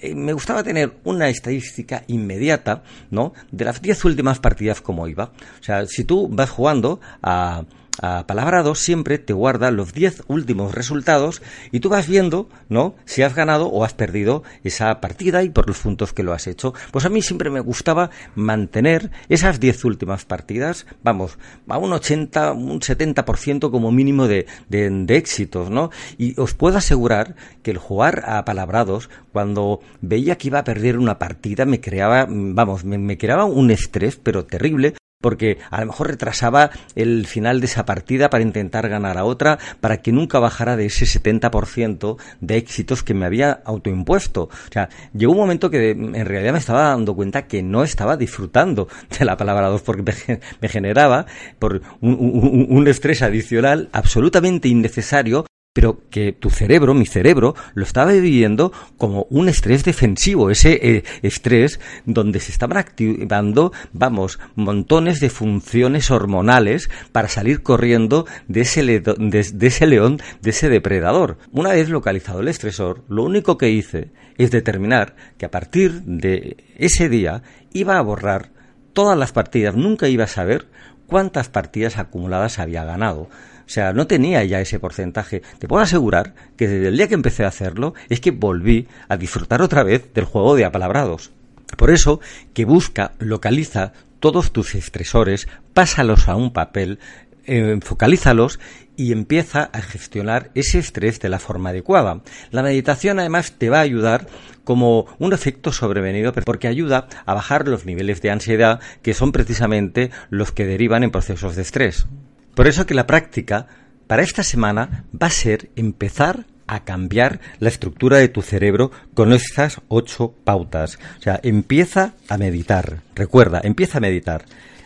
eh, 0.00 0.16
me 0.16 0.32
gustaba 0.32 0.64
tener 0.64 0.98
una 1.04 1.28
estadística 1.28 2.02
inmediata, 2.08 2.82
¿no? 3.12 3.32
De 3.52 3.64
las 3.64 3.80
diez 3.80 4.04
últimas 4.04 4.40
partidas 4.40 4.80
como 4.80 5.06
iba. 5.06 5.32
O 5.60 5.62
sea, 5.62 5.86
si 5.86 6.02
tú 6.02 6.28
vas 6.28 6.50
jugando 6.50 7.00
a 7.22 7.64
apalabrado 8.00 8.74
siempre 8.74 9.18
te 9.18 9.32
guarda 9.32 9.70
los 9.70 9.92
10 9.92 10.24
últimos 10.28 10.74
resultados 10.74 11.42
y 11.70 11.80
tú 11.80 11.88
vas 11.88 12.08
viendo, 12.08 12.48
¿no? 12.68 12.94
Si 13.04 13.22
has 13.22 13.34
ganado 13.34 13.68
o 13.68 13.84
has 13.84 13.94
perdido 13.94 14.42
esa 14.62 15.00
partida 15.00 15.42
y 15.42 15.50
por 15.50 15.68
los 15.68 15.78
puntos 15.78 16.12
que 16.12 16.22
lo 16.22 16.32
has 16.32 16.46
hecho. 16.46 16.74
Pues 16.90 17.04
a 17.04 17.08
mí 17.08 17.22
siempre 17.22 17.50
me 17.50 17.60
gustaba 17.60 18.10
mantener 18.34 19.10
esas 19.28 19.60
10 19.60 19.84
últimas 19.84 20.24
partidas, 20.24 20.86
vamos, 21.02 21.38
a 21.68 21.78
un 21.78 21.92
80, 21.92 22.52
un 22.52 22.80
70% 22.80 23.70
como 23.70 23.92
mínimo 23.92 24.26
de, 24.26 24.46
de, 24.68 25.16
éxitos, 25.16 25.70
¿no? 25.70 25.90
Y 26.18 26.38
os 26.40 26.54
puedo 26.54 26.78
asegurar 26.78 27.36
que 27.62 27.70
el 27.70 27.78
jugar 27.78 28.24
a 28.26 28.44
palabrados, 28.44 29.10
cuando 29.32 29.80
veía 30.00 30.36
que 30.36 30.48
iba 30.48 30.58
a 30.58 30.64
perder 30.64 30.98
una 30.98 31.18
partida, 31.18 31.64
me 31.64 31.80
creaba, 31.80 32.26
vamos, 32.28 32.84
me 32.84 33.18
creaba 33.18 33.44
un 33.44 33.70
estrés, 33.70 34.16
pero 34.16 34.44
terrible, 34.44 34.94
porque 35.24 35.56
a 35.70 35.80
lo 35.80 35.86
mejor 35.86 36.08
retrasaba 36.08 36.68
el 36.96 37.26
final 37.26 37.60
de 37.60 37.64
esa 37.64 37.86
partida 37.86 38.28
para 38.28 38.42
intentar 38.42 38.90
ganar 38.90 39.16
a 39.16 39.24
otra, 39.24 39.58
para 39.80 40.02
que 40.02 40.12
nunca 40.12 40.38
bajara 40.38 40.76
de 40.76 40.84
ese 40.84 41.06
70% 41.06 42.18
de 42.42 42.56
éxitos 42.58 43.02
que 43.02 43.14
me 43.14 43.24
había 43.24 43.62
autoimpuesto. 43.64 44.42
O 44.42 44.70
sea, 44.70 44.90
llegó 45.14 45.32
un 45.32 45.38
momento 45.38 45.70
que 45.70 45.92
en 45.92 46.26
realidad 46.26 46.52
me 46.52 46.58
estaba 46.58 46.90
dando 46.90 47.16
cuenta 47.16 47.46
que 47.46 47.62
no 47.62 47.84
estaba 47.84 48.18
disfrutando 48.18 48.86
de 49.18 49.24
la 49.24 49.38
palabra 49.38 49.68
2 49.68 49.80
porque 49.80 50.40
me, 50.60 50.68
generaba 50.68 51.24
por 51.58 51.80
un 52.02 52.86
estrés 52.86 53.22
adicional 53.22 53.88
absolutamente 53.92 54.68
innecesario 54.68 55.46
pero 55.74 56.08
que 56.08 56.32
tu 56.32 56.50
cerebro, 56.50 56.94
mi 56.94 57.04
cerebro, 57.04 57.54
lo 57.74 57.82
estaba 57.82 58.12
viviendo 58.12 58.72
como 58.96 59.26
un 59.28 59.48
estrés 59.48 59.84
defensivo, 59.84 60.50
ese 60.50 60.78
eh, 60.80 61.04
estrés 61.22 61.80
donde 62.06 62.38
se 62.38 62.52
estaban 62.52 62.78
activando, 62.78 63.72
vamos, 63.92 64.38
montones 64.54 65.18
de 65.18 65.30
funciones 65.30 66.12
hormonales 66.12 66.88
para 67.10 67.28
salir 67.28 67.62
corriendo 67.62 68.24
de 68.46 68.60
ese, 68.60 68.84
de 68.84 69.66
ese 69.66 69.86
león, 69.86 70.20
de 70.40 70.50
ese 70.50 70.68
depredador. 70.68 71.38
Una 71.50 71.72
vez 71.72 71.88
localizado 71.88 72.38
el 72.40 72.48
estresor, 72.48 73.02
lo 73.08 73.24
único 73.24 73.58
que 73.58 73.70
hice 73.70 74.12
es 74.38 74.52
determinar 74.52 75.16
que 75.38 75.46
a 75.46 75.50
partir 75.50 76.02
de 76.02 76.56
ese 76.76 77.08
día 77.08 77.42
iba 77.72 77.98
a 77.98 78.02
borrar 78.02 78.52
todas 78.92 79.18
las 79.18 79.32
partidas, 79.32 79.74
nunca 79.74 80.06
iba 80.06 80.22
a 80.22 80.28
saber 80.28 80.68
cuántas 81.08 81.48
partidas 81.48 81.98
acumuladas 81.98 82.60
había 82.60 82.84
ganado. 82.84 83.28
O 83.66 83.68
sea, 83.68 83.92
no 83.92 84.06
tenía 84.06 84.44
ya 84.44 84.60
ese 84.60 84.78
porcentaje. 84.78 85.42
Te 85.58 85.68
puedo 85.68 85.82
asegurar 85.82 86.34
que 86.56 86.68
desde 86.68 86.88
el 86.88 86.96
día 86.96 87.08
que 87.08 87.14
empecé 87.14 87.44
a 87.44 87.48
hacerlo 87.48 87.94
es 88.08 88.20
que 88.20 88.30
volví 88.30 88.88
a 89.08 89.16
disfrutar 89.16 89.62
otra 89.62 89.82
vez 89.82 90.12
del 90.12 90.24
juego 90.24 90.54
de 90.56 90.64
apalabrados. 90.64 91.32
Por 91.76 91.90
eso, 91.90 92.20
que 92.52 92.64
busca, 92.64 93.12
localiza 93.18 93.92
todos 94.20 94.52
tus 94.52 94.74
estresores, 94.74 95.48
pásalos 95.72 96.28
a 96.28 96.36
un 96.36 96.52
papel, 96.52 96.98
eh, 97.46 97.78
focalízalos 97.82 98.58
y 98.96 99.12
empieza 99.12 99.64
a 99.72 99.82
gestionar 99.82 100.50
ese 100.54 100.78
estrés 100.78 101.20
de 101.20 101.28
la 101.28 101.38
forma 101.38 101.70
adecuada. 101.70 102.22
La 102.50 102.62
meditación 102.62 103.18
además 103.18 103.52
te 103.58 103.68
va 103.68 103.78
a 103.78 103.82
ayudar 103.82 104.26
como 104.62 105.06
un 105.18 105.32
efecto 105.32 105.72
sobrevenido 105.72 106.32
porque 106.32 106.68
ayuda 106.68 107.08
a 107.26 107.34
bajar 107.34 107.68
los 107.68 107.84
niveles 107.84 108.22
de 108.22 108.30
ansiedad 108.30 108.80
que 109.02 109.14
son 109.14 109.32
precisamente 109.32 110.10
los 110.30 110.52
que 110.52 110.64
derivan 110.64 111.04
en 111.04 111.10
procesos 111.10 111.56
de 111.56 111.62
estrés. 111.62 112.06
Por 112.54 112.66
eso 112.66 112.86
que 112.86 112.94
la 112.94 113.06
práctica 113.06 113.66
para 114.06 114.22
esta 114.22 114.42
semana 114.42 115.04
va 115.20 115.28
a 115.28 115.30
ser 115.30 115.70
empezar 115.76 116.46
a 116.66 116.84
cambiar 116.84 117.40
la 117.58 117.68
estructura 117.68 118.18
de 118.18 118.28
tu 118.28 118.42
cerebro 118.42 118.90
con 119.12 119.32
estas 119.32 119.80
ocho 119.88 120.34
pautas. 120.44 120.98
O 121.18 121.22
sea, 121.22 121.40
empieza 121.42 122.14
a 122.28 122.38
meditar. 122.38 123.02
Recuerda, 123.14 123.60
empieza 123.62 123.98
a 123.98 124.00
meditar. 124.00 124.44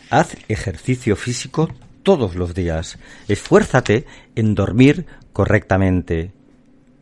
Haz 0.09 0.35
ejercicio 0.47 1.15
físico 1.15 1.69
todos 2.03 2.35
los 2.35 2.53
días. 2.53 2.97
Esfuérzate 3.27 4.05
en 4.35 4.55
dormir 4.55 5.05
correctamente. 5.33 6.31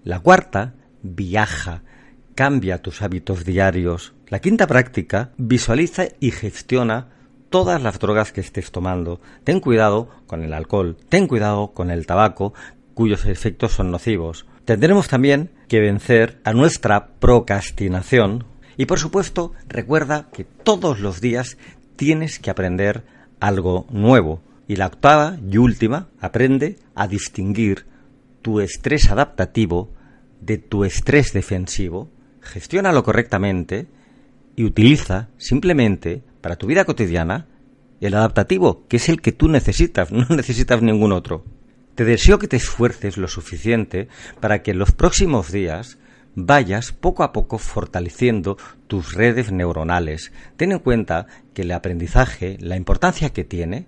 La 0.04 0.20
cuarta, 0.20 0.74
viaja. 1.02 1.82
Cambia 2.36 2.82
tus 2.82 3.02
hábitos 3.02 3.46
diarios. 3.46 4.14
La 4.28 4.40
quinta 4.40 4.68
práctica, 4.68 5.32
visualiza 5.38 6.08
y 6.20 6.32
gestiona 6.32 7.08
todas 7.50 7.82
las 7.82 8.00
drogas 8.00 8.32
que 8.32 8.42
estés 8.42 8.72
tomando. 8.72 9.20
Ten 9.44 9.60
cuidado 9.60 10.10
con 10.28 10.44
el 10.44 10.54
alcohol, 10.54 10.98
ten 11.10 11.28
cuidado 11.28 11.74
con 11.74 11.92
el 11.92 12.06
tabaco, 12.06 12.54
cuyos 12.94 13.26
efectos 13.26 13.74
son 13.74 13.92
nocivos. 13.92 14.46
Tendremos 14.66 15.08
también 15.08 15.52
que 15.68 15.80
vencer 15.80 16.40
a 16.44 16.54
nuestra 16.54 17.08
procrastinación 17.20 18.46
y 18.76 18.86
por 18.86 19.00
supuesto 19.00 19.54
recuerda 19.68 20.30
que 20.32 20.44
todos 20.44 21.00
los 21.00 21.22
días 21.22 21.58
tienes 21.96 22.40
que 22.40 22.50
aprender 22.50 23.04
algo 23.40 23.86
nuevo. 23.90 24.42
Y 24.68 24.76
la 24.76 24.88
octava 24.88 25.38
y 25.50 25.58
última, 25.58 26.10
aprende 26.20 26.78
a 26.94 27.08
distinguir 27.08 27.86
tu 28.42 28.60
estrés 28.60 29.10
adaptativo 29.10 29.90
de 30.42 30.58
tu 30.58 30.84
estrés 30.84 31.34
defensivo, 31.34 32.10
gestiónalo 32.42 33.04
correctamente 33.04 33.88
y 34.56 34.66
utiliza 34.66 35.30
simplemente 35.38 36.24
para 36.48 36.56
tu 36.56 36.68
vida 36.68 36.86
cotidiana 36.86 37.46
el 38.00 38.14
adaptativo, 38.14 38.88
que 38.88 38.96
es 38.96 39.10
el 39.10 39.20
que 39.20 39.34
tú 39.34 39.50
necesitas, 39.50 40.12
no 40.14 40.26
necesitas 40.30 40.82
ningún 40.82 41.12
otro. 41.12 41.44
Te 41.94 42.06
deseo 42.06 42.40
que 42.40 42.48
te 42.48 42.56
esfuerces 42.56 43.18
lo 43.18 43.28
suficiente 43.28 44.08
para 44.40 44.64
que 44.64 44.72
en 44.72 44.80
los 44.80 44.94
próximos 44.94 45.52
días 45.52 45.98
vayas 46.36 46.94
poco 46.94 47.24
a 47.24 47.34
poco 47.34 47.58
fortaleciendo 47.58 48.56
tus 48.88 49.14
redes 49.14 49.52
neuronales. 49.52 50.32
Ten 50.56 50.72
en 50.72 50.80
cuenta 50.80 51.28
que 51.54 51.64
el 51.64 51.72
aprendizaje, 51.74 52.56
la 52.62 52.78
importancia 52.78 53.32
que 53.32 53.44
tiene, 53.44 53.88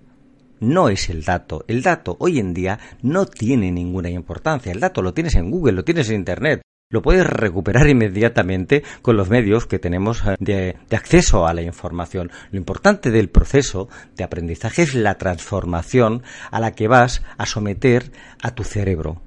no 0.58 0.90
es 0.90 1.08
el 1.08 1.24
dato. 1.24 1.64
El 1.66 1.80
dato 1.80 2.18
hoy 2.20 2.40
en 2.40 2.52
día 2.52 2.78
no 3.00 3.24
tiene 3.24 3.72
ninguna 3.72 4.10
importancia. 4.10 4.70
El 4.70 4.80
dato 4.80 5.00
lo 5.00 5.14
tienes 5.14 5.34
en 5.34 5.50
Google, 5.50 5.72
lo 5.72 5.84
tienes 5.84 6.10
en 6.10 6.16
Internet 6.16 6.60
lo 6.90 7.02
puedes 7.02 7.24
recuperar 7.24 7.88
inmediatamente 7.88 8.82
con 9.00 9.16
los 9.16 9.30
medios 9.30 9.66
que 9.66 9.78
tenemos 9.78 10.22
eh, 10.26 10.36
de, 10.40 10.96
acceso 10.96 11.46
a 11.46 11.54
la 11.54 11.62
información. 11.62 12.32
Lo 12.50 12.58
importante 12.58 13.12
del 13.12 13.30
proceso 13.30 13.88
de 14.16 14.24
aprendizaje 14.24 14.82
es 14.82 14.94
la 14.94 15.16
transformación 15.16 16.24
a 16.50 16.58
la 16.58 16.72
que 16.72 16.88
vas 16.88 17.22
a 17.38 17.46
someter 17.46 18.10
a 18.42 18.56
tu 18.56 18.64
cerebro. 18.64 19.22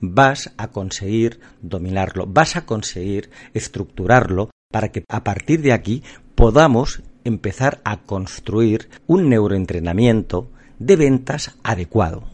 Vas 0.00 0.52
a 0.58 0.68
conseguir 0.68 1.38
dominarlo, 1.62 2.26
vas 2.26 2.56
a 2.56 2.66
conseguir 2.66 3.30
estructurarlo 3.54 4.50
para 4.72 4.90
que 4.90 5.04
a 5.08 5.22
partir 5.22 5.62
de 5.62 5.72
aquí 5.72 6.02
podamos 6.34 7.04
empezar 7.22 7.80
a 7.84 7.98
construir 7.98 8.90
un 9.06 9.28
neuroentrenamiento 9.28 10.50
de 10.80 10.96
ventas 10.96 11.56
adecuado. 11.62 12.24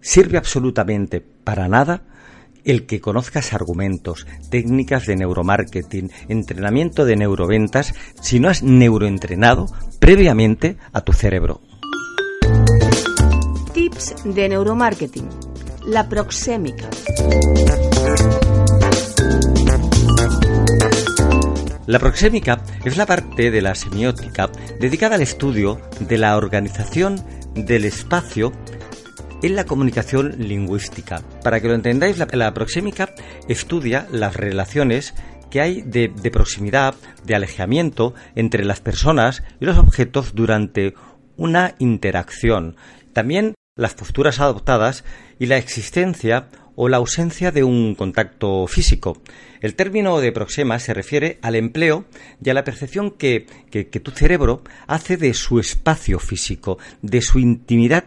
Sirve 0.00 0.38
absolutamente 0.38 1.20
para 1.20 1.66
nada 1.66 2.02
el 2.64 2.86
que 2.86 3.00
conozcas 3.00 3.52
argumentos, 3.52 4.26
técnicas 4.50 5.06
de 5.06 5.16
neuromarketing, 5.16 6.10
entrenamiento 6.28 7.04
de 7.04 7.16
neuroventas, 7.16 7.94
si 8.20 8.40
no 8.40 8.48
has 8.48 8.62
neuroentrenado 8.62 9.66
previamente 9.98 10.76
a 10.92 11.00
tu 11.00 11.12
cerebro. 11.12 11.60
Tips 13.72 14.16
de 14.24 14.48
neuromarketing. 14.48 15.28
La 15.86 16.08
proxémica. 16.08 16.88
La 21.86 21.98
proxémica 21.98 22.62
es 22.84 22.98
la 22.98 23.06
parte 23.06 23.50
de 23.50 23.62
la 23.62 23.74
semiótica 23.74 24.50
dedicada 24.78 25.14
al 25.14 25.22
estudio 25.22 25.80
de 26.00 26.18
la 26.18 26.36
organización 26.36 27.24
del 27.54 27.86
espacio 27.86 28.52
en 29.42 29.54
la 29.54 29.64
comunicación 29.64 30.34
lingüística. 30.38 31.22
Para 31.42 31.60
que 31.60 31.68
lo 31.68 31.74
entendáis, 31.74 32.18
la, 32.18 32.54
proxémica 32.54 33.14
estudia 33.48 34.06
las 34.10 34.34
relaciones 34.34 35.14
que 35.50 35.60
hay 35.60 35.82
de, 35.82 36.08
proximidad, 36.30 36.94
de 37.24 37.34
alejamiento 37.34 38.14
entre 38.34 38.64
las 38.64 38.80
personas 38.80 39.42
y 39.60 39.64
los 39.64 39.78
objetos 39.78 40.34
durante 40.34 40.94
una 41.36 41.74
interacción. 41.78 42.76
También 43.12 43.54
las 43.76 43.94
posturas 43.94 44.40
adoptadas 44.40 45.04
y 45.38 45.46
la 45.46 45.56
existencia 45.56 46.48
o 46.74 46.88
la 46.88 46.98
ausencia 46.98 47.50
de 47.50 47.64
un 47.64 47.94
contacto 47.94 48.66
físico. 48.66 49.20
El 49.60 49.74
término 49.74 50.20
de 50.20 50.30
proxema 50.30 50.78
se 50.78 50.94
refiere 50.94 51.38
al 51.42 51.56
empleo 51.56 52.04
y 52.44 52.50
a 52.50 52.54
la 52.54 52.64
percepción 52.64 53.10
que, 53.10 53.46
que 53.70 54.00
tu 54.00 54.10
cerebro 54.10 54.62
hace 54.86 55.16
de 55.16 55.34
su 55.34 55.58
espacio 55.58 56.18
físico, 56.18 56.78
de 57.02 57.20
su 57.22 57.40
intimidad 57.40 58.04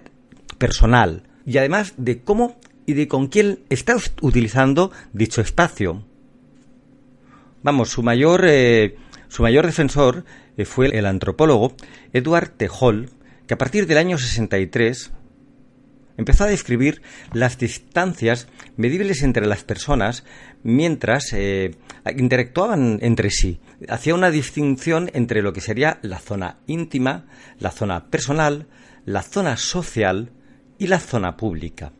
personal 0.62 1.24
y 1.43 1.57
además 1.57 1.95
de 1.97 2.22
cómo 2.22 2.55
y 2.86 2.93
de 2.93 3.07
con 3.07 3.28
quién 3.28 3.59
está 3.70 3.95
utilizando 4.22 4.91
dicho 5.12 5.41
espacio. 5.41 6.05
Vamos, 7.64 7.89
su 7.89 8.03
mayor, 8.03 8.45
eh, 8.47 8.95
su 9.28 9.41
mayor 9.41 9.66
defensor 9.66 10.24
eh, 10.57 10.66
fue 10.66 10.95
el 10.95 11.07
antropólogo 11.07 11.74
Edward 12.14 12.51
T. 12.57 12.70
Hall, 12.80 13.09
que 13.47 13.55
a 13.55 13.57
partir 13.57 13.88
del 13.88 13.97
año 13.97 14.20
63 14.20 15.12
empezó 16.18 16.43
a 16.43 16.47
describir 16.47 17.01
las 17.34 17.57
distancias 17.57 18.47
medibles 18.78 19.24
entre 19.24 19.47
las 19.47 19.64
personas 19.64 20.26
mientras 20.62 21.34
eh, 21.34 21.76
interactuaban 22.16 22.99
entre 23.01 23.32
sí. 23.32 23.59
Hacía 23.89 24.14
una 24.14 24.30
distinción 24.30 25.09
entre 25.14 25.41
lo 25.41 25.53
que 25.53 25.62
sería 25.62 25.97
la 26.03 26.20
zona 26.20 26.57
íntima, 26.68 27.26
la 27.57 27.72
zona 27.72 28.12
personal, 28.12 28.68
la 29.05 29.24
zona 29.24 29.57
social 29.57 30.34
y 30.82 30.88
la 30.88 30.99
zona 30.99 31.38
pública. 31.38 31.91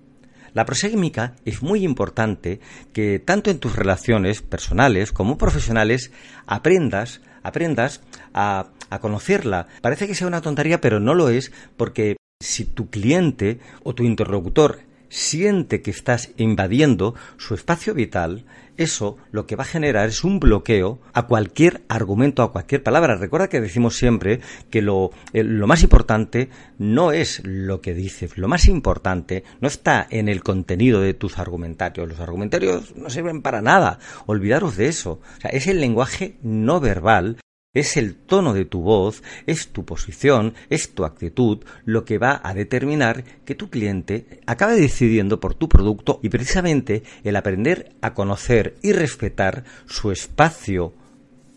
La 0.55 0.65
prosémica 0.65 1.36
es 1.45 1.61
muy 1.61 1.84
importante 1.84 2.59
que 2.93 3.19
tanto 3.19 3.51
en 3.51 3.59
tus 3.59 3.75
relaciones 3.75 4.41
personales 4.41 5.11
como 5.11 5.38
profesionales 5.38 6.11
aprendas, 6.47 7.21
aprendas 7.43 8.01
a, 8.34 8.71
a 8.89 8.99
conocerla. 8.99 9.67
Parece 9.84 10.07
que 10.07 10.15
sea 10.15 10.25
una 10.25 10.41
tontería, 10.41 10.82
pero 10.82 10.99
no 10.99 11.13
lo 11.13 11.29
es 11.29 11.51
porque 11.77 12.17
si 12.41 12.65
tu 12.65 12.89
cliente 12.89 13.59
o 13.84 13.93
tu 13.93 14.03
interlocutor 14.03 14.79
siente 15.12 15.82
que 15.82 15.91
estás 15.91 16.32
invadiendo 16.38 17.14
su 17.38 17.53
espacio 17.53 17.93
vital, 17.93 18.45
eso 18.78 19.18
lo 19.32 19.45
que 19.45 19.57
va 19.57 19.64
a 19.64 19.68
generar 19.68 20.07
es 20.07 20.24
un 20.24 20.39
bloqueo 20.39 20.99
a 21.14 21.28
cualquier 21.28 21.82
argumento, 21.89 22.41
a 22.41 22.51
cualquier 22.51 22.82
palabra. 22.82 23.16
Recuerda 23.16 23.49
que 23.49 23.62
decimos 23.62 23.97
siempre 23.97 24.39
que 24.70 24.82
lo, 24.82 25.12
lo, 25.34 25.68
más 25.68 25.84
importante 25.84 26.49
no 26.80 27.12
es 27.12 27.41
lo 27.45 27.82
que 27.82 27.93
dices, 27.93 28.38
lo 28.38 28.47
más 28.47 28.68
importante 28.68 29.43
no 29.59 29.68
está 29.68 30.07
en 30.09 30.30
el 30.30 30.41
contenido 30.41 31.01
de 31.01 31.14
tus 31.14 31.38
argumentarios. 31.38 32.07
Los 32.07 32.20
argumentarios 32.22 32.95
no 32.95 33.09
sirven 33.09 33.41
para 33.41 33.62
nada, 33.62 33.99
olvidaros 34.26 34.78
de 34.78 34.88
eso. 34.88 35.20
O 35.38 35.41
sea, 35.41 35.51
es 35.51 35.68
el 35.68 35.82
lenguaje 35.82 36.38
no 36.41 36.80
verbal 36.80 37.38
es 37.74 37.95
el 37.95 38.15
tono 38.15 38.53
de 38.53 38.65
tu 38.65 38.82
voz, 38.82 39.24
es 39.47 39.69
tu 39.69 39.86
posición, 39.86 40.53
es 40.69 40.93
tu 40.93 41.05
actitud 41.05 41.63
lo 41.86 42.03
que 42.03 42.17
va 42.17 42.41
a 42.43 42.53
determinar 42.53 43.24
que 43.45 43.55
tu 43.55 43.69
cliente 43.69 44.41
acabe 44.45 44.76
decidiendo 44.76 45.39
por 45.39 45.53
tu 45.53 45.69
producto 45.69 46.19
y 46.22 46.30
precisamente 46.30 47.03
el 47.24 47.36
aprender 47.36 47.95
a 48.01 48.13
conocer 48.13 48.76
y 48.82 48.91
respetar 48.91 49.63
su 49.86 50.11
espacio 50.11 50.93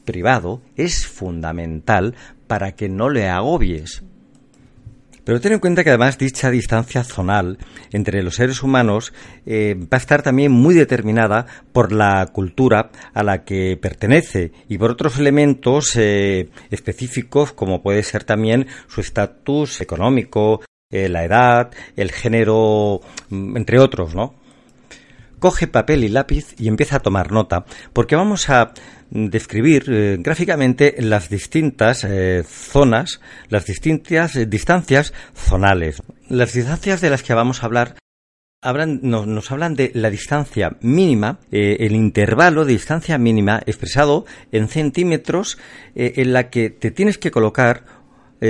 privado 0.04 0.62
es 0.76 1.06
fundamental 1.06 2.14
para 2.46 2.76
que 2.76 2.88
no 2.88 3.08
le 3.08 3.28
agobies, 3.28 4.04
pero 5.24 5.40
ten 5.40 5.52
en 5.52 5.58
cuenta 5.58 5.82
que 5.82 5.90
además 5.90 6.18
dicha 6.18 6.50
distancia 6.50 7.02
zonal 7.02 7.58
entre 7.92 8.22
los 8.22 8.36
seres 8.36 8.62
humanos 8.62 9.12
eh, 9.46 9.74
va 9.74 9.96
a 9.96 9.96
estar 9.96 10.22
también 10.22 10.52
muy 10.52 10.74
determinada 10.74 11.46
por 11.72 11.92
la 11.92 12.26
cultura 12.32 12.90
a 13.12 13.22
la 13.22 13.44
que 13.44 13.76
pertenece 13.80 14.52
y 14.68 14.78
por 14.78 14.90
otros 14.90 15.18
elementos 15.18 15.96
eh, 15.96 16.50
específicos 16.70 17.52
como 17.52 17.82
puede 17.82 18.02
ser 18.02 18.24
también 18.24 18.66
su 18.88 19.00
estatus 19.00 19.80
económico, 19.80 20.60
eh, 20.90 21.08
la 21.08 21.24
edad, 21.24 21.70
el 21.96 22.12
género, 22.12 23.00
mm, 23.30 23.56
entre 23.56 23.80
otros, 23.80 24.14
¿no? 24.14 24.43
Coge 25.44 25.66
papel 25.66 26.04
y 26.04 26.08
lápiz 26.08 26.54
y 26.58 26.68
empieza 26.68 26.96
a 26.96 27.00
tomar 27.00 27.30
nota, 27.30 27.66
porque 27.92 28.16
vamos 28.16 28.48
a 28.48 28.72
describir 29.10 29.84
eh, 29.88 30.16
gráficamente 30.18 30.94
las 31.00 31.28
distintas 31.28 32.02
eh, 32.04 32.42
zonas, 32.48 33.20
las 33.50 33.66
distintas 33.66 34.36
eh, 34.36 34.46
distancias 34.46 35.12
zonales. 35.34 36.02
Las 36.30 36.54
distancias 36.54 37.02
de 37.02 37.10
las 37.10 37.22
que 37.22 37.34
vamos 37.34 37.62
a 37.62 37.66
hablar 37.66 37.96
nos, 39.02 39.52
hablan 39.52 39.74
de 39.74 39.90
la 39.92 40.08
distancia 40.08 40.78
mínima, 40.80 41.40
el 41.50 41.94
intervalo 41.94 42.64
de 42.64 42.72
distancia 42.72 43.18
mínima 43.18 43.60
expresado 43.66 44.24
en 44.50 44.68
centímetros 44.68 45.58
en 45.94 46.32
la 46.32 46.48
que 46.48 46.70
te 46.70 46.90
tienes 46.90 47.18
que 47.18 47.30
colocar 47.30 47.84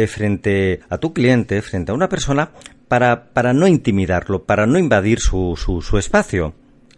frente 0.07 0.79
a 0.89 0.99
tu 0.99 1.13
cliente, 1.13 1.61
frente 1.61 1.91
a 1.91 1.97
una 1.97 2.09
persona, 2.09 2.53
para, 2.87 3.33
para 3.33 3.53
no 3.53 3.67
intimidarlo, 3.67 4.45
para 4.45 4.67
no 4.67 4.79
invadir 4.79 5.19
su, 5.19 5.57
su 5.57 5.99
espacio. 5.99 6.55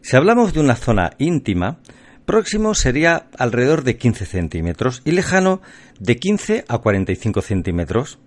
Si 0.06 0.14
hablamos 0.14 0.54
de 0.54 0.60
una 0.60 0.76
zona 0.76 1.14
íntima, 1.18 1.80
próximo 2.26 2.76
sería 2.76 3.26
alrededor 3.38 3.82
de 3.82 3.96
15 3.96 4.24
centímetros 4.24 5.02
y 5.04 5.10
lejano 5.10 5.60
de 5.98 6.16
15 6.16 6.64
a 6.68 6.78
45 6.78 7.42
centímetros. 7.42 8.20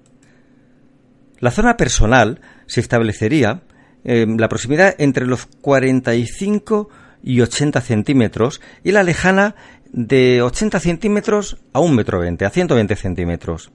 La 1.39 1.51
zona 1.51 1.77
personal 1.77 2.41
se 2.65 2.81
establecería 2.81 3.61
en 4.03 4.35
la 4.41 4.49
proximidad 4.49 4.93
entre 4.97 5.25
los 5.25 5.45
45 5.45 6.89
y 7.23 7.39
80 7.39 7.79
centímetros 7.79 8.59
y 8.83 8.91
la 8.91 9.03
lejana 9.03 9.55
de 9.93 10.41
80 10.41 10.81
centímetros 10.81 11.61
a 11.71 11.79
1 11.79 11.95
metro 11.95 12.19
20, 12.19 12.43
a 12.43 12.49
120 12.49 12.97
centímetros. 12.97 13.71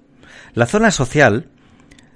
La 0.52 0.66
zona 0.66 0.90
social, 0.90 1.48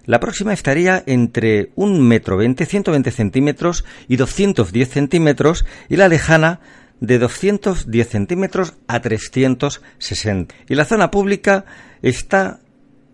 la 0.09 0.21
próxima 0.21 0.55
estaría 0.55 1.03
entre 1.05 1.71
1 1.75 1.99
metro 1.99 2.39
20, 2.39 2.65
120 2.65 3.11
centímetros 3.11 3.85
y 4.09 4.17
210 4.17 4.89
centímetros 4.89 5.67
y 5.91 5.97
la 5.97 6.09
lejana 6.09 6.61
de 6.99 7.19
210 7.19 8.09
centímetros 8.09 8.73
a 8.87 9.03
360. 9.03 10.55
Y 10.67 10.77
la 10.77 10.87
zona 10.87 11.11
pública 11.11 11.67
está 12.01 12.61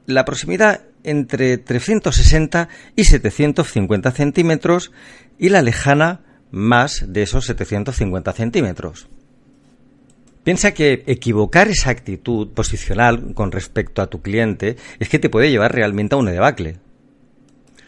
la 0.07 0.24
proximidad 0.24 0.82
entre 1.03 1.59
360 1.59 2.68
y 2.95 3.03
750 3.03 4.12
centímetros 4.12 4.92
y 5.36 5.49
la 5.49 5.62
lejana 5.62 6.20
más 6.53 7.07
de 7.09 7.22
esos 7.22 7.47
750 7.47 8.32
centímetros. 8.34 9.09
Piensa 10.45 10.74
que 10.74 11.03
equivocar 11.09 11.66
esa 11.66 11.90
actitud 11.90 12.51
posicional 12.51 13.34
con 13.34 13.51
respecto 13.51 14.01
a 14.01 14.07
tu 14.07 14.22
cliente 14.22 14.76
es 15.01 15.09
que 15.09 15.18
te 15.18 15.28
puede 15.28 15.51
llevar 15.51 15.74
realmente 15.74 16.14
a 16.14 16.18
un 16.18 16.26
debacle. 16.26 16.84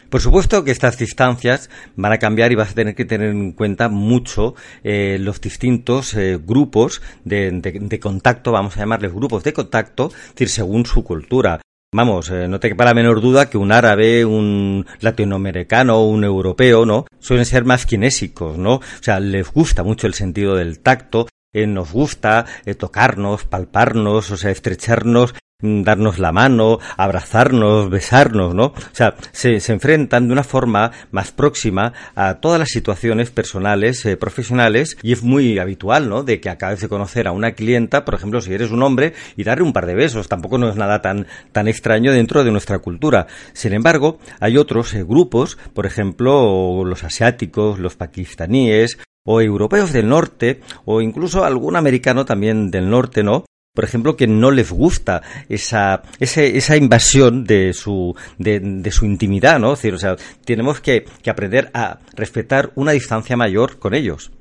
Por 0.09 0.21
supuesto 0.21 0.63
que 0.63 0.71
estas 0.71 0.97
distancias 0.97 1.69
van 1.97 2.13
a 2.13 2.17
cambiar 2.17 2.51
y 2.51 2.55
vas 2.55 2.71
a 2.71 2.75
tener 2.75 2.95
que 2.95 3.03
tener 3.03 3.29
en 3.29 3.51
cuenta 3.51 3.89
mucho 3.89 4.55
eh, 4.83 5.17
los 5.19 5.41
distintos 5.41 6.13
eh, 6.13 6.39
grupos 6.41 7.01
de, 7.25 7.99
contacto, 8.01 8.53
vamos 8.53 8.77
a 8.77 8.79
llamarles 8.79 9.13
grupos 9.13 9.43
de 9.43 9.51
contacto, 9.51 10.11
decir, 10.29 10.47
según 10.49 10.85
su 10.85 11.03
cultura. 11.03 11.59
Vamos, 11.93 12.29
eh, 12.29 12.47
no 12.47 12.59
te 12.59 12.69
quepa 12.69 12.85
la 12.85 12.93
menor 12.93 13.19
duda 13.19 13.49
que 13.49 13.57
un 13.57 13.71
árabe, 13.73 14.23
un 14.23 14.85
latinoamericano, 15.01 16.05
un 16.05 16.23
europeo, 16.23 16.85
¿no? 16.85 17.05
Suelen 17.19 17.45
ser 17.45 17.65
más 17.65 17.85
kinésicos, 17.85 18.57
¿no? 18.57 18.75
O 18.75 19.01
sea, 19.01 19.19
les 19.19 19.51
gusta 19.51 19.83
mucho 19.83 20.07
el 20.07 20.13
sentido 20.13 20.55
del 20.55 20.79
tacto, 20.79 21.27
nos 21.53 21.91
gusta 21.91 22.45
tocarnos, 22.77 23.45
palparnos, 23.45 24.29
o 24.29 24.37
sea, 24.37 24.51
estrecharnos 24.51 25.33
darnos 25.59 26.19
la 26.19 26.31
mano, 26.31 26.77
abrazarnos, 26.97 27.89
besarnos, 27.89 28.53
¿no? 28.53 28.65
O 28.65 28.75
sea, 28.91 29.15
se, 29.31 29.55
enfrentan 29.55 30.27
de 30.27 30.33
una 30.33 30.43
forma 30.43 30.91
más 31.09 31.31
próxima 31.31 31.93
a 32.13 32.35
todas 32.35 32.59
las 32.59 32.69
situaciones 32.69 33.31
personales, 33.31 34.05
eh, 34.05 34.17
profesionales, 34.17 34.97
y 35.01 35.13
es 35.13 35.23
muy 35.23 35.57
habitual, 35.57 36.09
¿no? 36.09 36.21
De 36.21 36.39
que 36.39 36.51
acabes 36.51 36.81
de 36.81 36.89
conocer 36.89 37.27
a 37.27 37.31
una 37.31 37.53
clienta, 37.53 38.05
por 38.05 38.13
ejemplo, 38.13 38.39
si 38.39 38.53
eres 38.53 38.69
un 38.69 38.83
hombre, 38.83 39.13
y 39.35 39.43
darle 39.43 39.63
un 39.63 39.73
par 39.73 39.87
de 39.87 39.95
besos, 39.95 40.29
tampoco 40.29 40.59
no 40.59 40.69
es 40.69 40.75
nada 40.75 41.01
tan, 41.01 41.25
tan 41.53 41.67
extraño 41.67 42.11
dentro 42.11 42.43
de 42.43 42.51
nuestra 42.51 42.77
cultura. 42.77 43.25
Sin 43.53 43.73
embargo, 43.73 44.19
hay 44.39 44.57
otros 44.57 44.93
eh, 44.93 45.03
grupos, 45.03 45.57
por 45.73 45.87
ejemplo, 45.87 46.83
los 46.85 47.03
asiáticos, 47.03 47.79
los 47.79 47.95
pakistaníes, 47.95 48.99
o 49.25 49.41
europeos 49.41 49.91
del 49.91 50.07
norte, 50.07 50.61
o 50.85 51.01
incluso 51.01 51.43
algún 51.43 51.75
americano 51.75 52.25
también 52.25 52.69
del 52.69 52.91
norte, 52.91 53.23
¿no? 53.23 53.43
Por 53.77 53.83
ejemplo, 53.83 54.17
que 54.17 54.25
no 54.25 54.49
les 54.49 54.71
gusta 54.71 55.21
esa, 55.49 56.01
esa 56.19 56.77
invasión 56.77 57.43
de 57.43 57.73
su, 57.73 58.15
de, 58.39 58.89
su 58.89 59.05
intimidad, 59.05 59.59
¿no? 59.59 59.69
Decir, 59.69 59.93
o 59.93 59.99
sea, 59.99 60.15
tenemos 60.45 60.79
que, 60.79 61.05
que 61.21 61.29
aprender 61.29 61.69
a 61.75 61.99
respetar 62.15 62.71
una 62.73 62.93
distancia 62.93 63.37
mayor 63.37 63.77
con 63.77 63.93
ellos. 63.93 64.31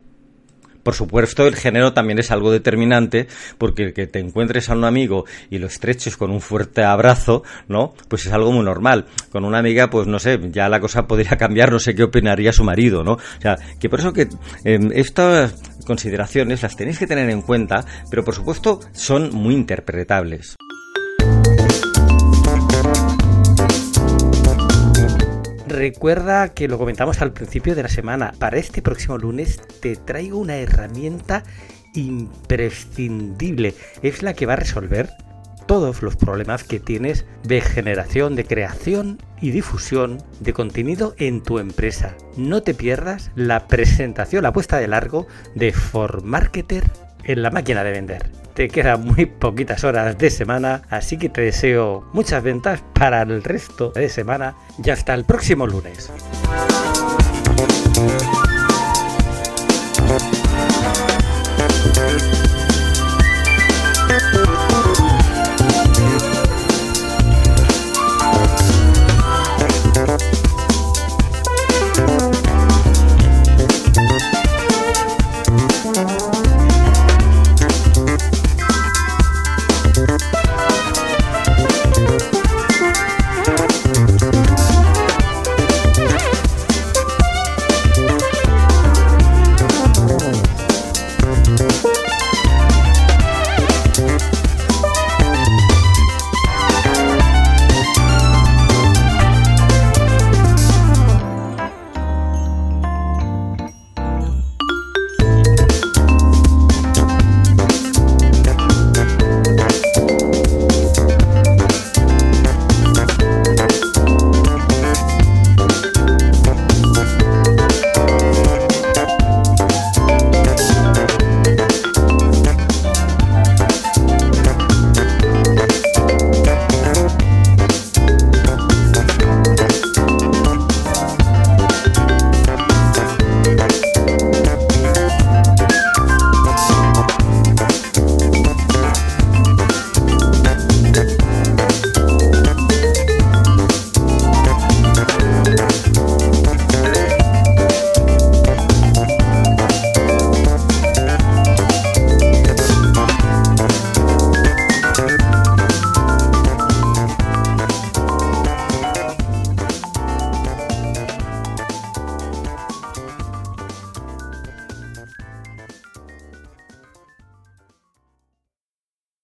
Por 0.86 0.94
supuesto, 0.94 1.48
el 1.48 1.56
género 1.56 1.94
también 1.94 2.20
es 2.20 2.30
algo 2.30 2.52
determinante, 2.52 3.26
porque 3.58 3.92
que 3.92 4.06
te 4.06 4.20
encuentres 4.20 4.70
a 4.70 4.74
un 4.74 4.84
amigo 4.84 5.24
y 5.50 5.58
lo 5.58 5.66
estreches 5.66 6.16
con 6.16 6.30
un 6.30 6.40
fuerte 6.40 6.84
abrazo, 6.84 7.42
¿no? 7.66 7.92
Pues 8.06 8.24
es 8.26 8.32
algo 8.32 8.52
muy 8.52 8.64
normal. 8.64 9.06
Con 9.32 9.44
una 9.44 9.58
amiga, 9.58 9.90
pues 9.90 10.06
no 10.06 10.20
sé, 10.20 10.38
ya 10.52 10.68
la 10.68 10.78
cosa 10.78 11.08
podría 11.08 11.36
cambiar, 11.36 11.72
no 11.72 11.80
sé 11.80 11.96
qué 11.96 12.04
opinaría 12.04 12.52
su 12.52 12.62
marido, 12.62 13.02
¿no? 13.02 13.14
O 13.14 13.40
sea, 13.40 13.56
que 13.80 13.88
por 13.88 13.98
eso 13.98 14.12
que 14.12 14.28
em, 14.62 14.92
estas 14.94 15.56
consideraciones 15.84 16.62
las 16.62 16.76
tenéis 16.76 17.00
que 17.00 17.08
tener 17.08 17.30
en 17.30 17.42
cuenta, 17.42 17.84
pero 18.08 18.22
por 18.22 18.36
supuesto 18.36 18.78
son 18.92 19.34
muy 19.34 19.54
interpretables. 19.54 20.54
Recuerda 25.76 26.54
que 26.54 26.68
lo 26.68 26.78
comentamos 26.78 27.20
al 27.20 27.34
principio 27.34 27.74
de 27.74 27.82
la 27.82 27.90
semana. 27.90 28.32
Para 28.38 28.56
este 28.56 28.80
próximo 28.80 29.18
lunes 29.18 29.60
te 29.82 29.94
traigo 29.94 30.38
una 30.38 30.56
herramienta 30.56 31.42
imprescindible. 31.92 33.74
Es 34.00 34.22
la 34.22 34.32
que 34.32 34.46
va 34.46 34.54
a 34.54 34.56
resolver 34.56 35.10
todos 35.66 36.00
los 36.00 36.16
problemas 36.16 36.64
que 36.64 36.80
tienes 36.80 37.26
de 37.42 37.60
generación, 37.60 38.36
de 38.36 38.46
creación 38.46 39.18
y 39.38 39.50
difusión 39.50 40.16
de 40.40 40.54
contenido 40.54 41.14
en 41.18 41.42
tu 41.42 41.58
empresa. 41.58 42.16
No 42.38 42.62
te 42.62 42.72
pierdas 42.72 43.30
la 43.34 43.68
presentación, 43.68 44.44
la 44.44 44.54
puesta 44.54 44.78
de 44.78 44.88
largo 44.88 45.26
de 45.54 45.72
For 45.72 46.24
Marketer 46.24 46.84
en 47.24 47.42
la 47.42 47.50
máquina 47.50 47.84
de 47.84 47.90
vender. 47.90 48.45
Te 48.56 48.70
quedan 48.70 49.04
muy 49.04 49.26
poquitas 49.26 49.84
horas 49.84 50.16
de 50.16 50.30
semana, 50.30 50.80
así 50.88 51.18
que 51.18 51.28
te 51.28 51.42
deseo 51.42 52.08
muchas 52.14 52.42
ventas 52.42 52.82
para 52.94 53.20
el 53.20 53.44
resto 53.44 53.90
de 53.90 54.08
semana 54.08 54.54
y 54.82 54.88
hasta 54.88 55.12
el 55.12 55.26
próximo 55.26 55.66
lunes. 55.66 56.10